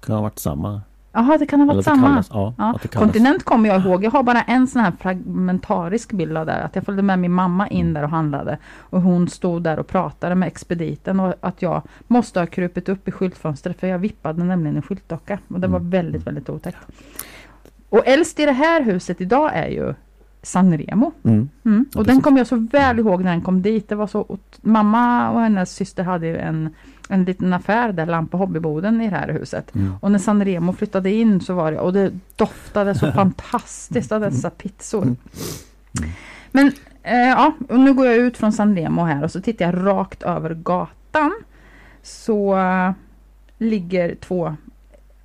kan 0.00 0.14
ha 0.14 0.22
varit 0.22 0.38
samma. 0.38 0.80
Jaha, 1.14 1.38
det 1.38 1.46
kan 1.46 1.60
ha 1.60 1.66
varit 1.66 1.84
samma. 1.84 2.06
kallas, 2.08 2.30
ja, 2.32 2.54
Ja. 2.58 2.78
Kontinent 2.92 3.44
kommer 3.44 3.68
jag 3.68 3.80
ihåg. 3.84 4.04
Jag 4.04 4.10
har 4.10 4.22
bara 4.22 4.42
en 4.42 4.66
sån 4.66 4.82
här 4.82 4.92
fragmentarisk 5.00 6.12
bild 6.12 6.36
av 6.36 6.46
det. 6.46 6.62
Att 6.62 6.74
jag 6.76 6.84
följde 6.84 7.02
med 7.02 7.18
min 7.18 7.32
mamma 7.32 7.68
in 7.68 7.80
Mm. 7.80 7.94
där 7.94 8.02
och 8.02 8.10
handlade. 8.10 8.58
Och 8.78 9.00
hon 9.02 9.28
stod 9.28 9.62
där 9.62 9.78
och 9.78 9.86
pratade 9.86 10.34
med 10.34 10.46
expediten. 10.46 11.20
Och 11.20 11.34
att 11.40 11.62
jag 11.62 11.82
måste 12.08 12.40
ha 12.40 12.46
krupit 12.46 12.88
upp 12.88 13.08
i 13.08 13.10
skyltfönstret. 13.12 13.80
För 13.80 13.86
jag 13.86 13.98
vippade 13.98 14.44
nämligen 14.44 14.76
en 14.76 14.82
skyltdocka. 14.82 15.38
Och 15.48 15.60
det 15.60 15.66
var 15.66 15.78
Mm. 15.78 15.90
väldigt, 15.90 16.26
väldigt 16.26 16.48
otäckt. 16.50 16.78
Och 17.88 18.06
äldst 18.06 18.40
i 18.40 18.46
det 18.46 18.52
här 18.52 18.82
huset 18.82 19.20
idag 19.20 19.50
är 19.54 19.68
ju 19.68 19.94
Sanremo. 20.42 21.12
Mm. 21.24 21.48
Mm. 21.64 21.86
Ja, 21.92 21.98
Och 22.00 22.04
den 22.04 22.14
precis. 22.14 22.24
kommer 22.24 22.38
jag 22.38 22.46
så 22.46 22.56
väl 22.56 22.98
ihåg 22.98 23.24
när 23.24 23.30
den 23.30 23.40
kom 23.42 23.62
dit. 23.62 23.88
Det 23.88 23.94
var 23.94 24.06
så, 24.06 24.38
mamma 24.60 25.30
och 25.30 25.40
hennes 25.40 25.70
syster 25.74 26.02
hade 26.04 26.26
ju 26.26 26.36
en, 26.38 26.74
en 27.08 27.24
liten 27.24 27.52
affär 27.52 27.92
där, 27.92 28.06
Lampa 28.06 28.36
Hobbyboden 28.36 29.00
i 29.00 29.10
det 29.10 29.16
här 29.16 29.28
huset. 29.28 29.74
Mm. 29.74 29.94
Och 30.00 30.10
när 30.10 30.18
Sanremo 30.18 30.72
flyttade 30.72 31.10
in 31.10 31.40
så 31.40 31.54
var 31.54 31.72
det, 31.72 31.78
och 31.78 31.92
det 31.92 32.12
doftade 32.36 32.94
så 32.94 33.12
fantastiskt 33.14 34.12
av 34.12 34.20
dessa 34.20 34.50
pizzor. 34.50 35.02
Mm. 35.02 35.16
Men 36.50 36.72
eh, 37.02 37.28
ja, 37.28 37.52
och 37.68 37.80
nu 37.80 37.94
går 37.94 38.06
jag 38.06 38.16
ut 38.16 38.36
från 38.36 38.52
Sanremo 38.52 39.02
här 39.02 39.24
och 39.24 39.30
så 39.30 39.40
tittar 39.40 39.64
jag 39.64 39.86
rakt 39.86 40.22
över 40.22 40.54
gatan. 40.54 41.32
Så 42.02 42.58
eh, 42.58 42.92
ligger 43.58 44.14
två 44.14 44.56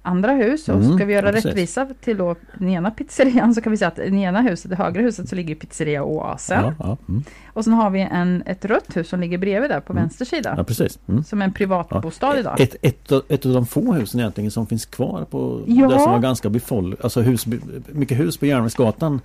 andra 0.07 0.31
hus 0.31 0.69
och 0.69 0.75
Mm, 0.75 0.95
ska 0.97 1.05
vi 1.05 1.13
göra 1.13 1.25
ja, 1.25 1.31
precis. 1.31 1.45
rättvisa 1.45 1.87
till 2.01 2.17
då 2.17 2.35
den 2.59 2.69
ena 2.69 2.91
pizzerian 2.91 3.53
så 3.55 3.61
kan 3.61 3.71
vi 3.71 3.77
säga 3.77 3.87
att 3.87 3.99
i 3.99 4.09
det 4.09 4.17
ena 4.17 4.41
huset, 4.41 4.69
det 4.69 4.75
högra 4.75 5.01
huset, 5.01 5.29
så 5.29 5.35
ligger 5.35 5.55
pizzeria 5.55 6.03
Oasen. 6.03 6.63
Ja, 6.63 6.73
ja, 6.79 6.97
mm. 7.09 7.23
Och 7.53 7.63
sen 7.63 7.73
har 7.73 7.89
vi 7.89 8.01
en, 8.11 8.43
ett 8.45 8.65
rött 8.65 8.97
hus 8.97 9.09
som 9.09 9.19
ligger 9.19 9.37
bredvid 9.37 9.69
där 9.71 9.79
på 9.79 9.93
Mm. 9.93 10.03
vänster 10.03 10.25
sida. 10.25 10.53
ja 10.57 10.63
precis. 10.63 10.99
Mm. 11.07 11.23
Som 11.23 11.41
en 11.41 11.53
privatbostad 11.53 12.39
idag. 12.39 12.59
Ett, 12.61 12.75
ett, 12.81 13.11
av- 13.11 13.23
ett 13.29 13.45
av 13.45 13.53
de 13.53 13.65
få 13.65 13.93
husen 13.93 14.19
egentligen 14.19 14.51
som 14.51 14.67
finns 14.67 14.85
kvar 14.85 15.25
på 15.29 15.61
Ja. 15.67 15.87
det 15.87 15.99
som 15.99 16.11
var 16.11 16.19
ganska 16.19 16.49
befolk, 16.49 16.99
alltså 17.03 17.21
hus, 17.21 17.45
mycket 17.91 18.19
hus 18.19 18.37
på 18.37 18.45
Järnvägsgatan 18.45 19.21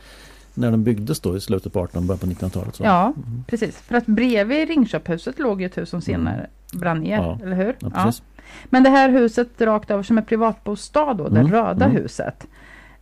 när 0.54 0.70
den 0.70 0.84
byggdes 0.84 1.20
då 1.20 1.36
i 1.36 1.40
slutet 1.40 1.72
på 1.72 1.84
1800 1.84 2.16
början 2.16 2.36
på 2.36 2.46
1900-talet. 2.46 2.74
Så. 2.76 2.84
Ja, 2.84 3.12
precis. 3.46 3.76
För 3.76 3.94
att 3.94 4.06
bredvid 4.06 4.68
Ringköphuset 4.68 5.38
låg 5.38 5.62
ett 5.62 5.78
hus 5.78 5.88
som 5.90 6.00
senare 6.00 6.46
brann 6.72 7.00
ner, 7.00 7.18
Mm. 7.18 7.28
Ja. 7.30 7.38
eller 7.46 7.56
hur? 7.56 7.76
Ja, 7.78 7.90
precis. 7.90 8.22
Men 8.64 8.82
det 8.82 8.90
här 8.90 9.08
huset 9.08 9.60
rakt 9.60 9.90
över 9.90 10.02
som 10.02 10.18
är 10.18 10.22
privatbostad 10.22 11.14
då, 11.14 11.28
det 11.28 11.40
Mm, 11.40 11.52
röda 11.52 11.84
mm. 11.84 11.96
huset. 11.96 12.46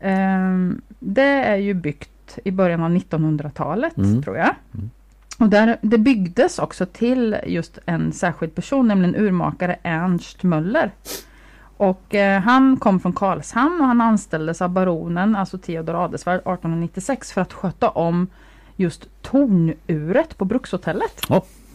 ehm, 0.00 0.80
det 0.98 1.22
är 1.44 1.56
ju 1.56 1.74
byggt 1.74 2.38
i 2.44 2.50
början 2.50 2.82
av 2.82 2.90
1900-talet 2.90 3.96
Mm. 3.96 4.22
tror 4.22 4.36
jag. 4.36 4.54
Mm. 4.74 4.90
Och 5.38 5.48
där, 5.48 5.76
det 5.80 5.98
byggdes 5.98 6.58
också 6.58 6.86
till 6.86 7.36
just 7.46 7.78
en 7.86 8.12
särskild 8.12 8.54
person, 8.54 8.88
nämligen 8.88 9.16
urmakare 9.16 9.76
Ernst 9.82 10.42
Möller. 10.42 10.90
Och 11.76 12.14
eh, 12.14 12.40
han 12.40 12.76
kom 12.76 13.00
från 13.00 13.12
Karlshamn 13.12 13.80
och 13.80 13.86
han 13.86 14.00
anställdes 14.00 14.62
av 14.62 14.70
baronen, 14.70 15.36
alltså 15.36 15.58
Theodor 15.58 16.04
Adelswärd 16.04 16.34
1896 16.40 17.32
för 17.32 17.40
att 17.40 17.52
sköta 17.52 17.88
om 17.88 18.26
just 18.76 19.08
tornuret 19.22 20.38
på 20.38 20.44
Brukshotellet. 20.44 21.20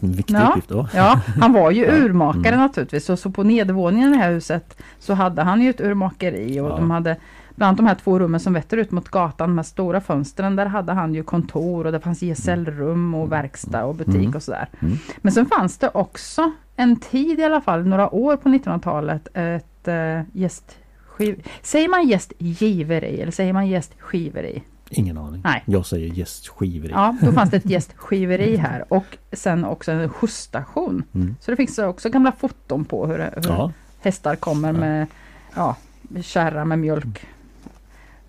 Viktig 0.00 0.34
Ja. 0.34 0.48
uppgift 0.48 0.68
då. 0.68 0.88
Ja, 0.94 1.20
han 1.40 1.52
var 1.52 1.70
ju 1.70 1.84
Ja. 1.86 1.92
urmakare 1.92 2.48
Mm. 2.54 2.60
naturligtvis. 2.60 3.04
Så, 3.04 3.16
så 3.16 3.30
på 3.30 3.42
nedervåningen 3.42 4.08
i 4.08 4.12
det 4.16 4.22
här 4.22 4.32
huset 4.32 4.76
så 4.98 5.14
hade 5.14 5.42
han 5.42 5.62
ju 5.62 5.70
ett 5.70 5.80
urmakeri 5.80 6.60
och 6.60 6.66
Ja. 6.70 6.76
de 6.76 6.90
hade 6.90 7.16
Bland 7.54 7.68
annat 7.68 7.76
de 7.76 7.86
här 7.86 7.94
två 7.94 8.18
rummen 8.18 8.40
som 8.40 8.52
vetter 8.52 8.76
ut 8.76 8.90
mot 8.90 9.08
gatan 9.08 9.54
med 9.54 9.66
stora 9.66 10.00
fönstren. 10.00 10.56
Där 10.56 10.66
hade 10.66 10.92
han 10.92 11.14
ju 11.14 11.22
kontor 11.22 11.86
och 11.86 11.92
det 11.92 12.00
fanns 12.00 12.22
gesällrum 12.22 13.14
och 13.14 13.32
verkstad 13.32 13.84
och 13.84 13.94
butik 13.94 14.14
Mm. 14.14 14.34
och 14.36 14.42
sådär. 14.42 14.68
Mm. 14.80 14.96
Men 15.18 15.32
sen 15.32 15.46
fanns 15.46 15.78
det 15.78 15.88
också 15.94 16.50
en 16.76 16.96
tid 16.96 17.40
i 17.40 17.44
alla 17.44 17.60
fall, 17.60 17.86
några 17.86 18.14
år 18.14 18.36
på 18.36 18.48
1900-talet, 18.48 19.28
ett 19.34 19.88
äh, 19.88 20.20
gästskiv... 20.32 21.42
Säger 21.62 21.88
man 21.88 22.08
gästgiveri 22.08 23.20
eller 23.20 23.32
säger 23.32 23.52
man 23.52 23.66
gästskiveri? 23.66 24.62
Ingen 24.90 25.18
aning. 25.18 25.40
Nej. 25.44 25.62
Jag 25.66 25.86
säger 25.86 26.08
gästskiveri. 26.08 26.92
Ja, 26.92 27.16
då 27.20 27.32
fanns 27.32 27.50
det 27.50 27.56
ett 27.56 27.66
gästskiveri 27.70 28.56
här 28.56 28.92
och 28.92 29.18
sen 29.32 29.64
också 29.64 29.92
en 29.92 30.08
skjutsstation. 30.08 31.02
Mm. 31.14 31.36
Så 31.40 31.50
det 31.50 31.56
finns 31.56 31.78
också 31.78 32.08
gamla 32.10 32.32
foton 32.32 32.84
på 32.84 33.06
hur, 33.06 33.18
hur 33.18 33.32
Ja. 33.48 33.72
hästar 34.00 34.36
kommer 34.36 34.72
med 34.72 35.06
ja, 35.54 35.76
kärra 36.22 36.64
med 36.64 36.78
mjölk 36.78 37.26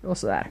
och 0.02 0.18
sådär. 0.18 0.46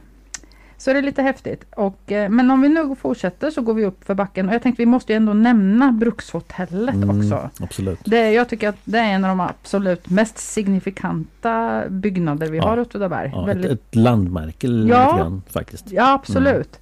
Så 0.79 0.93
det 0.93 0.99
är 0.99 1.03
lite 1.03 1.21
häftigt. 1.21 1.65
Och, 1.75 2.11
eh, 2.11 2.29
men 2.29 2.51
om 2.51 2.61
vi 2.61 2.69
nu 2.69 2.95
fortsätter 2.95 3.51
så 3.51 3.61
går 3.61 3.73
vi 3.73 3.85
upp 3.85 4.03
för 4.03 4.13
backen 4.13 4.49
och 4.49 4.55
jag 4.55 4.61
tänkte 4.61 4.81
vi 4.81 4.85
måste 4.85 5.13
ju 5.13 5.17
ändå 5.17 5.33
nämna 5.33 5.91
Brukshotellet 5.91 6.95
Mm, 6.95 7.19
också. 7.19 7.49
Absolut. 7.63 7.99
Det, 8.05 8.31
jag 8.31 8.49
tycker 8.49 8.69
att 8.69 8.75
det 8.83 8.97
är 8.97 9.13
en 9.13 9.23
av 9.25 9.29
de 9.29 9.39
absolut 9.39 10.09
mest 10.09 10.37
signifikanta 10.37 11.83
byggnader 11.89 12.47
vi 12.47 12.57
Ja. 12.57 12.63
har 12.67 12.77
i 12.77 12.81
Åtvidaberg. 12.81 13.31
Ja, 13.33 13.41
ett, 13.41 13.47
Väldigt- 13.55 13.71
ett 13.71 13.95
landmärke 13.95 14.67
lite 14.67 14.93
Ja. 14.93 15.17
grann 15.17 15.41
faktiskt. 15.49 15.91
Ja, 15.91 16.13
absolut. 16.13 16.79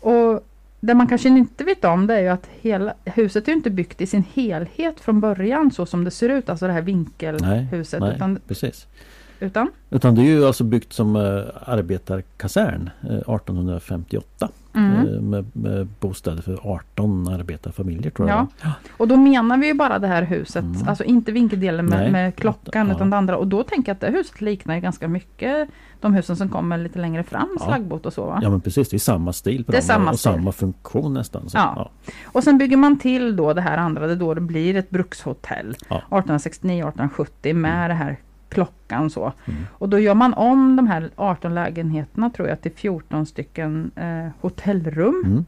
Och 0.00 0.44
det 0.80 0.94
man 0.94 1.06
kanske 1.06 1.28
inte 1.28 1.64
vet 1.64 1.84
om 1.84 2.06
det 2.06 2.14
är 2.14 2.20
ju 2.20 2.28
att 2.28 2.48
hela 2.60 2.94
huset 3.04 3.48
är 3.48 3.52
inte 3.52 3.70
byggt 3.70 4.00
i 4.00 4.06
sin 4.06 4.24
helhet 4.34 5.00
från 5.00 5.20
början 5.20 5.70
så 5.70 5.86
som 5.86 6.04
det 6.04 6.10
ser 6.10 6.28
ut, 6.28 6.48
alltså 6.48 6.66
det 6.66 6.72
här 6.72 6.82
vinkelhuset. 6.82 8.00
Nej, 8.00 8.12
utan, 8.16 8.40
precis. 8.48 8.86
Utan? 9.40 9.70
Utan 9.90 10.14
det 10.14 10.20
är 10.20 10.24
ju 10.24 10.46
alltså 10.46 10.64
byggt 10.64 10.92
som 10.92 11.16
uh, 11.16 11.44
arbetarkasern 11.64 12.90
eh, 13.02 13.08
1858. 13.08 14.48
Mm. 14.74 14.92
eh, 15.14 15.20
med, 15.20 15.44
med 15.52 15.86
bostäder 16.00 16.42
för 16.42 16.58
18 16.62 17.28
arbetarfamiljer 17.28 18.10
tror 18.10 18.28
jag. 18.28 18.46
Ja. 18.62 18.72
Och 18.96 19.08
då 19.08 19.16
menar 19.16 19.56
vi 19.58 19.66
ju 19.66 19.74
bara 19.74 19.98
det 19.98 20.06
här 20.06 20.22
huset, 20.22 20.64
Mm. 20.64 20.88
alltså 20.88 21.04
inte 21.04 21.32
vinkeldelen 21.32 21.86
med, 21.86 21.98
Nej. 21.98 22.10
med 22.12 22.36
klockan 22.36 22.88
Ja. 22.88 22.94
utan 22.94 23.10
det 23.10 23.16
andra. 23.16 23.36
Och 23.36 23.46
då 23.46 23.62
tänker 23.62 23.90
jag 23.90 23.94
att 23.94 24.00
det 24.00 24.10
huset 24.10 24.40
liknar 24.40 24.78
ganska 24.78 25.08
mycket 25.08 25.68
de 26.00 26.14
husen 26.14 26.36
som 26.36 26.48
kommer 26.48 26.78
lite 26.78 26.98
längre 26.98 27.22
fram, 27.22 27.56
Ja. 27.60 27.66
slaggbåt 27.66 28.06
och 28.06 28.12
så 28.12 28.26
va? 28.26 28.38
Ja 28.42 28.50
men 28.50 28.60
precis, 28.60 28.88
det 28.88 28.96
är 28.96 28.98
samma 28.98 29.32
stil 29.32 29.64
på 29.64 29.72
Det 29.72 29.78
är 29.78 29.82
samma 29.82 30.10
och 30.10 30.18
stil. 30.18 30.32
samma 30.32 30.52
funktion 30.52 31.14
nästan. 31.14 31.48
Så, 31.48 31.58
Ja. 31.58 31.90
Och 32.24 32.44
sen 32.44 32.58
bygger 32.58 32.76
man 32.76 32.98
till 32.98 33.36
då 33.36 33.52
det 33.54 33.60
här 33.60 33.76
andra, 33.76 34.06
det 34.06 34.14
då 34.16 34.34
det 34.34 34.40
blir 34.40 34.76
ett 34.76 34.90
brukshotell. 34.90 35.76
Ja. 35.88 36.02
1869-1870 36.10 37.52
med 37.54 37.90
det 37.90 37.94
här 37.94 38.16
klockan 38.48 39.10
så. 39.10 39.32
Mm. 39.44 39.60
Och 39.72 39.88
då 39.88 39.98
gör 39.98 40.14
man 40.14 40.34
om 40.34 40.76
de 40.76 40.86
här 40.86 41.10
18 41.16 41.54
lägenheterna 41.54 42.30
tror 42.30 42.48
jag 42.48 42.60
till 42.60 42.72
14 42.72 43.26
stycken 43.26 43.90
eh, 43.96 44.28
hotellrum. 44.40 45.22
Mm. 45.24 45.44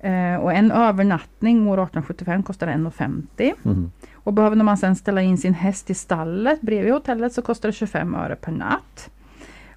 Eh, 0.00 0.40
och 0.40 0.52
en 0.52 0.70
övernattning 0.70 1.68
år 1.68 1.74
1875 1.74 2.42
kostar 2.42 2.66
1,50. 2.66 3.52
Mm. 3.64 3.92
Och 4.14 4.32
behöver 4.32 4.56
man 4.56 4.76
sen 4.76 4.96
ställa 4.96 5.22
in 5.22 5.38
sin 5.38 5.54
häst 5.54 5.90
i 5.90 5.94
stallet 5.94 6.60
bredvid 6.60 6.92
hotellet 6.92 7.32
så 7.32 7.42
kostar 7.42 7.68
det 7.68 7.72
25 7.72 8.14
öre 8.14 8.36
per 8.36 8.52
natt. 8.52 9.10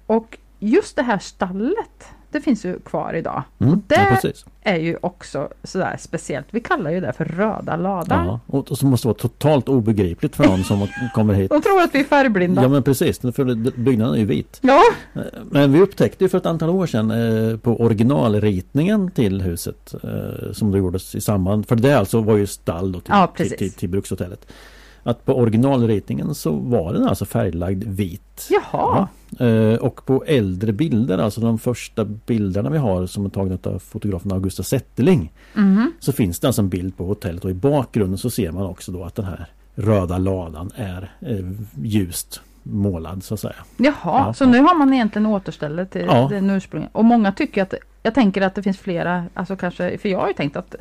Och 0.06 0.38
just 0.58 0.96
det 0.96 1.02
här 1.02 1.18
stallet, 1.18 2.14
det 2.32 2.40
finns 2.40 2.64
ju 2.64 2.78
kvar 2.80 3.14
idag. 3.14 3.42
Mm. 3.58 3.72
Och 3.72 3.78
Ja, 3.88 3.96
det 3.98 4.20
precis. 4.20 4.44
är 4.62 4.76
ju 4.78 4.96
också 5.00 5.48
sådär 5.64 5.96
speciellt. 6.00 6.46
Vi 6.50 6.60
kallar 6.60 6.90
ju 6.90 7.00
det 7.00 7.12
för 7.12 7.24
röda 7.24 7.76
ladan. 7.76 8.26
Ja. 8.26 8.40
Och, 8.46 8.70
och 8.70 8.78
så 8.78 8.86
måste 8.86 9.04
det 9.08 9.08
vara 9.08 9.18
totalt 9.18 9.68
obegripligt 9.68 10.36
för 10.36 10.44
någon 10.44 10.64
som 10.64 10.86
kommer 11.14 11.34
hit. 11.34 11.50
De 11.50 11.62
tror 11.62 11.82
att 11.82 11.94
vi 11.94 12.00
är 12.00 12.04
färgblinda. 12.04 12.62
Ja 12.62 12.68
men 12.68 12.82
precis, 12.82 13.18
för 13.20 13.44
det- 13.44 13.76
byggnaden 13.76 14.14
är 14.14 14.18
ju 14.18 14.24
vit. 14.26 14.58
Ja, 14.62 14.80
Men 15.50 15.72
vi 15.72 15.80
upptäckte 15.80 16.24
ju 16.24 16.28
för 16.28 16.38
ett 16.38 16.46
antal 16.46 16.70
år 16.70 16.86
sedan 16.86 17.10
eh, 17.10 17.56
på 17.56 17.80
originalritningen 17.80 19.10
till 19.10 19.40
huset 19.42 19.94
eh, 20.04 20.52
som 20.52 20.70
då 20.70 20.78
gjordes 20.78 21.14
i 21.14 21.20
samband, 21.20 21.68
för 21.68 21.76
det 21.76 21.92
alltså 21.98 22.20
var 22.20 22.36
ju 22.36 22.46
stall 22.46 22.92
då 22.92 23.00
till, 23.00 23.12
Ja, 23.14 23.32
till, 23.36 23.50
till, 23.50 23.72
till 23.72 23.88
brukshotellet. 23.88 24.46
Att 25.04 25.24
på 25.24 25.34
originalritningen 25.34 26.34
så 26.34 26.52
var 26.52 26.92
den 26.92 27.08
alltså 27.08 27.24
färglagd 27.24 27.84
vit. 27.84 28.48
jaha. 28.50 29.08
Eh, 29.40 29.74
och 29.78 30.06
på 30.06 30.24
äldre 30.26 30.72
bilder, 30.72 31.18
alltså 31.18 31.40
de 31.40 31.58
första 31.58 32.04
bilderna 32.04 32.70
vi 32.70 32.78
har 32.78 33.06
som 33.06 33.24
är 33.26 33.30
tagna 33.30 33.58
av 33.64 33.78
fotografen 33.78 34.32
Augusta 34.32 34.62
Zetterling. 34.62 35.32
Mhm. 35.54 35.92
Så 36.00 36.12
finns 36.12 36.40
det 36.40 36.46
alltså 36.46 36.62
en 36.62 36.68
bild 36.68 36.96
på 36.96 37.04
hotellet 37.04 37.44
och 37.44 37.50
i 37.50 37.54
bakgrunden 37.54 38.18
så 38.18 38.30
ser 38.30 38.52
man 38.52 38.66
också 38.66 38.92
då 38.92 39.04
att 39.04 39.14
den 39.14 39.24
här 39.24 39.46
röda 39.74 40.18
ladan 40.18 40.70
är 40.76 41.10
eh, 41.20 41.50
ljust 41.82 42.40
målad 42.62 43.24
så 43.24 43.34
att 43.34 43.40
säga. 43.40 43.54
Jaha, 43.76 43.94
Ja, 44.04 44.34
så 44.34 44.44
ja. 44.44 44.48
nu 44.48 44.58
har 44.60 44.74
man 44.78 44.94
egentligen 44.94 45.26
återställt 45.26 45.90
till 45.90 46.04
Ja. 46.06 46.26
den 46.30 46.50
ursprungliga. 46.50 46.90
Och 46.92 47.04
många 47.04 47.32
tycker 47.32 47.62
att, 47.62 47.74
jag 48.02 48.14
tänker 48.14 48.42
att 48.42 48.54
det 48.54 48.62
finns 48.62 48.78
flera, 48.78 49.24
alltså 49.34 49.56
kanske, 49.56 49.98
för 49.98 50.08
jag 50.08 50.18
har 50.18 50.28
ju 50.28 50.34
tänkt 50.34 50.56
att 50.56 50.74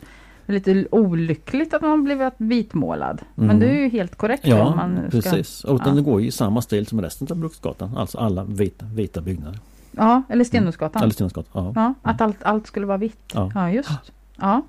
lite 0.52 0.88
olyckligt 0.92 1.74
att 1.74 1.82
man 1.82 2.04
blivit 2.04 2.34
vitmålad. 2.38 3.22
Men 3.36 3.46
Mm. 3.50 3.60
det 3.60 3.70
är 3.70 3.82
ju 3.82 3.90
helt 3.90 4.16
korrekt 4.16 4.46
om 4.46 4.50
Ja, 4.52 4.76
man 4.76 4.98
ska... 4.98 5.10
precis. 5.10 5.64
Och 5.64 5.80
ja. 5.86 5.92
den 5.92 6.04
går 6.04 6.22
ju 6.22 6.28
i 6.28 6.32
samma 6.32 6.62
stil 6.62 6.88
som 6.88 7.02
resten 7.02 7.28
av 7.32 7.38
Bruksgatan. 7.38 7.98
Alltså 7.98 8.18
alla 8.18 8.44
vita, 8.44 8.86
vita 8.86 9.22
byggnader. 9.22 9.60
Ja, 9.92 10.22
eller. 10.28 10.34
Eller 10.34 10.44
Stenhusgatan. 10.44 11.12
Ja. 11.54 11.72
Ja, 11.76 11.94
att 12.02 12.22
allt, 12.22 12.44
allt 12.44 12.68
skulle 12.68 12.86
vara 12.86 12.98
vitt. 12.98 13.32
Ja. 13.34 13.52
Ja, 13.56 13.72
just. 13.72 13.90
Ja. 14.40 14.62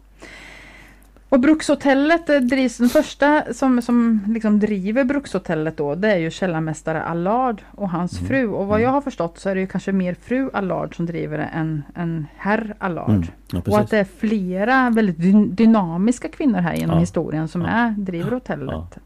Och 1.32 1.40
Brukshotellet 1.40 2.30
eh, 2.30 2.36
drivs, 2.40 2.76
den 2.78 2.88
första 2.88 3.42
som, 3.54 3.82
som 3.82 4.20
liksom 4.28 4.58
driver 4.60 5.04
Brukshotellet 5.04 5.76
då, 5.76 5.94
det 5.94 6.12
är 6.12 6.16
ju 6.18 6.30
källarmästare 6.30 7.02
Allard 7.02 7.62
och 7.70 7.90
hans 7.90 8.12
Mm. 8.18 8.28
fru. 8.28 8.46
Och 8.48 8.66
vad 8.66 8.76
Mm. 8.78 8.82
jag 8.82 8.90
har 8.90 9.00
förstått 9.00 9.38
så 9.38 9.48
är 9.48 9.54
det 9.54 9.60
ju 9.60 9.66
kanske 9.66 9.92
mer 9.92 10.14
fru 10.14 10.50
Allard 10.52 10.96
som 10.96 11.06
driver 11.06 11.38
det 11.38 11.44
än, 11.44 11.82
än 11.94 12.26
herr 12.36 12.74
Allard. 12.78 13.10
Mm. 13.10 13.26
Ja, 13.52 13.62
Och 13.66 13.78
att 13.78 13.90
det 13.90 13.98
är 13.98 14.04
flera 14.04 14.90
väldigt 14.90 15.18
dy- 15.18 15.48
dynamiska 15.54 16.28
kvinnor 16.28 16.58
här 16.58 16.74
genom 16.74 16.94
Ja. 16.96 17.00
historien 17.00 17.48
som 17.48 17.60
Ja. 17.60 17.68
är, 17.68 17.90
driver 17.90 18.30
hotellet. 18.30 18.98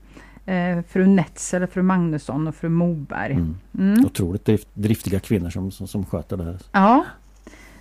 Eh, 0.46 0.82
fru 0.88 1.06
Netzer, 1.06 1.66
fru 1.66 1.82
Magnusson 1.82 2.48
och 2.48 2.54
fru 2.54 2.68
Moberg. 2.68 3.32
Mm. 3.32 3.56
Mm. 3.78 4.04
Otroligt 4.06 4.44
drift, 4.44 4.68
driftiga 4.74 5.20
kvinnor 5.20 5.50
som, 5.50 5.70
som, 5.70 5.86
som 5.88 6.04
sköter 6.06 6.36
det 6.36 6.44
här. 6.44 6.56
Ja, 6.72 7.04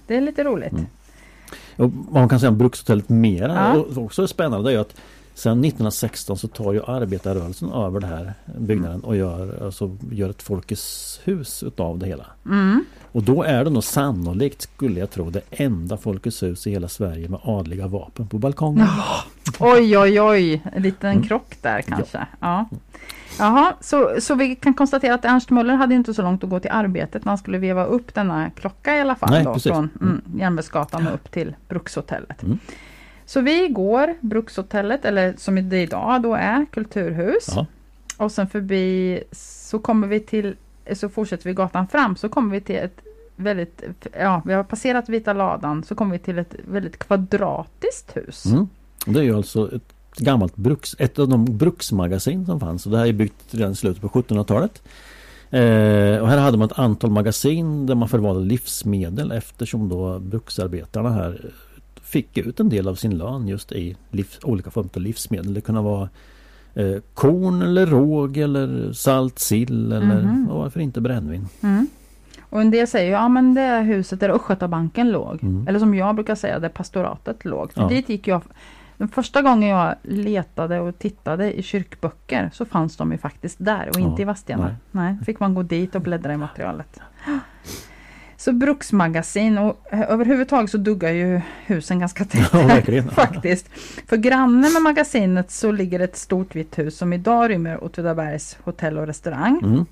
det 0.08 0.16
är 0.18 0.22
lite 0.22 0.44
roligt. 0.44 0.74
Och 1.76 1.92
man 2.12 2.30
kan 2.30 2.40
säga 2.40 2.50
om 2.50 2.58
Brukshotellet 2.58 3.10
mera 3.10 3.54
Ja. 3.54 3.74
och 3.98 4.04
också 4.04 4.24
är 4.24 4.28
spännande 4.28 4.70
är 4.70 4.74
ju 4.74 4.80
att 4.80 4.96
Sen 5.36 5.66
1916 5.66 6.38
så 6.38 6.48
tar 6.48 6.74
ju 6.74 6.84
arbetarrörelsen 6.84 7.72
över 7.72 8.00
det 8.00 8.08
här 8.08 8.34
byggnaden 8.58 9.02
och 9.02 9.16
gör, 9.16 9.64
alltså, 9.66 9.98
gör 10.12 10.30
ett 10.30 10.42
Folkets 10.42 11.20
hus 11.24 11.64
utav 11.64 12.00
det 12.00 12.06
hela. 12.06 12.26
Mm. 12.46 12.86
Och 13.12 13.24
då 13.24 13.44
är 13.44 13.64
det 13.64 13.70
nog 13.70 13.84
sannolikt, 13.84 14.62
skulle 14.62 15.00
jag 15.00 15.12
tro, 15.12 15.30
det 15.30 15.42
enda 15.52 15.98
Folkets 15.98 16.44
hus 16.44 16.68
i 16.68 16.72
hela 16.72 16.88
Sverige 16.88 17.30
med 17.30 17.40
adliga 17.44 17.88
vapen 17.88 18.28
på 18.28 18.38
balkongen. 18.38 18.88
Oj, 19.60 19.98
oj, 19.98 20.22
oj, 20.22 20.62
en 20.74 20.84
liten 20.84 21.12
Mm. 21.12 21.24
krock 21.24 21.56
där 21.62 21.82
kanske. 21.82 22.28
Ja. 22.40 22.70
Jaha, 23.40 23.74
så, 23.82 24.16
så 24.20 24.36
vi 24.36 24.56
kan 24.56 24.74
konstatera 24.74 25.14
att 25.14 25.26
Ernst 25.26 25.50
Möller 25.50 25.76
hade 25.76 25.96
inte 25.96 26.14
så 26.14 26.22
långt 26.22 26.44
att 26.44 26.50
gå 26.50 26.60
till 26.60 26.72
arbetet 26.72 27.26
när 27.26 27.32
han 27.32 27.38
skulle 27.38 27.58
veva 27.58 27.86
upp 27.86 28.14
denna 28.14 28.50
klocka 28.50 28.98
i 28.98 29.02
alla 29.02 29.16
fall. 29.16 29.30
Nej, 29.32 29.44
då, 29.44 29.54
precis. 29.54 29.72
från 29.72 29.90
mm, 30.02 30.22
Järnvägsgatan 30.40 31.08
och 31.08 31.14
upp 31.14 31.32
till 31.32 31.56
Brukshotellet. 31.68 32.44
Mm. 32.44 32.60
Så 33.26 33.42
vi 33.42 33.68
går 33.68 34.16
Brukshotellet, 34.22 35.06
eller 35.06 35.34
som 35.38 35.70
det 35.70 35.82
idag 35.82 36.22
då 36.22 36.34
är, 36.34 36.66
Kulturhus. 36.72 37.48
Ja. 37.56 37.66
Och 38.18 38.32
sen 38.32 38.48
förbi 38.48 39.24
så 39.32 39.80
kommer 39.80 40.08
vi 40.08 40.20
till, 40.20 40.56
så 40.94 41.10
fortsätter 41.10 41.44
vi 41.44 41.54
gatan 41.54 41.88
fram 41.88 42.16
så 42.16 42.30
kommer 42.30 42.52
vi 42.52 42.62
till 42.62 42.76
ett 42.76 43.02
väldigt, 43.36 43.84
ja 44.20 44.42
vi 44.46 44.54
har 44.54 44.64
passerat 44.64 45.10
Vita 45.10 45.34
ladan 45.34 45.84
så 45.84 45.96
kommer 45.96 46.12
vi 46.12 46.20
till 46.20 46.40
ett 46.40 46.56
väldigt 46.68 47.00
kvadratiskt 47.00 48.18
hus. 48.18 48.46
Mm. 48.46 48.68
Det 49.06 49.20
är 49.20 49.24
ju 49.24 49.36
alltså 49.36 49.76
ett 49.76 49.94
gammalt 50.18 50.56
bruks, 50.56 50.96
ett 51.00 51.20
av 51.20 51.28
de 51.28 51.58
bruksmagasin 51.58 52.46
som 52.46 52.60
fanns. 52.60 52.86
Och 52.86 52.92
det 52.92 52.98
här 52.98 53.06
är 53.06 53.14
byggt 53.14 53.54
redan 53.54 53.72
i 53.72 53.76
slutet 53.76 54.02
på 54.02 54.10
1700-talet. 54.10 54.82
Eh, 55.50 56.22
och 56.22 56.28
här 56.28 56.38
hade 56.38 56.58
man 56.58 56.70
ett 56.72 56.80
antal 56.80 57.10
magasin 57.10 57.86
där 57.86 57.96
man 57.96 58.10
förvarade 58.10 58.46
livsmedel 58.46 59.32
eftersom 59.32 59.90
då 59.90 60.20
bruksarbetarna 60.20 61.10
här 61.10 61.52
fick 62.16 62.38
ut 62.38 62.60
en 62.60 62.70
del 62.70 62.88
av 62.88 62.96
sin 62.96 63.18
lön 63.18 63.48
just 63.48 63.72
i 63.72 63.96
liv, 64.12 64.28
olika 64.44 64.72
former 64.72 64.90
av 64.96 65.02
livsmedel. 65.02 65.54
Det 65.54 65.62
kunde 65.62 65.82
vara 65.82 66.10
eh, 66.74 66.96
korn 67.14 67.62
eller 67.62 67.86
råg 67.86 68.38
eller 68.38 68.94
salt 68.94 69.40
sill 69.40 69.92
eller 69.92 70.22
Mhm. 70.22 70.50
och 70.50 70.60
varför 70.60 70.80
inte 70.80 71.02
brännvin. 71.02 71.48
Mm. 71.64 71.88
Och 72.50 72.62
en 72.62 72.72
del 72.72 72.88
säger 72.88 73.12
ja 73.12 73.28
men 73.30 73.54
det 73.54 73.62
är 73.62 73.82
huset 73.84 74.20
där 74.20 74.30
Östgötabanken 74.30 75.12
låg. 75.12 75.44
Mm. 75.44 75.68
Eller 75.68 75.80
som 75.80 75.96
jag 75.96 76.16
brukar 76.16 76.36
säga 76.36 76.60
där 76.60 76.70
pastoratet 76.70 77.46
låg. 77.46 77.74
För 77.74 77.82
Ja. 77.82 77.88
dit 77.88 78.10
gick 78.10 78.28
jag 78.28 78.42
den 78.98 79.08
första 79.08 79.42
gången 79.42 79.70
jag 79.70 79.96
letade 80.04 80.80
och 80.80 81.00
tittade 81.00 81.54
i 81.60 81.64
kyrkböcker 81.64 82.50
så 82.54 82.66
fanns 82.66 82.98
de 82.98 83.12
ju 83.12 83.18
faktiskt 83.18 83.56
där 83.60 83.90
och 83.90 84.00
inte 84.00 84.22
Ja, 84.22 84.22
i 84.22 84.26
Vadstena. 84.26 84.64
nej. 84.64 84.76
Nej. 84.92 85.18
fick 85.26 85.40
man 85.40 85.54
gå 85.56 85.64
dit 85.64 85.96
och 85.96 86.02
bläddra 86.02 86.34
i 86.34 86.38
materialet. 86.38 87.00
Så 88.46 88.52
bruksmagasin 88.54 89.58
och 89.58 89.80
eh, 89.92 90.12
överhuvudtaget 90.12 90.72
så 90.72 90.78
duggar 90.78 91.10
ju 91.12 91.42
husen 91.66 92.00
ganska 92.00 92.26
tätt 92.26 92.50
Ja, 92.88 93.04
faktiskt. 93.12 93.70
För 94.08 94.18
granne 94.18 94.70
med 94.70 94.82
magasinet 94.82 95.52
så 95.52 95.72
ligger 95.72 96.00
ett 96.00 96.18
stort 96.18 96.56
vitt 96.56 96.78
hus 96.80 96.98
som 96.98 97.14
idag 97.14 97.50
rymmer 97.50 97.84
Åtvidabergs 97.84 98.58
hotell 98.64 98.98
och 98.98 99.08
restaurang. 99.08 99.60
Mm. 99.64 99.86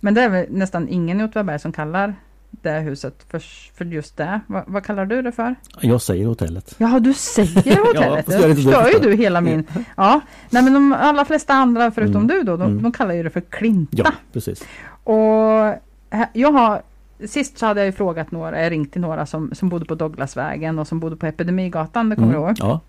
Men 0.00 0.14
det 0.14 0.22
är 0.22 0.28
väl 0.28 0.46
nästan 0.50 0.88
ingen 0.88 1.20
i 1.20 1.24
Åtvidaberg 1.24 1.58
som 1.58 1.72
kallar 1.72 2.14
det 2.50 2.70
huset 2.80 3.26
för, 3.30 3.42
för 3.76 3.84
just 3.84 4.16
det. 4.16 4.40
Va, 4.46 4.64
vad 4.66 4.84
kallar 4.84 5.06
du 5.06 5.22
det 5.22 5.32
för? 5.32 5.54
Jag 5.80 6.02
säger 6.02 6.26
hotellet. 6.26 6.74
Jaha, 6.78 7.00
du 7.00 7.12
säger 7.14 7.76
hotellet. 7.86 8.28
är 8.28 8.48
det 8.48 8.54
förstör 8.54 8.88
ju 8.90 8.98
du 9.10 9.16
hela 9.16 9.40
min... 9.40 9.66
Ja, 9.96 10.20
nej 10.50 10.62
men 10.62 10.72
de 10.72 10.92
allra 10.92 11.24
flesta 11.24 11.54
andra 11.54 11.90
förutom 11.90 12.16
Mm. 12.22 12.28
du 12.28 12.42
då, 12.42 12.56
de, 12.56 12.70
Mm. 12.70 12.82
de 12.82 12.92
kallar 12.92 13.14
ju 13.14 13.22
det 13.22 13.30
för 13.30 13.40
Klinta. 13.40 13.96
Ja, 13.96 14.12
precis. 14.32 14.64
Och 15.04 15.20
här- 16.10 16.28
jag 16.32 16.52
har 16.52 16.82
Sist 17.26 17.58
så 17.58 17.66
hade 17.66 17.80
jag 17.80 17.86
ju 17.86 17.92
frågat 17.92 18.30
några, 18.30 18.62
jag 18.62 18.72
ringt 18.72 18.92
till 18.92 19.00
några 19.00 19.26
som, 19.26 19.50
som 19.54 19.68
bodde 19.68 19.84
på 19.84 19.94
Douglasvägen 19.94 20.78
och 20.78 20.88
som 20.88 21.00
bodde 21.00 21.16
på 21.16 21.26
Epidemigatan, 21.26 22.08
det 22.08 22.16
kommer 22.16 22.32
du 22.32 22.38
Mm. 22.38 22.46
ihåg? 22.48 22.56
Ja. 22.60 22.80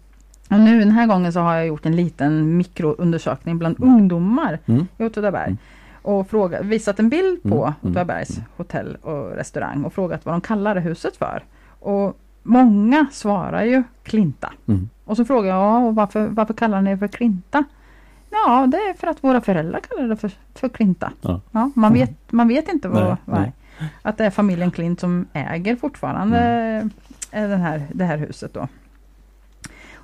Och 0.49 0.59
nu 0.59 0.79
den 0.79 0.91
här 0.91 1.07
gången 1.07 1.33
så 1.33 1.39
har 1.39 1.55
jag 1.55 1.67
gjort 1.67 1.85
en 1.85 1.95
liten 1.95 2.57
mikroundersökning 2.57 3.57
bland 3.57 3.75
ungdomar 3.83 4.59
Mm. 4.65 4.87
i 4.97 5.03
Åtvidaberg. 5.05 5.47
Mm. 5.47 5.57
Och 6.01 6.29
fråga, 6.29 6.61
visat 6.61 6.99
en 6.99 7.09
bild 7.09 7.43
på 7.43 7.47
Mm, 7.47 7.59
mm, 7.63 7.73
Åtvidabergs 7.81 8.37
mm. 8.37 8.49
hotell 8.57 8.95
och 9.01 9.31
restaurang 9.35 9.83
och 9.83 9.93
frågat 9.93 10.25
vad 10.25 10.33
de 10.33 10.41
kallar 10.41 10.75
det 10.75 10.81
huset 10.81 11.17
för. 11.17 11.43
Och 11.79 12.17
många 12.43 13.05
svarar 13.11 13.63
ju 13.63 13.83
Klinta. 14.03 14.53
Mm. 14.67 14.89
Och 15.05 15.17
så 15.17 15.25
frågar 15.25 15.49
jag, 15.49 15.57
ja, 15.59 15.77
och 15.77 15.95
varför, 15.95 16.27
varför 16.27 16.53
kallar 16.53 16.81
ni 16.81 16.91
det 16.91 16.97
för 16.97 17.07
Klinta? 17.07 17.63
Ja, 18.29 18.67
det 18.67 18.77
är 18.77 18.93
för 18.93 19.07
att 19.07 19.23
våra 19.23 19.41
föräldrar 19.41 19.79
kallar 19.79 20.07
det 20.09 20.15
för, 20.15 20.31
för 20.55 20.69
Klinta. 20.69 21.11
Ja. 21.51 21.71
man, 21.75 21.93
vet, 21.93 22.31
man 22.31 22.47
vet 22.47 22.69
inte 22.73 22.87
vad, 22.87 23.03
Nej, 23.03 23.15
vad 23.25 23.39
nej. 23.39 23.53
Att 24.01 24.17
det 24.17 24.25
är 24.25 24.29
familjen 24.29 24.71
Klint 24.71 24.99
som 24.99 25.27
äger 25.33 25.75
fortfarande 25.75 26.37
Mm. 26.39 26.89
eh, 27.31 27.49
den 27.49 27.61
här, 27.61 27.87
det 27.93 28.05
här 28.05 28.17
huset 28.17 28.53
då. 28.53 28.67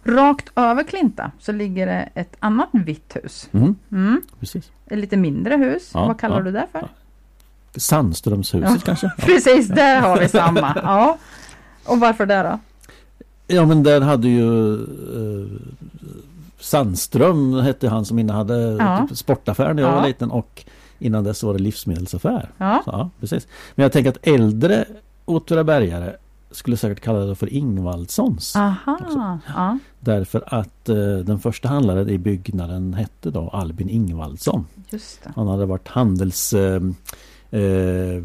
Rakt 0.03 0.49
över 0.55 0.83
Klinta 0.83 1.31
så 1.39 1.51
ligger 1.51 1.85
det 1.87 2.09
ett 2.15 2.35
annat 2.39 2.69
vitt 2.71 3.15
hus. 3.23 3.49
Mm. 3.51 3.75
Mm. 3.91 4.21
Precis. 4.39 4.71
Ett 4.85 4.97
lite 4.97 5.17
mindre 5.17 5.55
hus. 5.55 5.91
Ja, 5.93 6.07
Vad 6.07 6.19
kallar 6.19 6.37
ja, 6.37 6.43
du 6.43 6.51
det 6.51 6.67
för? 6.71 6.79
ja. 6.79 6.87
Sandströmshuset 7.79 8.83
kanske? 8.83 9.11
Precis, 9.17 9.67
där 9.67 10.01
har 10.01 10.19
vi 10.19 10.27
samma. 10.27 10.77
Ja. 10.83 11.17
Och 11.85 11.99
varför 11.99 12.25
det 12.25 12.43
då? 12.43 12.59
Ja 13.47 13.65
men 13.65 13.83
där 13.83 14.01
hade 14.01 14.27
ju 14.27 14.73
eh, 14.75 15.47
Sandström 16.59 17.53
hette 17.53 17.89
han 17.89 18.05
som 18.05 18.19
innehade 18.19 18.55
Ja. 18.79 19.05
typ 19.09 19.17
sportaffär 19.17 19.73
när 19.73 19.83
jag 19.83 19.91
Ja. 19.91 19.95
var 19.95 20.07
liten 20.07 20.31
och 20.31 20.63
innan 21.01 21.23
dess 21.23 21.43
var 21.43 21.53
det 21.53 21.59
livsmedelsaffär. 21.59 22.49
Ja. 22.57 22.81
Så, 22.85 22.91
ja, 22.91 23.09
precis. 23.19 23.47
Men 23.75 23.83
jag 23.83 23.91
tänker 23.91 24.09
att 24.09 24.27
äldre 24.27 24.85
Åtvidabergare 25.25 26.15
skulle 26.51 26.77
säkert 26.77 27.03
kalla 27.03 27.19
det 27.19 27.35
för 27.35 27.53
Ingvaldssons. 27.53 28.55
Aha. 28.55 29.39
Ja. 29.47 29.77
Därför 29.99 30.43
att 30.47 30.89
eh, 30.89 30.95
den 30.95 31.39
första 31.39 31.69
handlaren 31.69 32.09
i 32.09 32.17
byggnaden 32.17 32.93
hette 32.93 33.31
då 33.31 33.49
Albin 33.49 33.89
Ingvaldsson. 33.89 34.65
Han 35.35 35.47
hade 35.47 35.65
varit 35.65 35.87
handels 35.87 36.53
eh, 36.53 36.81
eh, 37.51 38.23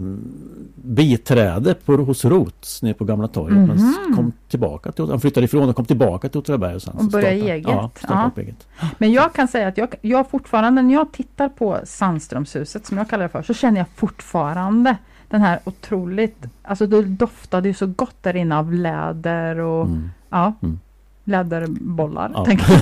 biträde 0.74 1.74
på, 1.74 1.96
hos 1.96 2.24
Rots 2.24 2.82
nere 2.82 2.94
på 2.94 3.04
Gamla 3.04 3.28
torget. 3.28 3.56
Men 3.58 3.76
Mhm. 3.76 3.88
s- 3.90 4.16
kom 4.16 4.32
tillbaka 4.48 4.92
till, 4.92 5.04
han 5.10 5.20
flyttade 5.20 5.44
ifrån 5.44 5.68
och 5.68 5.76
kom 5.76 5.84
tillbaka 5.84 6.28
till 6.28 6.38
Åtvidaberg. 6.40 6.74
Och, 6.76 6.82
Och 6.94 7.04
började 7.04 7.36
startade- 7.36 7.52
eget. 7.52 7.66
Ja, 8.08 8.26
upp 8.32 8.38
eget. 8.38 8.66
Men 8.98 9.12
jag 9.12 9.32
kan 9.32 9.48
säga 9.48 9.68
att 9.68 9.78
jag, 9.78 9.94
jag 10.00 10.30
fortfarande, 10.30 10.82
när 10.82 10.94
jag 10.94 11.12
tittar 11.12 11.48
på 11.48 11.78
Sandströmshuset 11.84 12.86
som 12.86 12.98
jag 12.98 13.10
kallar 13.10 13.22
det 13.22 13.28
för, 13.28 13.42
så 13.42 13.54
känner 13.54 13.78
jag 13.78 13.86
fortfarande 13.94 14.96
den 15.28 15.40
här 15.40 15.58
otroligt, 15.64 16.44
alltså 16.62 16.86
det 16.86 17.02
doftade 17.02 17.68
ju 17.68 17.74
så 17.74 17.86
gott 17.86 18.16
där 18.22 18.36
inne 18.36 18.58
av 18.58 18.72
läder 18.72 19.58
och 19.58 19.86
Mm. 19.86 20.10
ja, 20.30 20.52
Mm. 20.62 20.78
läderbollar. 21.24 22.30
Ja. 22.34 22.44
Tänker 22.44 22.80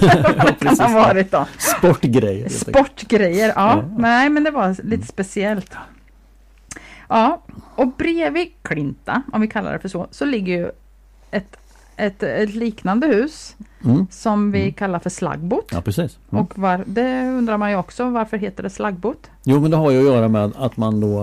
jag. 0.61 0.76
Kan 0.78 0.92
ha 0.92 1.01
varit 1.03 1.30
då? 1.30 1.47
Sportgrejer. 1.59 2.49
Sportgrejer, 2.49 3.49
ja. 3.57 3.76
Ja. 3.76 3.84
Nej 3.99 4.28
men 4.30 4.45
det 4.45 4.51
var 4.51 4.76
lite 4.84 5.07
speciellt. 5.07 5.70
Ja, 7.15 7.43
och 7.77 7.89
bredvid 7.89 8.49
Klinta, 8.62 9.23
om 9.33 9.41
vi 9.41 9.49
kallar 9.49 9.73
det 9.73 9.79
för 9.79 9.89
så, 9.89 10.07
så 10.11 10.25
ligger 10.25 10.57
ju 10.59 10.71
ett, 11.31 11.57
ett, 11.97 12.23
ett 12.23 12.55
liknande 12.55 13.07
hus 13.07 13.57
Mm. 13.85 14.07
som 14.11 14.53
vi 14.53 14.61
Mm. 14.61 14.73
kallar 14.73 14.99
för 14.99 15.11
slaggbot. 15.11 15.69
Ja 15.73 15.81
precis. 15.81 16.19
Mm. 16.33 16.45
Och 16.45 16.59
var, 16.59 16.85
det 16.87 17.29
undrar 17.29 17.59
man 17.59 17.71
ju 17.71 17.77
också, 17.77 18.11
varför 18.11 18.37
heter 18.37 18.62
det 18.62 18.71
slaggbot? 18.71 19.31
Jo 19.45 19.61
men 19.61 19.71
det 19.71 19.77
har 19.77 19.91
ju 19.91 19.99
att 19.99 20.05
göra 20.05 20.29
med 20.29 20.53
att 20.57 20.77
man 20.77 21.01
då 21.01 21.19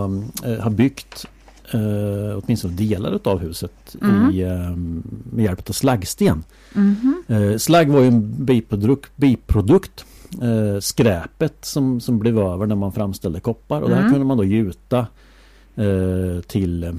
eh, 0.46 0.60
har 0.60 0.70
byggt 0.70 1.26
eh, 1.74 2.40
åtminstone 2.44 2.74
delar 2.74 3.12
utav 3.16 3.40
huset 3.40 3.96
Mm. 4.02 4.30
i, 4.32 4.42
eh, 4.42 4.76
med 5.36 5.46
hjälp 5.46 5.70
av 5.70 5.74
slaggsten. 5.74 6.44
Mhm. 6.74 7.24
Eh, 7.28 7.58
slagg 7.58 7.90
var 7.90 8.02
ju 8.02 8.08
en 8.08 8.46
biprodukt, 8.46 9.12
biprodukt 9.18 10.06
skräpet 10.80 11.66
som, 11.66 12.00
som 12.02 12.20
blev 12.20 12.40
över 12.40 12.66
när 12.66 12.76
man 12.76 12.92
framställde 12.92 13.40
koppar 13.40 13.82
och 13.82 13.90
det 13.90 13.96
här 13.96 14.02
Mm. 14.02 14.14
kunde 14.14 14.26
man 14.28 14.38
då 14.38 14.44
gjuta 14.44 15.08
till 16.48 16.84
eh, 16.84 16.94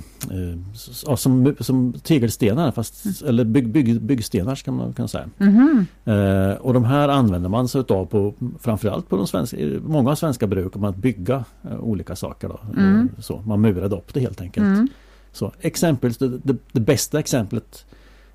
ja, 1.07 1.17
som, 1.17 1.55
som 1.61 1.93
tegelstenar 2.03 2.73
fast, 2.73 3.23
eller 3.23 3.45
bygg, 3.45 3.69
bygg, 3.69 4.01
byggstenar 4.01 4.55
ska 4.55 4.73
man 4.73 4.93
kunna 4.93 5.09
säga. 5.09 5.31
Mhm. 5.39 5.87
Eh, 6.05 6.53
och 6.53 6.75
de 6.75 6.85
här 6.85 7.09
använder 7.09 7.49
man 7.49 7.69
sig 7.69 7.81
utav 7.81 8.07
på 8.07 8.35
framförallt 8.61 9.09
på 9.09 9.17
de 9.17 9.27
svenska, 9.27 9.57
många 9.83 10.17
svenska 10.17 10.47
bruk 10.47 10.77
om 10.77 10.85
att 10.85 10.97
bygga 10.97 11.45
eh, 11.71 11.81
olika 11.81 12.17
saker. 12.17 12.49
Då. 12.49 12.61
Mm. 12.77 13.09
Eh, 13.17 13.21
så, 13.23 13.43
man 13.47 13.61
murade 13.61 13.97
upp 13.97 14.15
det 14.15 14.21
helt 14.21 14.41
enkelt. 14.41 14.67
Mm. 14.67 14.89
Så, 15.33 15.53
exempel, 15.61 16.13
det, 16.13 16.29
det, 16.29 16.57
det 16.73 16.81
bästa 16.81 17.19
exemplet 17.19 17.85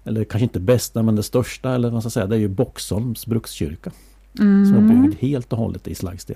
eller 0.03 0.23
kanske 0.23 0.43
inte 0.43 0.59
bästa 0.59 1.03
men 1.03 1.15
det 1.15 1.23
största 1.23 1.75
eller 1.75 1.88
vad 1.88 1.93
man 1.93 2.01
ska 2.01 2.09
säga 2.09 2.25
det 2.27 2.35
är 2.35 2.39
ju 2.39 2.47
Boxholms 2.47 3.25
brukskyrka. 3.25 3.91
Som 4.38 4.73
är 4.73 4.77
Mm. 4.77 5.01
byggd 5.01 5.15
helt 5.19 5.53
och 5.53 5.59
hållet 5.59 5.88
i 5.88 5.95
slaggsten. 5.95 6.35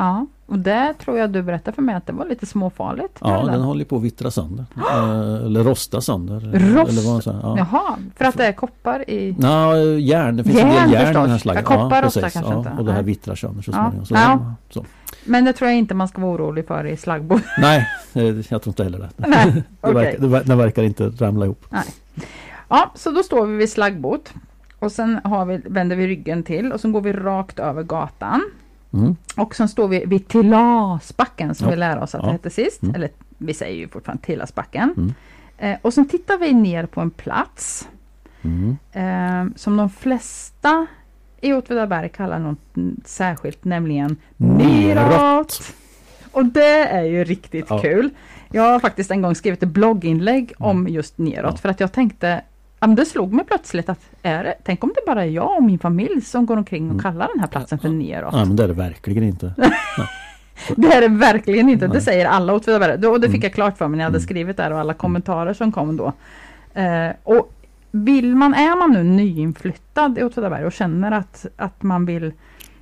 Ja, 0.00 0.26
och 0.46 0.58
det 0.58 0.94
tror 0.94 1.18
jag 1.18 1.30
du 1.30 1.42
berättade 1.42 1.74
för 1.74 1.82
mig 1.82 1.94
att 1.94 2.06
det 2.06 2.12
var 2.12 2.24
lite 2.26 2.46
småfarligt. 2.46 3.18
Ja, 3.20 3.42
det. 3.44 3.50
den 3.52 3.60
håller 3.60 3.84
på 3.84 3.96
att 3.96 4.02
vittra 4.02 4.30
sönder. 4.30 4.64
Eh, 4.76 5.46
eller 5.46 5.64
rosta 5.64 6.00
sönder. 6.00 6.40
Rost? 6.40 6.92
Eller 6.92 7.12
vad 7.12 7.24
säger. 7.24 7.40
Ja. 7.42 7.54
Jaha, 7.58 7.96
för 8.16 8.24
att 8.24 8.36
det 8.36 8.46
är 8.46 8.52
koppar 8.52 9.10
i... 9.10 9.34
Nå, 9.38 9.74
järn, 9.98 10.36
det 10.36 10.44
finns 10.44 10.56
Järn 10.56 10.68
en 10.70 10.74
del 10.82 10.92
järn 10.92 11.02
i 11.02 11.06
förstås. 11.06 11.22
den 11.22 11.30
här 11.30 11.38
slaggen. 11.38 11.62
Ja, 11.68 11.76
koppar 11.76 12.02
precis. 12.02 12.16
rostar 12.22 12.30
kanske 12.40 12.52
ja, 12.52 12.58
inte. 12.58 12.70
Och 12.70 12.84
det 12.84 12.92
här 12.92 12.98
Nej. 13.02 13.06
vittrar 13.06 13.34
sönder 13.34 13.62
så 13.62 13.70
Ja. 13.70 13.74
småningom. 13.74 14.06
Så, 14.06 14.14
Ja. 14.14 14.54
så. 14.70 14.84
Men 15.24 15.44
det 15.44 15.52
tror 15.52 15.70
jag 15.70 15.78
inte 15.78 15.94
man 15.94 16.08
ska 16.08 16.20
vara 16.20 16.32
orolig 16.32 16.66
för 16.66 16.86
i 16.86 16.96
slaggbot. 16.96 17.42
Nej, 17.58 17.86
eh, 18.14 18.24
jag 18.24 18.46
tror 18.62 18.68
inte 18.68 18.84
heller 18.84 18.98
det. 18.98 19.08
Nej, 19.16 19.62
Det, 19.80 19.92
verkar, 19.92 20.18
det, 20.28 20.42
det 20.44 20.54
verkar 20.54 20.82
inte 20.82 21.04
ramla 21.08 21.44
ihop. 21.44 21.64
Ja, 22.68 22.92
så 22.94 23.10
då 23.10 23.22
står 23.22 23.46
vi 23.46 23.56
vid 23.56 23.70
slaggbot. 23.70 24.32
Och 24.78 24.92
sen 24.92 25.20
har 25.24 25.44
vi, 25.44 25.56
vänder 25.64 25.96
vi 25.96 26.06
ryggen 26.06 26.42
till 26.42 26.72
och 26.72 26.80
så 26.80 26.90
går 26.90 27.00
vi 27.00 27.12
rakt 27.12 27.58
över 27.58 27.82
gatan. 27.82 28.42
Mm. 28.92 29.16
Och 29.36 29.54
sen 29.54 29.68
står 29.68 29.88
vi 29.88 30.04
vid 30.06 30.28
Tillasbacken 30.28 31.54
som 31.54 31.64
Ja. 31.66 31.70
vi 31.70 31.76
lär 31.76 31.98
oss 32.02 32.14
att 32.14 32.20
det 32.20 32.26
Ja. 32.26 32.32
hette 32.32 32.50
sist. 32.50 32.82
Mm. 32.82 32.94
Eller 32.94 33.10
vi 33.38 33.54
säger 33.54 33.76
ju 33.76 33.88
fortfarande 33.88 34.22
Tillasbacken. 34.24 34.94
Mm. 34.96 35.14
Eh, 35.58 35.78
och 35.82 35.94
sen 35.94 36.08
tittar 36.08 36.38
vi 36.38 36.52
ner 36.52 36.86
på 36.86 37.00
en 37.00 37.10
plats 37.10 37.88
Mm. 38.42 38.76
eh, 38.92 39.56
som 39.56 39.76
de 39.76 39.90
flesta 39.90 40.86
i 41.40 41.52
Åtvidaberg 41.52 42.08
kallar 42.08 42.38
något 42.38 42.58
särskilt, 43.04 43.64
nämligen. 43.64 44.16
Neråt. 44.36 45.62
Och 46.32 46.44
det 46.44 46.78
är 46.88 47.02
ju 47.04 47.24
riktigt 47.24 47.66
Ja. 47.68 47.78
kul. 47.78 48.10
Jag 48.50 48.62
har 48.62 48.80
faktiskt 48.80 49.10
en 49.10 49.22
gång 49.22 49.34
skrivit 49.34 49.62
ett 49.62 49.68
blogginlägg 49.68 50.52
om 50.58 50.88
just 50.88 51.18
Neråt 51.18 51.44
Mm. 51.50 51.56
För 51.56 51.68
att 51.68 51.80
jag 51.80 51.92
tänkte 51.92 52.40
men 52.86 52.94
det 52.94 53.04
slog 53.06 53.32
mig 53.32 53.44
plötsligt 53.44 53.88
att 53.88 54.00
är 54.22 54.44
det, 54.44 54.54
tänk 54.64 54.84
om 54.84 54.92
det 54.94 55.00
bara 55.06 55.24
är 55.24 55.28
jag 55.30 55.56
och 55.56 55.62
min 55.62 55.78
familj 55.78 56.20
som 56.20 56.46
går 56.46 56.56
omkring 56.56 56.84
och 56.84 56.90
Mm. 56.90 57.02
kallar 57.02 57.28
den 57.34 57.40
här 57.40 57.46
platsen 57.48 57.78
för 57.78 57.88
Neråt. 57.88 58.32
Nej, 58.34 58.46
men 58.46 58.56
det 58.56 58.64
är 58.64 58.68
det 58.68 58.74
verkligen 58.74 59.24
inte. 59.24 59.54
Det 60.76 60.86
är 60.88 61.00
det 61.00 61.08
verkligen 61.08 61.68
inte. 61.68 61.86
Det 61.86 62.00
säger 62.00 62.26
alla 62.26 62.54
Åtvidaberg. 62.54 63.06
Och 63.06 63.20
det 63.20 63.26
fick 63.26 63.34
Mm. 63.36 63.42
jag 63.42 63.52
klart 63.54 63.78
för 63.78 63.88
mig 63.88 63.96
när 63.96 64.04
jag 64.04 64.08
hade 64.08 64.18
Mm. 64.18 64.26
skrivit 64.26 64.56
där 64.56 64.70
och 64.72 64.78
alla 64.78 64.94
kommentarer 64.94 65.54
som 65.54 65.72
kom 65.72 65.96
då. 65.96 66.12
Eh, 66.74 67.10
och 67.24 67.52
vill 67.90 68.34
man, 68.36 68.54
är 68.54 68.76
man 68.78 68.90
nu 68.92 69.02
nyinflyttad 69.02 70.18
i 70.18 70.22
Åtvidaberg 70.22 70.64
och 70.64 70.72
känner 70.72 71.12
att, 71.12 71.46
att 71.56 71.82
man 71.82 72.06
vill 72.06 72.32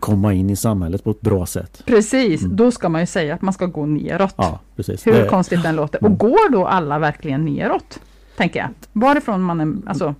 Komma 0.00 0.32
in 0.32 0.50
i 0.50 0.56
samhället 0.56 1.04
på 1.04 1.10
ett 1.10 1.20
bra 1.20 1.46
sätt. 1.46 1.82
Precis, 1.86 2.42
Mm. 2.42 2.56
då 2.56 2.70
ska 2.70 2.88
man 2.88 3.00
ju 3.00 3.06
säga 3.06 3.34
att 3.34 3.42
man 3.42 3.52
ska 3.54 3.66
gå 3.66 3.86
neråt. 3.86 4.34
Ja, 4.36 4.60
precis. 4.76 5.06
Hur 5.06 5.12
Det- 5.12 5.28
konstigt 5.28 5.62
den 5.62 5.76
låter. 5.76 6.04
Och 6.04 6.18
går 6.18 6.52
då 6.52 6.66
alla 6.66 6.98
verkligen 6.98 7.44
neråt? 7.44 8.00
Tänker 8.36 8.60
jag. 8.60 8.68
Varifrån 8.92 9.42
man 9.42 9.60
är, 9.60 9.88
alltså. 9.90 10.14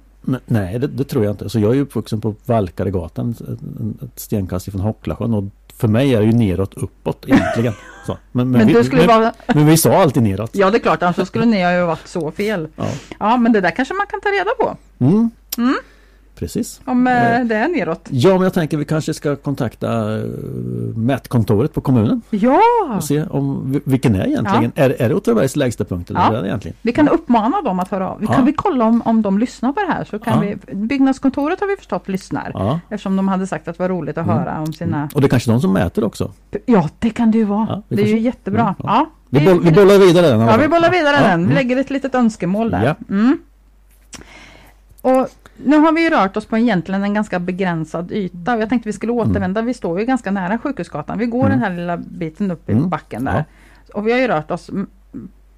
Nej, 0.47 0.79
det, 0.79 0.87
det 0.87 1.05
tror 1.05 1.25
jag 1.25 1.33
inte. 1.33 1.49
Så 1.49 1.59
jag 1.59 1.77
är 1.77 1.81
uppvuxen 1.81 2.21
på 2.21 2.35
Valkaregatan, 2.47 3.35
ett, 4.03 4.21
stenkast 4.21 4.69
ifrån 4.69 4.81
Hocklasjön. 4.81 5.35
Och 5.35 5.45
för 5.77 5.89
mig 5.89 6.15
är 6.15 6.21
det 6.21 6.27
ju 6.27 6.33
neråt 6.33 6.75
uppåt 6.75 7.25
egentligen. 7.27 7.73
Så. 8.07 8.19
Men, 8.33 8.51
men, 8.51 8.59
Men 8.59 8.67
vi, 8.69 8.75
du 8.75 8.85
skulle 8.85 9.07
men, 9.07 9.21
vara, 9.21 9.33
men 9.47 9.67
vi 9.67 9.77
sa 9.77 10.03
alltid 10.03 10.23
neråt. 10.23 10.51
ja 10.53 10.71
det 10.71 10.77
är 10.77 10.81
klart, 10.81 11.03
annars 11.03 11.29
skulle 11.29 11.45
ni 11.45 11.63
ha 11.63 11.73
ju 11.73 11.85
varit 11.85 12.09
så 12.09 12.31
fel. 12.31 12.69
Ja. 12.77 12.89
Ja, 13.19 13.37
men 13.37 13.53
det 13.53 13.61
där 13.61 13.71
kanske 13.71 13.95
man 13.95 14.07
kan 14.07 14.21
ta 14.21 14.29
reda 14.29 14.51
på. 14.59 14.77
Mm. 15.05 15.31
Mm. 15.59 15.77
Precis. 16.39 16.81
Om 16.85 17.07
Ja. 17.07 17.13
eh, 17.13 17.45
det 17.45 17.55
är 17.55 17.69
neråt. 17.69 18.09
Ja, 18.11 18.31
men 18.35 18.43
jag 18.43 18.53
tänker 18.55 18.77
vi 18.77 18.85
kanske 18.85 19.15
ska 19.15 19.37
kontakta 19.37 20.09
uh, 20.09 20.25
mätkontoret 20.97 21.75
på 21.75 21.81
kommunen 21.81 22.23
Ja! 22.31 22.61
och 22.97 23.05
se 23.05 23.23
om 23.23 23.73
vi- 23.73 23.81
vilken 23.85 24.15
är 24.15 24.27
egentligen. 24.27 24.73
Är, 24.75 25.03
är 25.03 25.09
det 25.09 25.15
Åtvidabergs 25.15 25.57
lägsta 25.57 25.85
punkt 25.85 26.11
eller 26.11 26.21
Ja. 26.21 26.33
är 26.39 26.43
det 26.43 26.49
egentligen? 26.49 26.77
Vi 26.83 26.93
kan 26.93 27.09
uppmana 27.09 27.61
dem 27.63 27.79
att 27.81 27.89
höra 27.91 28.09
av. 28.11 28.19
Ja. 28.25 28.33
Kan 28.33 28.45
vi 28.47 28.53
kolla 28.53 28.85
om, 28.85 29.03
om 29.05 29.23
de 29.23 29.39
lyssnar 29.39 29.73
på 29.73 29.81
det 29.81 29.93
här? 29.93 30.05
Så 30.05 30.19
kan 30.19 30.47
Ja. 30.49 30.55
vi, 30.67 30.75
byggnadskontoret 30.75 31.61
har 31.61 31.67
vi 31.69 31.77
förstått 31.77 32.09
lyssnar. 32.09 32.51
Ja. 32.55 32.81
Eftersom 32.91 33.17
de 33.17 33.29
hade 33.29 33.47
sagt 33.47 33.69
att 33.69 33.77
det 33.79 33.83
var 33.83 33.89
roligt 33.89 34.19
att 34.19 34.27
Mm. 34.27 34.39
höra 34.39 34.61
om 34.61 34.73
sina... 34.73 35.09
Och 35.15 35.21
det 35.21 35.27
är 35.27 35.29
kanske 35.29 35.51
de 35.51 35.61
som 35.61 35.73
mäter 35.73 36.05
också. 36.05 36.33
Ja, 36.67 36.89
det 36.99 37.11
kan 37.11 37.31
det 37.31 37.39
ju 37.39 37.45
vara. 37.45 37.67
Ja, 37.69 37.83
vi 37.89 37.97
det 37.97 38.03
är 38.03 38.07
får 38.07 38.13
ju 38.15 38.21
jättebra. 38.21 38.63
Mm, 38.63 38.75
Ja. 38.79 38.85
ja. 38.89 39.07
Vi, 39.29 39.45
boll, 39.45 39.61
vi 39.61 39.69
vi- 39.71 39.75
bollar 39.75 39.99
vidare 39.99 40.27
den. 40.29 40.41
Ja, 40.41 40.57
vi 40.57 40.69
bollar 40.69 40.91
vidare 40.91 41.17
Ja, 41.23 41.29
den. 41.29 41.39
Vi 41.41 41.45
mm. 41.45 41.55
lägger 41.55 41.77
ett 41.77 41.91
litet 41.91 42.15
önskemål 42.15 42.71
där. 42.71 42.85
Ja. 42.85 42.95
Mm. 43.15 43.39
Och 45.03 45.29
nu 45.65 45.77
har 45.79 45.93
vi 45.93 46.03
ju 46.05 46.11
rört 46.11 46.37
oss 46.37 46.47
på 46.47 46.59
egentligen 46.59 47.03
en 47.05 47.15
ganska 47.15 47.39
begränsad 47.41 48.13
yta. 48.13 48.55
Och 48.55 48.63
Jag 48.63 48.69
tänkte 48.69 48.89
vi 48.89 48.93
skulle 48.93 49.13
återvända. 49.13 49.63
Vi 49.63 49.75
står 49.75 50.01
ju 50.01 50.07
ganska 50.07 50.31
nära 50.31 50.59
Sjukhusgatan. 50.59 51.19
Vi 51.19 51.27
går 51.27 51.47
Mm. 51.47 51.51
den 51.51 51.59
här 51.61 51.77
lilla 51.77 51.97
biten 51.97 52.51
upp 52.51 52.69
i 52.69 52.73
Mm. 52.73 52.89
backen 52.89 53.25
där. 53.25 53.45
Och 53.95 54.07
vi 54.07 54.13
har 54.13 54.19
ju 54.19 54.29
rört 54.29 54.51
oss 54.51 54.69
mm, 54.69 54.87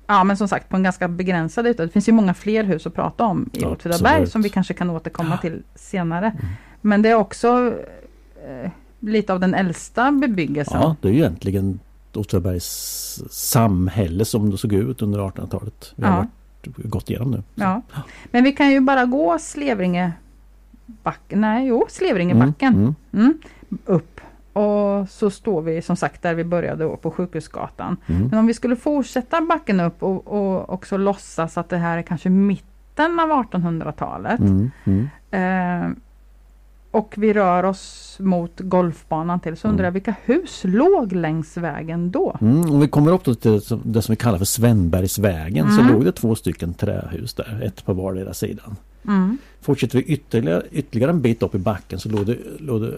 Ja 0.06 0.24
men 0.24 0.36
som 0.36 0.48
sagt 0.48 0.68
på 0.68 0.76
en 0.76 0.82
ganska 0.82 1.08
begränsad 1.08 1.66
yta. 1.66 1.82
Det 1.82 1.88
finns 1.88 2.08
ju 2.08 2.12
många 2.12 2.34
fler 2.34 2.64
hus 2.64 2.86
att 2.86 2.94
prata 2.94 3.24
om 3.24 3.50
i 3.52 3.60
Ja, 3.60 3.68
Åtvidaberg 3.68 4.26
som 4.26 4.42
vi 4.42 4.48
kanske 4.48 4.74
kan 4.74 4.90
återkomma 4.90 5.36
till 5.38 5.62
senare. 5.74 6.26
Mm. 6.26 6.46
Men 6.80 7.02
det 7.02 7.08
är 7.08 7.14
också 7.14 7.72
eh, 8.48 8.70
lite 9.00 9.32
av 9.32 9.40
den 9.40 9.54
äldsta 9.54 10.12
bebyggelsen. 10.12 10.80
Ja, 10.80 10.96
det 11.00 11.08
är 11.08 11.12
ju 11.12 11.18
egentligen 11.18 11.80
Åtvidabergs 12.14 13.22
samhälle 13.30 14.24
som 14.24 14.50
det 14.50 14.58
såg 14.58 14.72
ut 14.72 15.02
under 15.02 15.18
1800-talet. 15.20 15.92
Vi 15.96 16.04
har 16.04 16.12
Ja. 16.16 16.26
Gått 16.76 17.10
igenom 17.10 17.30
nu. 17.30 17.42
Ja. 17.54 17.82
Men 18.30 18.44
vi 18.44 18.52
kan 18.52 18.70
ju 18.70 18.80
bara 18.80 19.04
gå 19.04 19.38
Slevringebacken, 19.38 21.40
nej 21.40 21.66
jo 21.66 21.86
Slevringebacken 21.88 22.74
Mm, 22.74 22.94
mm, 23.12 23.38
upp. 23.84 24.20
Och 24.52 25.08
så 25.08 25.30
står 25.30 25.62
vi 25.62 25.82
som 25.82 25.96
sagt 25.96 26.22
där 26.22 26.34
vi 26.34 26.44
började 26.44 26.84
då, 26.84 26.96
på 26.96 27.10
Sjukhusgatan. 27.10 27.96
mm, 28.06 28.28
Men 28.28 28.38
om 28.38 28.46
vi 28.46 28.54
skulle 28.54 28.76
fortsätta 28.76 29.40
backen 29.40 29.80
upp 29.80 30.02
och, 30.02 30.26
och 30.26 30.70
också 30.70 30.96
låtsas 30.96 31.58
att 31.58 31.68
det 31.68 31.76
här 31.76 31.98
är 31.98 32.02
kanske 32.02 32.30
mitten 32.30 33.20
av 33.20 33.28
1800-talet. 33.30 34.40
mm, 34.40 34.70
mm. 34.84 35.08
Eh, 35.30 35.90
och 36.90 37.14
vi 37.16 37.32
rör 37.32 37.62
oss 37.64 38.16
mot 38.20 38.60
golfbanan 38.60 39.40
till. 39.40 39.56
Så 39.56 39.68
undrar 39.68 39.84
jag 39.84 39.92
vilka 39.92 40.14
hus 40.24 40.60
låg 40.64 41.12
längs 41.12 41.56
vägen 41.56 42.10
då? 42.10 42.36
Mm, 42.40 42.70
om 42.70 42.80
vi 42.80 42.88
kommer 42.88 43.12
upp 43.12 43.24
till 43.24 43.60
det 43.84 44.02
som 44.02 44.12
vi 44.12 44.16
kallar 44.16 44.38
för 44.38 44.44
Svenbergsvägen 44.44 45.70
så 45.74 45.80
Mm. 45.80 45.92
låg 45.92 46.04
det 46.04 46.12
två 46.12 46.34
stycken 46.34 46.74
trähus 46.74 47.34
där, 47.34 47.62
ett 47.64 47.84
på 47.84 47.92
vardera 47.92 48.34
sidan. 48.34 48.76
Mm. 49.06 49.38
Fortsätter 49.60 49.98
vi 49.98 50.04
ytterligare, 50.04 50.62
ytterligare 50.72 51.10
en 51.10 51.20
bit 51.22 51.42
upp 51.42 51.54
i 51.54 51.58
backen 51.58 51.98
så 51.98 52.08
låg 52.08 52.26
det, 52.26 52.36
låg 52.58 52.82
det 52.82 52.94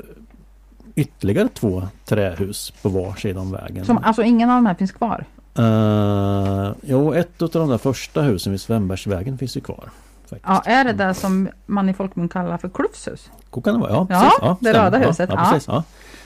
ytterligare 0.94 1.48
två 1.48 1.82
trähus 2.04 2.72
på 2.82 2.88
var 2.88 3.14
sida 3.14 3.40
om 3.40 3.52
vägen. 3.52 3.84
Som, 3.84 3.98
alltså 3.98 4.22
ingen 4.22 4.50
av 4.50 4.56
de 4.56 4.66
här 4.66 4.74
finns 4.74 4.92
kvar? 4.92 5.24
Uh, 5.58 6.72
jo, 6.82 7.12
ett 7.14 7.42
av 7.42 7.48
de 7.50 7.68
där 7.68 7.78
första 7.78 8.22
husen 8.22 8.52
vid 8.52 8.60
Svenbergsvägen 8.60 9.38
finns 9.38 9.56
ju 9.56 9.60
kvar. 9.60 9.90
Faktiskt. 10.30 10.48
Ja, 10.66 10.72
är 10.72 10.84
det 10.84 10.92
där 10.92 11.12
som 11.12 11.48
man 11.66 11.88
i 11.88 11.94
folkmun 11.94 12.28
kallar 12.28 12.58
för 12.58 12.68
Klufshus? 12.68 13.30
Kan 13.50 13.62
det 13.62 13.80
vara? 13.80 13.90
Ja, 13.92 14.06
precis. 14.06 14.38
ja 14.40 14.56
det 14.60 14.72
röda 14.72 14.98
huset. 14.98 15.30
Ja, 15.32 15.36
Ja. 15.44 15.50
precis, 15.52 15.68
ja. 15.68 15.82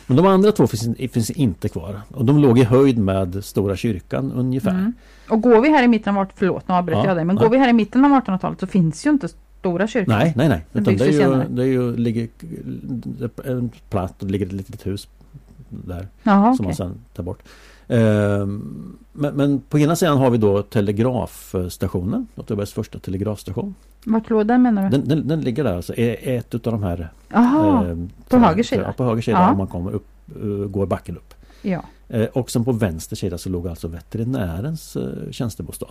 Men 0.07 0.17
de 0.17 0.27
andra 0.27 0.53
två 0.53 0.67
finns, 0.67 1.13
finns 1.13 1.31
inte 1.31 1.69
kvar. 1.69 2.01
Och 2.15 2.25
de 2.25 2.39
låg 2.39 2.59
i 2.59 2.65
höjd 2.65 2.99
med 2.99 3.45
Stora 3.45 3.77
kyrkan 3.77 4.33
ungefär. 4.33 4.71
Mm. 4.71 4.93
Och 5.29 5.41
går 5.43 5.61
vi 5.61 5.69
här 5.69 5.83
i 5.83 5.89
mitten 5.89 6.17
av 6.17 6.23
1800 6.23 6.35
förlåt 6.39 6.69
nu 6.69 6.75
avbröt 6.75 6.99
Ja, 6.99 7.07
jag 7.07 7.17
dig, 7.17 7.25
men 7.25 7.37
ja. 7.37 7.43
går 7.43 7.51
vi 7.51 7.59
här 7.59 7.69
i 7.69 7.73
mitten 7.73 8.05
av 8.05 8.11
1800-talet 8.11 8.61
så 8.61 8.67
finns 8.67 9.07
ju 9.07 9.11
inte 9.11 9.29
Stora 9.61 9.87
kyrkan. 9.87 10.19
Nej, 10.19 10.33
nej, 10.37 10.49
nej. 10.49 10.67
Utan 10.73 10.97
det 10.97 11.05
är 11.05 11.11
ju 11.13 11.45
det 11.49 11.63
är 11.63 11.67
ju 11.67 11.97
ligger 11.97 12.29
en 13.45 13.71
platt 13.91 14.21
och 14.23 14.27
det 14.27 14.33
ligger 14.33 14.47
ett 14.47 14.53
litet 14.53 14.87
hus 14.87 15.09
där 15.69 16.09
Jaha, 16.23 16.55
som 16.57 16.65
man 16.65 16.73
okej. 16.73 16.75
sen 16.77 16.95
tar 17.15 17.23
bort. 17.23 17.43
Ehm, 17.89 18.97
men, 19.13 19.35
men 19.35 19.61
på 19.61 19.79
ena 19.79 19.97
sidan 19.97 20.19
har 20.19 20.31
vi 20.31 20.39
då 20.39 20.63
telegrafstationen, 20.63 22.27
Åtvidabergs 22.37 22.73
första 22.73 22.99
telegrafstation. 22.99 23.75
Vart 24.05 24.31
låg 24.31 24.47
den 24.47 24.63
menar 24.63 24.83
du? 24.91 24.99
Den, 24.99 25.09
den, 25.09 25.29
den 25.29 25.41
ligger 25.41 25.65
där 25.65 25.77
alltså, 25.77 25.95
är 25.97 26.29
ett 26.39 26.55
utav 26.55 26.73
de 26.73 26.83
här 26.83 27.09
Jaha, 27.29 27.85
ehm, 27.91 28.11
på 28.29 28.37
höger 28.39 28.63
sida? 28.63 28.83
Ja, 28.87 28.93
på 28.93 29.05
höger 29.05 29.23
sida 29.23 29.39
Ja. 29.39 29.51
om 29.51 29.59
man 29.59 29.67
kommer 29.67 29.91
upp, 29.91 30.07
eh, 30.43 30.47
går 30.69 30.87
backen 30.87 31.17
upp. 31.17 31.35
ja. 31.63 31.83
Eh, 32.09 32.25
och 32.25 32.51
sen 32.51 32.65
på 32.65 32.73
vänster 32.73 33.17
sida 33.17 33.39
så 33.39 33.49
låg 33.49 33.69
alltså 33.69 33.89
veterinärens 33.89 34.97
eh, 34.97 35.31
tjänstebostad. 35.31 35.87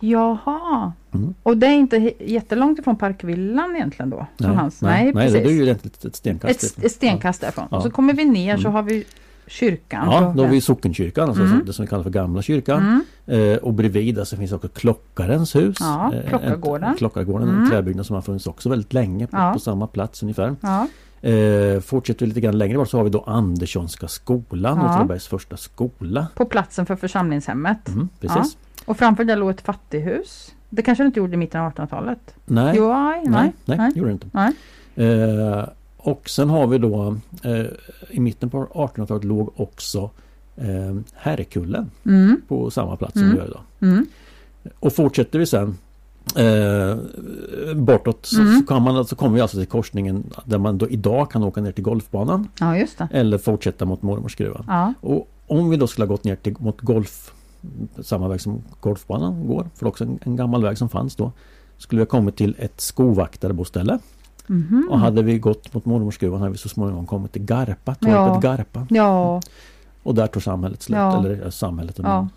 Jaha. 0.00 0.92
Mm. 1.14 1.34
Och 1.42 1.56
det 1.56 1.66
är 1.66 1.72
inte 1.74 2.12
jättelångt 2.20 2.78
ifrån 2.78 2.96
Parkvillan 2.96 3.76
egentligen 3.76 4.10
då? 4.10 4.26
Som 4.40 4.50
hans. 4.56 4.82
Nej, 4.82 5.04
nej, 5.04 5.12
precis. 5.14 5.32
det 5.32 5.50
är 5.50 5.64
ju 5.64 5.70
ett, 5.70 6.04
ett 6.04 6.16
stenkast. 6.16 6.64
ett, 6.78 6.84
ett 6.84 6.92
stenkast 6.92 7.40
därifrån. 7.40 7.66
Ja. 7.70 7.76
Och 7.76 7.82
så 7.82 7.90
kommer 7.90 8.12
vi 8.12 8.24
ner 8.24 8.56
så 8.56 8.60
Mm. 8.60 8.72
har 8.72 8.82
vi 8.82 9.04
kyrkan. 9.48 10.08
Ja, 10.10 10.32
då 10.36 10.42
har 10.44 10.50
vi 10.50 10.60
sockenkyrkan, 10.60 11.28
alltså 11.28 11.44
Mm. 11.44 11.62
det 11.66 11.72
som 11.72 11.84
vi 11.84 11.88
kallar 11.88 12.02
för 12.02 12.10
gamla 12.10 12.42
kyrkan. 12.42 13.02
Mm. 13.26 13.52
Eh, 13.52 13.56
och 13.58 13.72
bredvid 13.74 14.14
där 14.14 14.24
så 14.24 14.36
finns 14.36 14.52
också 14.52 14.68
klockarens 14.68 15.56
hus. 15.56 15.76
Ja, 15.80 16.12
Eh, 16.14 16.28
Klockargården. 16.28 16.90
En, 16.90 16.96
klockargården, 16.96 17.48
Mm. 17.48 17.62
en 17.64 17.70
träbyggnad 17.70 18.06
som 18.06 18.14
har 18.14 18.22
funnits 18.22 18.46
också 18.46 18.68
väldigt 18.68 18.92
länge 18.92 19.26
på, 19.26 19.36
Ja. 19.36 19.52
på 19.52 19.58
samma 19.58 19.86
plats 19.86 20.22
ungefär. 20.22 20.56
Ja. 20.60 20.86
Eh, 21.28 21.80
fortsätter 21.80 22.20
vi 22.20 22.26
lite 22.26 22.40
grann 22.40 22.58
längre 22.58 22.78
bort 22.78 22.88
så 22.90 22.96
har 22.96 23.04
vi 23.04 23.10
då 23.10 23.20
Anderssonska 23.26 24.08
skolan, 24.08 24.78
Ja. 24.82 24.90
Åtvidabergs 24.90 25.26
första 25.26 25.56
skola. 25.56 26.26
På 26.34 26.44
platsen 26.44 26.86
för 26.86 26.96
församlingshemmet. 26.96 27.88
Mm, 27.88 28.08
precis. 28.20 28.56
Och 28.84 28.96
framför 28.96 29.24
där 29.24 29.36
låg 29.36 29.50
ett 29.50 29.60
fattighus. 29.60 30.54
Det 30.70 30.82
kanske 30.82 31.04
du 31.04 31.06
inte 31.06 31.20
gjorde 31.20 31.34
i 31.34 31.36
mitten 31.36 31.60
av 31.60 31.66
1800-talet? 31.72 32.34
Nej, 32.44 32.74
Jo, 32.76 32.92
nej, 32.92 33.22
nej, 33.26 33.52
nej. 33.64 33.78
nej, 33.78 33.92
gjorde 33.94 34.08
det 34.10 34.12
inte. 34.12 34.26
Nej. 34.32 34.52
Eh, 34.96 35.64
och 36.00 36.30
sen 36.30 36.50
har 36.50 36.66
vi 36.66 36.78
då 36.78 37.16
eh, 37.42 37.66
i 38.10 38.20
mitten 38.20 38.50
på 38.50 38.64
1800-talet 38.64 39.24
låg 39.24 39.52
också 39.56 40.10
eh, 40.56 40.96
Herrekullen 41.14 41.90
Mm. 42.06 42.40
på 42.48 42.70
samma 42.70 42.96
plats 42.96 43.16
Mm. 43.16 43.28
som 43.28 43.34
vi 43.36 43.40
gör 43.42 43.48
idag. 43.50 43.62
Mm. 43.80 44.06
Och 44.80 44.92
fortsätter 44.92 45.38
vi 45.38 45.46
sen 45.46 45.78
eh, 46.36 46.96
bortåt 47.76 48.26
så, 48.26 48.40
Mm. 48.40 48.60
så, 48.60 48.66
kan 48.66 48.82
man, 48.82 49.04
så 49.04 49.16
kommer 49.16 49.34
vi 49.34 49.40
alltså 49.40 49.56
till 49.56 49.66
korsningen 49.66 50.24
där 50.44 50.58
man 50.58 50.78
då 50.78 50.88
idag 50.88 51.30
kan 51.30 51.42
åka 51.44 51.60
ner 51.60 51.72
till 51.72 51.84
golfbanan 51.84 52.48
Ja, 52.60 52.76
eller 53.12 53.38
fortsätta 53.38 53.84
mot 53.84 54.02
Mormorsskruvan. 54.02 54.64
Ja. 54.68 54.94
Och 55.00 55.28
om 55.46 55.70
vi 55.70 55.76
då 55.76 55.86
skulle 55.86 56.04
ha 56.06 56.08
gått 56.08 56.24
ner 56.24 56.36
till, 56.36 56.54
mot 56.58 56.80
golf 56.80 57.32
samma 58.02 58.28
väg 58.28 58.40
som 58.40 58.62
golfbanan 58.80 59.46
går, 59.46 59.62
för 59.74 59.84
det 59.84 59.86
är 59.86 59.88
också 59.88 60.04
en, 60.04 60.18
en 60.22 60.36
gammal 60.36 60.62
väg 60.62 60.78
som 60.78 60.88
fanns 60.88 61.16
då, 61.16 61.32
skulle 61.78 61.98
vi 61.98 62.02
ha 62.02 62.10
kommit 62.10 62.36
till 62.36 62.54
ett 62.58 62.80
skovaktarboställle. 64.48 64.80
Mhm. 64.80 64.88
Och 64.90 64.98
hade 64.98 65.22
vi 65.22 65.38
gått 65.38 65.74
mot 65.74 65.84
Mormorsskruvan 65.84 66.40
hade 66.40 66.52
vi 66.52 66.58
så 66.58 66.68
småningom 66.68 67.06
kommit 67.06 67.32
till 67.32 67.42
Garpa, 67.42 67.94
torpet 67.94 68.12
Ja. 68.14 68.38
Garpa. 68.42 68.86
Ja, 68.90 69.40
Och 70.02 70.14
där 70.14 70.26
tog 70.26 70.42
samhället 70.42 70.82
slut, 70.82 70.96
Ja. 70.96 71.18
eller 71.18 71.50
samhället. 71.50 71.98
och 71.98 72.04
Ja. 72.04 72.28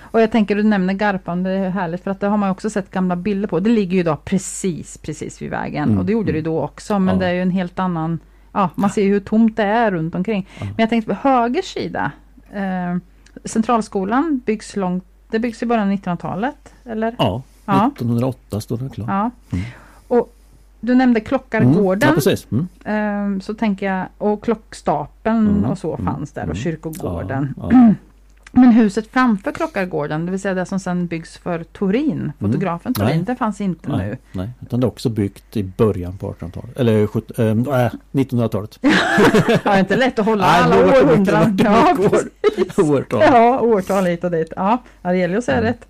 och 0.00 0.20
jag 0.20 0.32
tänker 0.32 0.56
du 0.56 0.62
nämner 0.62 0.94
Garpan, 0.94 1.42
det 1.42 1.50
är 1.50 1.70
härligt 1.70 2.04
för 2.04 2.10
att 2.10 2.20
det 2.20 2.26
har 2.26 2.36
man 2.36 2.50
också 2.50 2.70
sett 2.70 2.90
gamla 2.90 3.16
bilder 3.16 3.48
på. 3.48 3.60
Det 3.60 3.70
ligger 3.70 3.92
ju 3.94 4.00
idag 4.00 4.24
precis, 4.24 4.98
precis 4.98 5.42
vid 5.42 5.50
vägen 5.50 5.84
Mm, 5.84 5.98
och 5.98 6.04
det 6.04 6.12
gjorde 6.12 6.32
det 6.32 6.38
mm. 6.38 6.52
då 6.52 6.60
också 6.62 6.98
men 6.98 7.14
Ja. 7.14 7.20
det 7.20 7.26
är 7.26 7.32
ju 7.32 7.42
en 7.42 7.50
helt 7.50 7.78
annan 7.78 8.18
Ja, 8.52 8.70
man 8.74 8.90
ser 8.90 9.02
ju 9.02 9.08
hur 9.12 9.20
tomt 9.20 9.56
det 9.56 9.62
är 9.62 9.90
runt 9.90 10.14
omkring. 10.14 10.48
Ja. 10.58 10.64
Men 10.64 10.74
jag 10.78 10.90
tänkte 10.90 11.14
på 11.14 11.28
höger 11.28 11.62
sida 11.62 12.12
eh, 12.52 12.96
Centralskolan 13.44 14.40
byggs 14.46 14.76
långt, 14.76 15.04
det 15.30 15.38
byggs 15.38 15.62
i 15.62 15.66
början 15.66 15.88
av 15.88 15.94
1900-talet 15.94 16.74
eller? 16.84 17.14
Ja, 17.18 17.42
Ja. 17.64 17.86
1908 17.96 18.60
står 18.60 18.78
det 18.78 18.88
klart. 18.88 19.08
Ja. 19.08 19.30
Mm. 19.52 19.64
Och 20.08 20.34
du 20.80 20.94
nämnde 20.94 21.20
Mm, 21.20 21.26
Klockargården. 21.28 22.08
Ja, 22.08 22.14
precis. 22.14 22.46
Mm. 22.52 22.68
Ehm, 22.84 23.40
så 23.40 23.54
tänker 23.54 23.86
jag, 23.86 24.06
och 24.18 24.44
klockstapeln 24.44 25.48
Mm, 25.48 25.64
och 25.70 25.78
så 25.78 25.94
mm, 25.94 26.06
fanns 26.06 26.32
där 26.32 26.42
och 26.42 26.44
mm. 26.46 26.56
kyrkogården. 26.56 27.54
Ja, 27.56 27.68
ja. 27.72 27.94
Men 28.52 28.72
huset 28.72 29.06
framför 29.12 29.52
Klockargården, 29.52 30.24
det 30.26 30.30
vill 30.30 30.40
säga 30.40 30.54
det 30.54 30.66
som 30.66 30.80
sen 30.80 31.06
byggs 31.06 31.36
för 31.38 31.64
Torin, 31.64 32.32
fotografen 32.40 32.94
Torin, 32.94 33.08
Mm. 33.10 33.18
Nej. 33.18 33.26
det 33.26 33.36
fanns 33.36 33.60
inte 33.60 33.88
Nej, 33.96 34.08
nu. 34.08 34.16
nej, 34.32 34.50
utan 34.62 34.80
det 34.80 34.84
är 34.84 34.88
också 34.88 35.08
byggt 35.08 35.56
i 35.56 35.62
början 35.64 36.18
på 36.18 36.32
1800-talet. 36.32 36.78
Eller 36.78 37.00
ähm, 37.40 37.58
äh, 37.68 37.90
1900-talet. 38.12 38.78
Ja, 39.64 39.78
inte 39.78 39.96
lätt 39.96 40.18
att 40.18 40.26
hålla 40.26 40.46
Nej, 40.46 40.62
alla 40.62 40.76
det 40.76 41.02
århundraden. 41.02 41.56
det 41.56 41.64
Ja, 41.64 41.96
precis. 41.96 42.78
Årtal. 42.78 43.20
Ja, 43.22 43.60
årtal 43.60 44.04
hit 44.06 44.24
och 44.24 44.30
dit. 44.30 44.52
Ja, 44.56 44.78
ja, 45.02 45.10
det 45.10 45.16
gäller 45.18 45.34
ju 45.34 45.38
att 45.38 45.44
säga 45.44 45.58
Mm. 45.58 45.68
rätt. 45.72 45.88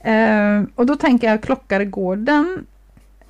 Ehm, 0.00 0.68
och 0.74 0.86
då 0.86 0.96
tänker 0.96 1.26
jag 1.30 1.42
Klockargården, 1.42 2.66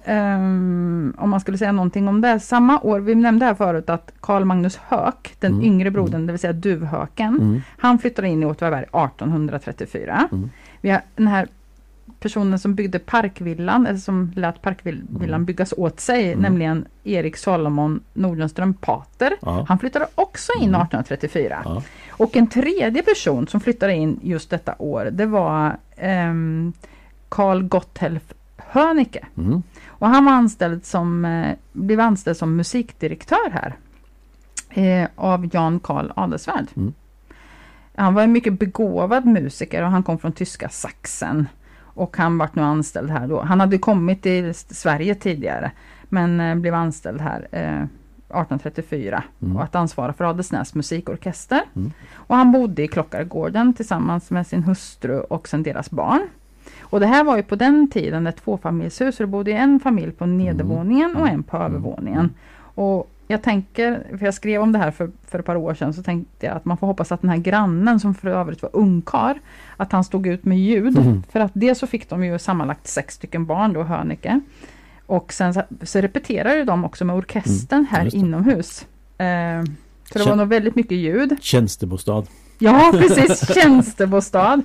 ehm, 0.04 1.14
om 1.18 1.30
man 1.30 1.40
skulle 1.40 1.58
säga 1.58 1.72
någonting 1.72 2.08
om 2.08 2.20
det. 2.20 2.40
Samma 2.40 2.80
år, 2.80 3.00
vi 3.00 3.14
nämnde 3.14 3.44
här 3.46 3.54
förut 3.54 3.90
att 3.90 4.12
Karl 4.20 4.44
Magnus 4.44 4.76
Höök, 4.76 5.34
den 5.40 5.52
Mm, 5.52 5.64
yngre 5.64 5.90
brodern, 5.90 6.26
det 6.26 6.32
vill 6.32 6.40
säga 6.40 6.52
duvhöken, 6.52 7.36
Mm. 7.40 7.62
han 7.78 7.98
flyttade 7.98 8.28
in 8.28 8.42
i 8.42 8.46
Åtvidaberg 8.46 8.84
1834. 8.92 10.28
Mm. 10.32 10.50
Vi 10.80 10.90
har 10.90 11.00
den 11.16 11.26
här 11.26 11.48
personen 12.20 12.58
som 12.58 12.74
byggde 12.74 12.98
Parkvillan, 12.98 13.86
eller 13.86 13.98
som 13.98 14.32
lät 14.36 14.62
Parkvillan 14.62 15.24
Mm. 15.24 15.44
byggas 15.44 15.74
åt 15.76 16.00
sig, 16.00 16.26
Mm. 16.32 16.42
nämligen 16.42 16.84
Erik 17.04 17.36
Salomon 17.36 18.00
Nordenström 18.12 18.74
Pater. 18.74 19.32
Ja. 19.42 19.64
Han 19.68 19.78
flyttade 19.78 20.06
också 20.14 20.52
in 20.60 20.68
Mm. 20.68 20.80
1834. 20.80 21.62
Ja. 21.64 21.82
Och 22.10 22.36
en 22.36 22.46
tredje 22.46 23.02
person 23.02 23.46
som 23.46 23.60
flyttade 23.60 23.94
in 23.94 24.20
just 24.22 24.50
detta 24.50 24.74
år, 24.78 25.08
det 25.12 25.26
var 25.26 25.76
ehm, 25.96 26.72
Carl 27.28 27.62
Gotthelf 27.62 28.22
Hönicke. 28.56 29.24
Och 30.00 30.08
han 30.08 30.24
var 30.24 30.32
anställd 30.32 30.84
som, 30.84 31.24
eh, 31.24 31.56
blev 31.72 32.00
anställd 32.00 32.36
som 32.36 32.56
musikdirektör 32.56 33.50
här. 33.50 33.76
Eh, 34.70 35.08
av 35.16 35.48
Jan 35.52 35.80
Karl 35.80 36.10
Adelsvärd. 36.16 36.66
Mm. 36.76 36.94
Han 37.94 38.14
var 38.14 38.22
en 38.22 38.32
mycket 38.32 38.58
begåvad 38.58 39.26
musiker 39.26 39.82
och 39.82 39.90
han 39.90 40.02
kom 40.02 40.18
från 40.18 40.32
tyska 40.32 40.68
Sachsen. 40.68 41.48
Och 41.82 42.16
han 42.16 42.38
vart 42.38 42.54
nu 42.54 42.62
anställd 42.62 43.10
här 43.10 43.26
då. 43.26 43.40
Han 43.40 43.60
hade 43.60 43.78
kommit 43.78 44.22
till 44.22 44.54
Sverige 44.54 45.14
tidigare. 45.14 45.72
Men 46.02 46.40
eh, 46.40 46.54
blev 46.54 46.74
anställd 46.74 47.20
här 47.20 47.48
eh, 47.50 47.82
1834. 48.30 49.22
Mm. 49.42 49.56
Och 49.56 49.62
att 49.62 49.74
ansvara 49.74 50.12
för 50.12 50.24
Adelsnäs 50.24 50.74
musikorkester. 50.74 51.62
Mm. 51.76 51.92
Och 52.12 52.36
han 52.36 52.52
bodde 52.52 52.82
i 52.82 52.88
Klockargården 52.88 53.74
tillsammans 53.74 54.30
med 54.30 54.46
sin 54.46 54.62
hustru 54.62 55.20
och 55.20 55.48
sen 55.48 55.62
deras 55.62 55.90
barn. 55.90 56.28
Och 56.90 57.00
det 57.00 57.06
här 57.06 57.24
var 57.24 57.36
ju 57.36 57.42
på 57.42 57.56
den 57.56 57.90
tiden 57.90 58.26
ett 58.26 58.44
tvåfamiljshus. 58.44 59.16
Så 59.16 59.22
det 59.22 59.26
bodde 59.26 59.52
en 59.52 59.80
familj 59.80 60.12
på 60.12 60.26
nedervåningen 60.26 61.16
och 61.16 61.28
en 61.28 61.42
på 61.42 61.56
Mm. 61.56 61.66
övervåningen. 61.72 62.30
Och 62.74 63.10
jag 63.28 63.42
tänker, 63.42 64.02
för 64.18 64.24
jag 64.24 64.34
skrev 64.34 64.62
om 64.62 64.72
det 64.72 64.78
här 64.78 64.90
för, 64.90 65.10
för 65.26 65.38
ett 65.38 65.44
par 65.44 65.56
år 65.56 65.74
sedan, 65.74 65.94
så 65.94 66.02
tänkte 66.02 66.46
jag 66.46 66.56
att 66.56 66.64
man 66.64 66.76
får 66.76 66.86
hoppas 66.86 67.12
att 67.12 67.20
den 67.20 67.30
här 67.30 67.36
grannen 67.36 68.00
som 68.00 68.14
för 68.14 68.28
övrigt 68.28 68.62
var 68.62 68.70
ungkar, 68.72 69.38
att 69.76 69.92
han 69.92 70.04
stod 70.04 70.26
ut 70.26 70.44
med 70.44 70.58
ljud. 70.58 70.98
Mm. 70.98 71.22
För 71.32 71.40
att 71.40 71.50
det 71.54 71.74
så 71.74 71.86
fick 71.86 72.08
de 72.10 72.24
ju 72.24 72.38
sammanlagt 72.38 72.86
sex 72.86 73.14
stycken 73.14 73.46
barn 73.46 73.72
då, 73.72 73.82
Hönike. 73.82 74.40
Och 75.06 75.32
sen 75.32 75.54
så, 75.54 75.62
så 75.82 76.00
repeterade 76.00 76.64
de 76.64 76.84
också 76.84 77.04
med 77.04 77.16
orkestern 77.16 77.78
Mm, 77.78 77.86
här 77.90 78.14
inomhus. 78.14 78.86
Eh, 79.18 79.62
så 80.12 80.18
det 80.18 80.24
Kä- 80.24 80.28
var 80.28 80.36
nog 80.36 80.48
väldigt 80.48 80.74
mycket 80.76 80.98
ljud. 80.98 81.36
Tjänstebostad. 81.40 82.24
Ja, 82.58 82.92
precis. 82.98 83.54
Tjänstebostad. 83.54 84.62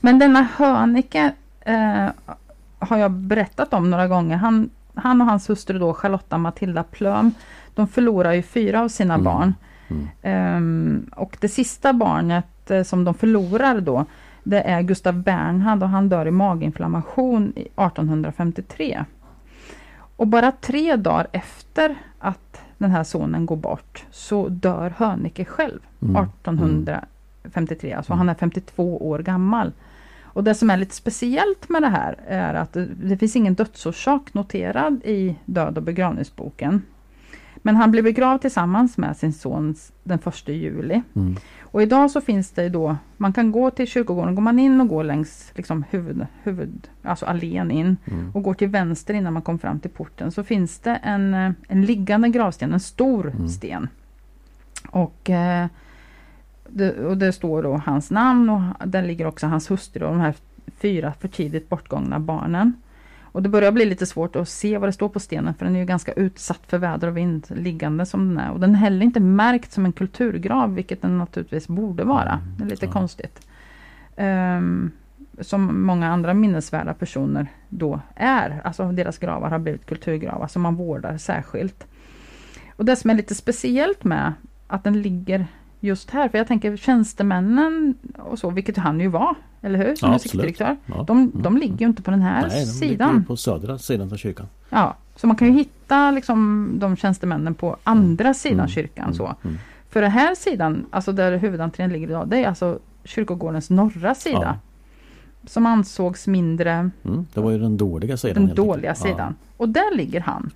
Men 0.00 0.18
denna 0.18 0.42
Hönike 0.56 1.32
eh, 1.60 2.08
har 2.78 2.96
jag 2.96 3.10
berättat 3.10 3.74
om 3.74 3.90
några 3.90 4.08
gånger. 4.08 4.36
Han, 4.36 4.70
han 4.94 5.20
och 5.20 5.26
hans 5.26 5.50
hustru 5.50 5.78
då, 5.78 5.94
Charlotta 5.94 6.38
Matilda 6.38 6.82
Plöm, 6.82 7.32
de 7.74 7.88
förlorar 7.88 8.32
ju 8.32 8.42
fyra 8.42 8.80
av 8.82 8.88
sina 8.88 9.14
Mm. 9.14 9.24
barn. 9.24 9.54
Mm. 9.88 10.08
Ehm, 10.22 11.10
och 11.16 11.36
det 11.40 11.48
sista 11.48 11.92
barnet 11.92 12.70
eh, 12.70 12.82
som 12.82 13.04
de 13.04 13.14
förlorar 13.14 13.80
då, 13.80 14.04
det 14.42 14.60
är 14.60 14.82
Gustav 14.82 15.14
Bernhard 15.22 15.82
och 15.82 15.88
han 15.88 16.08
dör 16.08 16.26
i 16.26 16.30
maginflammation 16.30 17.52
i 17.56 17.60
1853. 17.60 19.04
Och 20.16 20.26
bara 20.26 20.52
tre 20.52 20.96
dagar 20.96 21.26
efter 21.32 21.94
att 22.18 22.60
den 22.78 22.90
här 22.90 23.04
sonen 23.04 23.46
går 23.46 23.56
bort 23.56 24.04
så 24.10 24.48
dör 24.48 24.94
Hönike 24.96 25.44
själv. 25.44 25.80
Mm. 26.02 26.16
1853, 26.16 27.92
alltså 27.92 28.14
han 28.14 28.28
är 28.28 28.34
52 28.34 29.08
år 29.08 29.18
gammal. 29.18 29.72
Och 30.38 30.44
det 30.44 30.54
som 30.54 30.70
är 30.70 30.76
lite 30.76 30.94
speciellt 30.94 31.68
med 31.68 31.82
det 31.82 31.88
här 31.88 32.18
är 32.26 32.54
att 32.54 32.72
det, 32.72 32.84
det 32.84 33.16
finns 33.16 33.36
ingen 33.36 33.54
dödsorsak 33.54 34.34
noterad 34.34 35.00
i 35.04 35.36
död 35.44 35.76
och 35.76 35.82
begravningsboken. 35.82 36.82
Men 37.56 37.76
han 37.76 37.90
blev 37.90 38.04
begravd 38.04 38.40
tillsammans 38.40 38.98
med 38.98 39.16
sin 39.16 39.32
son 39.32 39.74
den 40.04 40.18
1 40.24 40.48
juli. 40.48 41.02
Mm. 41.16 41.36
Och 41.60 41.82
idag 41.82 42.10
så 42.10 42.20
finns 42.20 42.50
det 42.50 42.68
då, 42.68 42.96
man 43.16 43.32
kan 43.32 43.52
gå 43.52 43.70
till 43.70 43.86
kyrkogården, 43.86 44.34
går 44.34 44.42
man 44.42 44.58
in 44.58 44.80
och 44.80 44.88
går 44.88 45.04
längs 45.04 45.52
liksom 45.54 45.84
huvud, 45.90 46.26
huvud, 46.42 46.88
alltså 47.02 47.26
allén 47.26 47.70
in 47.70 47.96
Mm. 48.04 48.30
och 48.34 48.42
går 48.42 48.54
till 48.54 48.68
vänster 48.68 49.14
innan 49.14 49.32
man 49.32 49.42
kommer 49.42 49.58
fram 49.58 49.80
till 49.80 49.90
porten 49.90 50.32
så 50.32 50.44
finns 50.44 50.78
det 50.78 50.94
en, 51.02 51.34
eh, 51.34 51.50
en 51.68 51.84
liggande 51.84 52.28
gravsten, 52.28 52.72
en 52.72 52.80
stor 52.80 53.26
Mm. 53.36 53.48
sten. 53.48 53.88
Och, 54.90 55.30
eh, 55.30 55.66
det, 56.68 56.98
och 57.04 57.16
det 57.18 57.32
står 57.32 57.62
då 57.62 57.82
hans 57.86 58.10
namn 58.10 58.50
och 58.50 58.88
där 58.88 59.02
ligger 59.02 59.26
också 59.26 59.46
hans 59.46 59.70
hustru 59.70 60.04
och 60.04 60.10
de 60.12 60.20
här 60.20 60.34
fyra 60.76 61.12
för 61.20 61.28
tidigt 61.28 61.68
bortgångna 61.68 62.18
barnen. 62.20 62.72
Och 63.32 63.42
det 63.42 63.48
börjar 63.48 63.72
bli 63.72 63.84
lite 63.84 64.06
svårt 64.06 64.36
att 64.36 64.48
se 64.48 64.78
vad 64.78 64.88
det 64.88 64.92
står 64.92 65.08
på 65.08 65.20
stenen 65.20 65.54
för 65.54 65.64
den 65.64 65.76
är 65.76 65.80
ju 65.80 65.86
ganska 65.86 66.12
utsatt 66.12 66.60
för 66.66 66.78
väder 66.78 67.08
och 67.08 67.16
vind 67.16 67.46
liggande 67.48 68.06
som 68.06 68.28
den 68.28 68.38
är. 68.38 68.50
Och 68.50 68.60
den 68.60 68.70
är 68.70 68.78
heller 68.78 69.02
inte 69.04 69.20
märkt 69.20 69.72
som 69.72 69.84
en 69.84 69.92
kulturgrav 69.92 70.74
vilket 70.74 71.02
den 71.02 71.18
naturligtvis 71.18 71.68
borde 71.68 72.04
vara. 72.04 72.40
Det 72.58 72.64
är 72.64 72.68
lite 72.68 72.86
Ja. 72.86 72.92
konstigt. 72.92 73.46
Ehm, 74.16 74.90
som 75.40 75.82
många 75.86 76.08
andra 76.08 76.34
minnesvärda 76.34 76.94
personer 76.94 77.46
då 77.68 78.00
är. 78.14 78.60
Alltså 78.64 78.92
deras 78.92 79.18
gravar 79.18 79.50
har 79.50 79.58
blivit 79.58 79.86
kulturgravar 79.86 80.46
som 80.48 80.62
man 80.62 80.74
vårdar 80.76 81.16
särskilt. 81.16 81.86
Och 82.76 82.84
det 82.84 82.96
som 82.96 83.10
är 83.10 83.14
lite 83.14 83.34
speciellt 83.34 84.04
med 84.04 84.32
att 84.66 84.84
den 84.84 85.02
ligger 85.02 85.46
just 85.80 86.10
här, 86.10 86.28
för 86.28 86.38
jag 86.38 86.46
tänker 86.46 86.76
tjänstemännen 86.76 87.94
och 88.18 88.38
så, 88.38 88.50
vilket 88.50 88.76
han 88.76 89.00
ju 89.00 89.08
var, 89.08 89.34
eller 89.62 89.78
hur? 89.78 89.94
Som 89.94 90.06
Ja, 90.08 90.12
musikdirektör. 90.12 90.76
Ja. 90.86 91.02
De, 91.06 91.32
de 91.34 91.56
ligger 91.58 91.78
ju 91.78 91.86
inte 91.86 92.02
på 92.02 92.10
den 92.10 92.22
här 92.22 92.40
Nej, 92.42 92.50
de 92.50 92.56
ligger 92.56 92.72
sidan. 92.72 93.14
ju 93.16 93.22
på 93.24 93.36
södra 93.36 93.78
sidan 93.78 94.12
av 94.12 94.16
kyrkan. 94.16 94.46
Ja, 94.70 94.96
så 95.16 95.26
man 95.26 95.36
kan 95.36 95.48
ju 95.48 95.54
hitta 95.54 96.10
liksom 96.10 96.70
de 96.78 96.96
tjänstemännen 96.96 97.54
på 97.54 97.76
andra 97.84 98.34
sidan 98.34 98.58
Mm. 98.58 98.68
kyrkan. 98.68 99.14
så. 99.14 99.34
Mm. 99.44 99.56
För 99.90 100.02
den 100.02 100.10
här 100.10 100.34
sidan, 100.34 100.86
alltså 100.90 101.12
där 101.12 101.36
huvudentrén 101.38 101.92
ligger 101.92 102.08
idag, 102.08 102.28
det 102.28 102.44
är 102.44 102.48
alltså 102.48 102.78
kyrkogårdens 103.04 103.70
norra 103.70 104.14
sida. 104.14 104.58
Som 105.46 105.66
ansågs 105.66 106.26
mindre 106.26 106.90
Mm. 107.04 107.26
Det 107.34 107.40
var 107.40 107.50
ju 107.50 107.58
den 107.58 107.76
dåliga 107.76 108.16
sidan. 108.16 108.46
den 108.46 108.54
dåliga 108.54 108.94
sidan. 108.94 109.34
Och 109.56 109.68
där 109.68 109.96
ligger 109.96 110.20
han. 110.20 110.50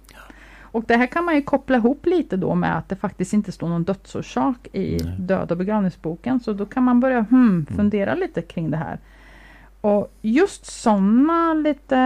Och 0.73 0.85
det 0.87 0.97
här 0.97 1.07
kan 1.07 1.25
man 1.25 1.35
ju 1.35 1.43
koppla 1.43 1.77
ihop 1.77 2.07
lite 2.07 2.37
då 2.37 2.55
med 2.55 2.79
att 2.79 2.89
det 2.89 2.97
faktiskt 2.97 3.33
inte 3.33 3.53
står 3.53 3.69
någon 3.69 3.85
dödsorsak 3.85 4.69
i 4.73 4.99
Nej. 5.05 5.17
död 5.19 5.51
och 5.51 5.57
begravningsboken. 5.57 6.41
Så 6.41 6.53
då 6.53 6.67
kan 6.67 6.83
man 6.83 7.01
börja 7.01 7.21
hmm, 7.31 7.67
fundera 7.77 8.15
lite 8.15 8.43
kring 8.43 8.71
det 8.71 8.77
här. 8.77 8.99
Och 9.81 10.13
just 10.23 10.67
sådana 10.67 11.55
lite, 11.55 11.97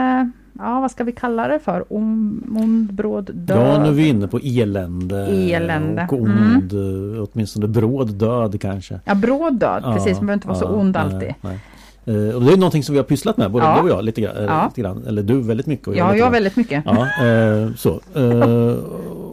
ja 0.53 0.81
vad 0.81 0.91
ska 0.91 1.05
vi 1.05 1.12
kalla 1.12 1.49
det 1.49 1.59
för, 1.59 1.93
Om- 1.93 2.57
ond, 2.61 2.93
bråd, 2.93 3.31
död. 3.35 3.59
Ja, 3.59 3.83
nu 3.83 3.89
är 3.89 3.93
vi 3.93 4.09
inne 4.09 4.29
på 4.29 4.39
elände. 4.43 5.27
Elände. 5.27 6.07
Och 6.11 6.21
ond, 6.21 6.73
eh, 6.73 7.25
åtminstone 7.33 7.69
bråd 7.69 8.14
död 8.14 8.61
kanske. 8.61 9.01
Ja, 9.05 9.14
bråd 9.14 9.55
död, 9.59 9.83
Ja, 9.87 9.93
precis. 9.95 10.17
Man 10.17 10.27
behöver 10.27 10.35
inte 10.35 10.49
vara 10.49 10.59
så 10.59 10.69
ond 10.69 10.95
nej, 10.95 11.03
alltid. 11.03 11.35
nej. 11.41 11.59
Eh, 12.07 12.15
Och 12.15 12.43
det 12.45 12.53
är 12.53 12.57
någonting 12.57 12.83
som 12.83 12.93
vi 12.93 12.99
har 12.99 13.05
pysslat 13.05 13.37
med, 13.37 13.51
både 13.51 13.65
Ja. 13.65 13.77
du 13.77 13.83
och 13.83 13.89
jag 13.99 14.05
lite 14.05 14.21
grann, 14.21 14.37
eh, 14.37 14.43
Ja. 14.45 14.65
lite 14.67 14.81
grann. 14.81 15.05
Eller 15.07 15.23
du 15.23 15.41
väldigt 15.43 15.67
mycket 15.67 15.89
och 15.89 15.97
Ja, 15.97 16.05
lite 16.07 16.19
jag 16.19 16.25
grann. 16.25 16.33
väldigt 16.33 16.57
mycket. 16.57 16.83
Ja, 16.87 17.25
eh, 17.27 17.75
så. 17.77 18.01
Eh, 18.15 18.77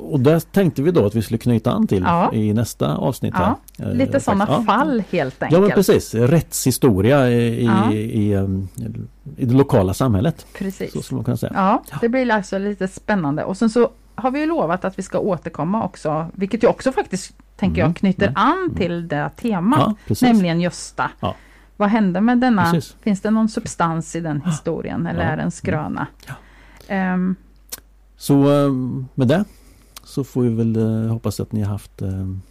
och 0.10 0.20
där 0.20 0.40
tänkte 0.40 0.82
vi 0.82 0.92
då 0.92 1.06
att 1.06 1.16
vi 1.16 1.22
skulle 1.22 1.38
knyta 1.38 1.72
an 1.72 1.88
till 1.88 2.04
Ja. 2.04 2.34
i 2.34 2.54
nästa 2.54 2.96
avsnitt. 2.96 3.34
Ja, 3.38 3.58
här. 3.80 3.94
Lite 3.94 4.20
sådana. 4.20 4.46
Ja. 4.50 4.62
fall 4.64 5.04
helt 5.12 5.36
Ja 5.40 5.46
enkelt. 5.46 5.62
men 5.62 5.72
precis, 5.72 6.16
rättshistoria 6.16 7.30
i, 7.30 7.34
i, 7.62 7.66
Ja. 7.66 7.92
i, 7.94 8.34
em, 8.34 8.68
i 9.38 9.46
det 9.46 9.54
lokala 9.54 9.94
samhället. 9.94 10.46
Precis. 10.58 10.94
Så 10.94 11.02
skulle 11.02 11.16
man 11.16 11.26
kunna 11.26 11.38
säga. 11.38 11.52
Ja, 11.56 11.84
det 12.02 12.10
blir 12.10 12.32
alltså 12.32 12.58
lite 12.58 12.88
spännande. 12.88 13.44
Och 13.44 13.58
sen 13.58 13.70
så 13.70 13.90
har 14.16 14.32
vi 14.32 14.40
ju 14.40 14.46
lovat 14.46 14.86
att 14.86 15.00
vi 15.00 15.04
ska 15.04 15.20
återkomma 15.20 15.84
också, 15.84 16.26
vilket 16.34 16.64
ju 16.64 16.68
också 16.68 16.92
faktiskt, 16.92 17.34
tänker 17.60 17.82
Mm, 17.82 17.90
jag, 17.90 17.96
knyter 17.98 18.28
mm, 18.28 18.36
an 18.38 18.76
till 18.78 19.08
det 19.08 19.30
temat. 19.42 19.96
Ja, 20.08 20.16
nämligen 20.22 20.62
Gösta. 20.62 21.10
Vad 21.78 21.90
hände 21.90 22.22
med 22.22 22.38
denna? 22.40 22.72
Precis. 22.72 22.96
Finns 23.02 23.22
det 23.22 23.32
någon 23.32 23.50
substans 23.50 24.16
i 24.16 24.20
den 24.20 24.42
historien 24.42 25.08
eller 25.08 25.24
Ja. 25.24 25.30
är 25.30 25.38
det 25.38 25.44
en 25.44 25.52
skröna? 25.52 26.08
Ja. 26.28 26.34
Ehm, 26.88 27.36
Så 28.18 28.52
em, 28.66 29.08
med 29.16 29.28
det 29.28 29.46
så 30.04 30.24
får 30.24 30.42
vi 30.42 30.50
väl 30.50 30.76
eh, 30.76 31.12
hoppas 31.12 31.40
att 31.40 31.52
ni 31.52 31.62
har 31.62 31.72
haft 31.72 32.02
em, 32.02 32.42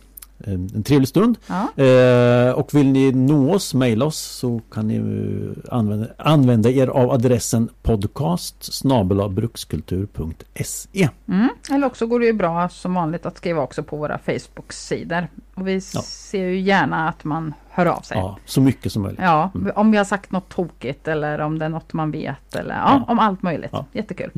en 0.47 0.71
en 0.75 0.83
trevlig 0.83 1.09
stund. 1.09 1.39
ja. 1.47 1.83
Eh, 1.85 2.51
och 2.53 2.75
vill 2.75 2.87
ni 2.87 3.13
nå 3.13 3.55
oss, 3.55 3.75
mejla 3.75 4.05
oss 4.05 4.19
så 4.19 4.61
kan 4.73 4.89
ni 4.89 4.97
eh, 4.97 5.75
använda, 5.77 6.07
använda 6.19 6.71
er 6.71 6.87
av 6.87 7.11
adressen 7.11 7.69
podcast 7.83 8.83
brukskultur.se. 9.31 11.09
Mm. 11.29 11.49
Eller 11.71 11.87
också 11.87 12.07
går 12.07 12.21
det 12.21 12.27
ju 12.27 12.33
bra 12.33 12.69
som 12.69 12.95
vanligt 12.95 13.27
att 13.27 13.37
skriva 13.37 13.63
också 13.63 13.83
på 13.83 13.97
våra 13.97 14.19
Facebook-sidor. 14.19 15.29
Och 15.55 15.69
vi 15.69 15.75
Ja. 15.75 16.03
ser 16.03 16.45
ju 16.45 16.61
gärna 16.61 17.09
att 17.09 17.25
man 17.25 17.55
hör 17.71 17.87
av 17.87 18.01
sig. 18.01 18.17
Ja, 18.17 18.39
så 18.45 18.61
mycket 18.61 18.93
som 18.93 19.03
möjligt. 19.03 19.21
Ja, 19.23 19.51
Mm. 19.55 19.73
om 19.77 19.91
vi 19.91 19.99
har 19.99 20.05
sagt 20.05 20.33
något 20.33 20.49
tokigt 20.49 21.09
eller 21.09 21.39
om 21.41 21.59
det 21.59 21.65
är 21.65 21.69
något 21.69 21.93
man 21.93 22.11
vet 22.11 22.55
eller 22.57 22.75
ja, 22.75 23.05
om 23.09 23.19
allt 23.19 23.43
möjligt. 23.43 23.73
Jättekul. 23.93 24.31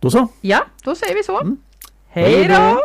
Då 0.00 0.10
så. 0.10 0.28
Ja, 0.40 0.64
då 0.84 0.94
säger 0.94 1.14
vi 1.14 1.22
så. 1.22 1.40
Mm. 1.40 1.56
Hej 2.08 2.48
då! 2.48 2.78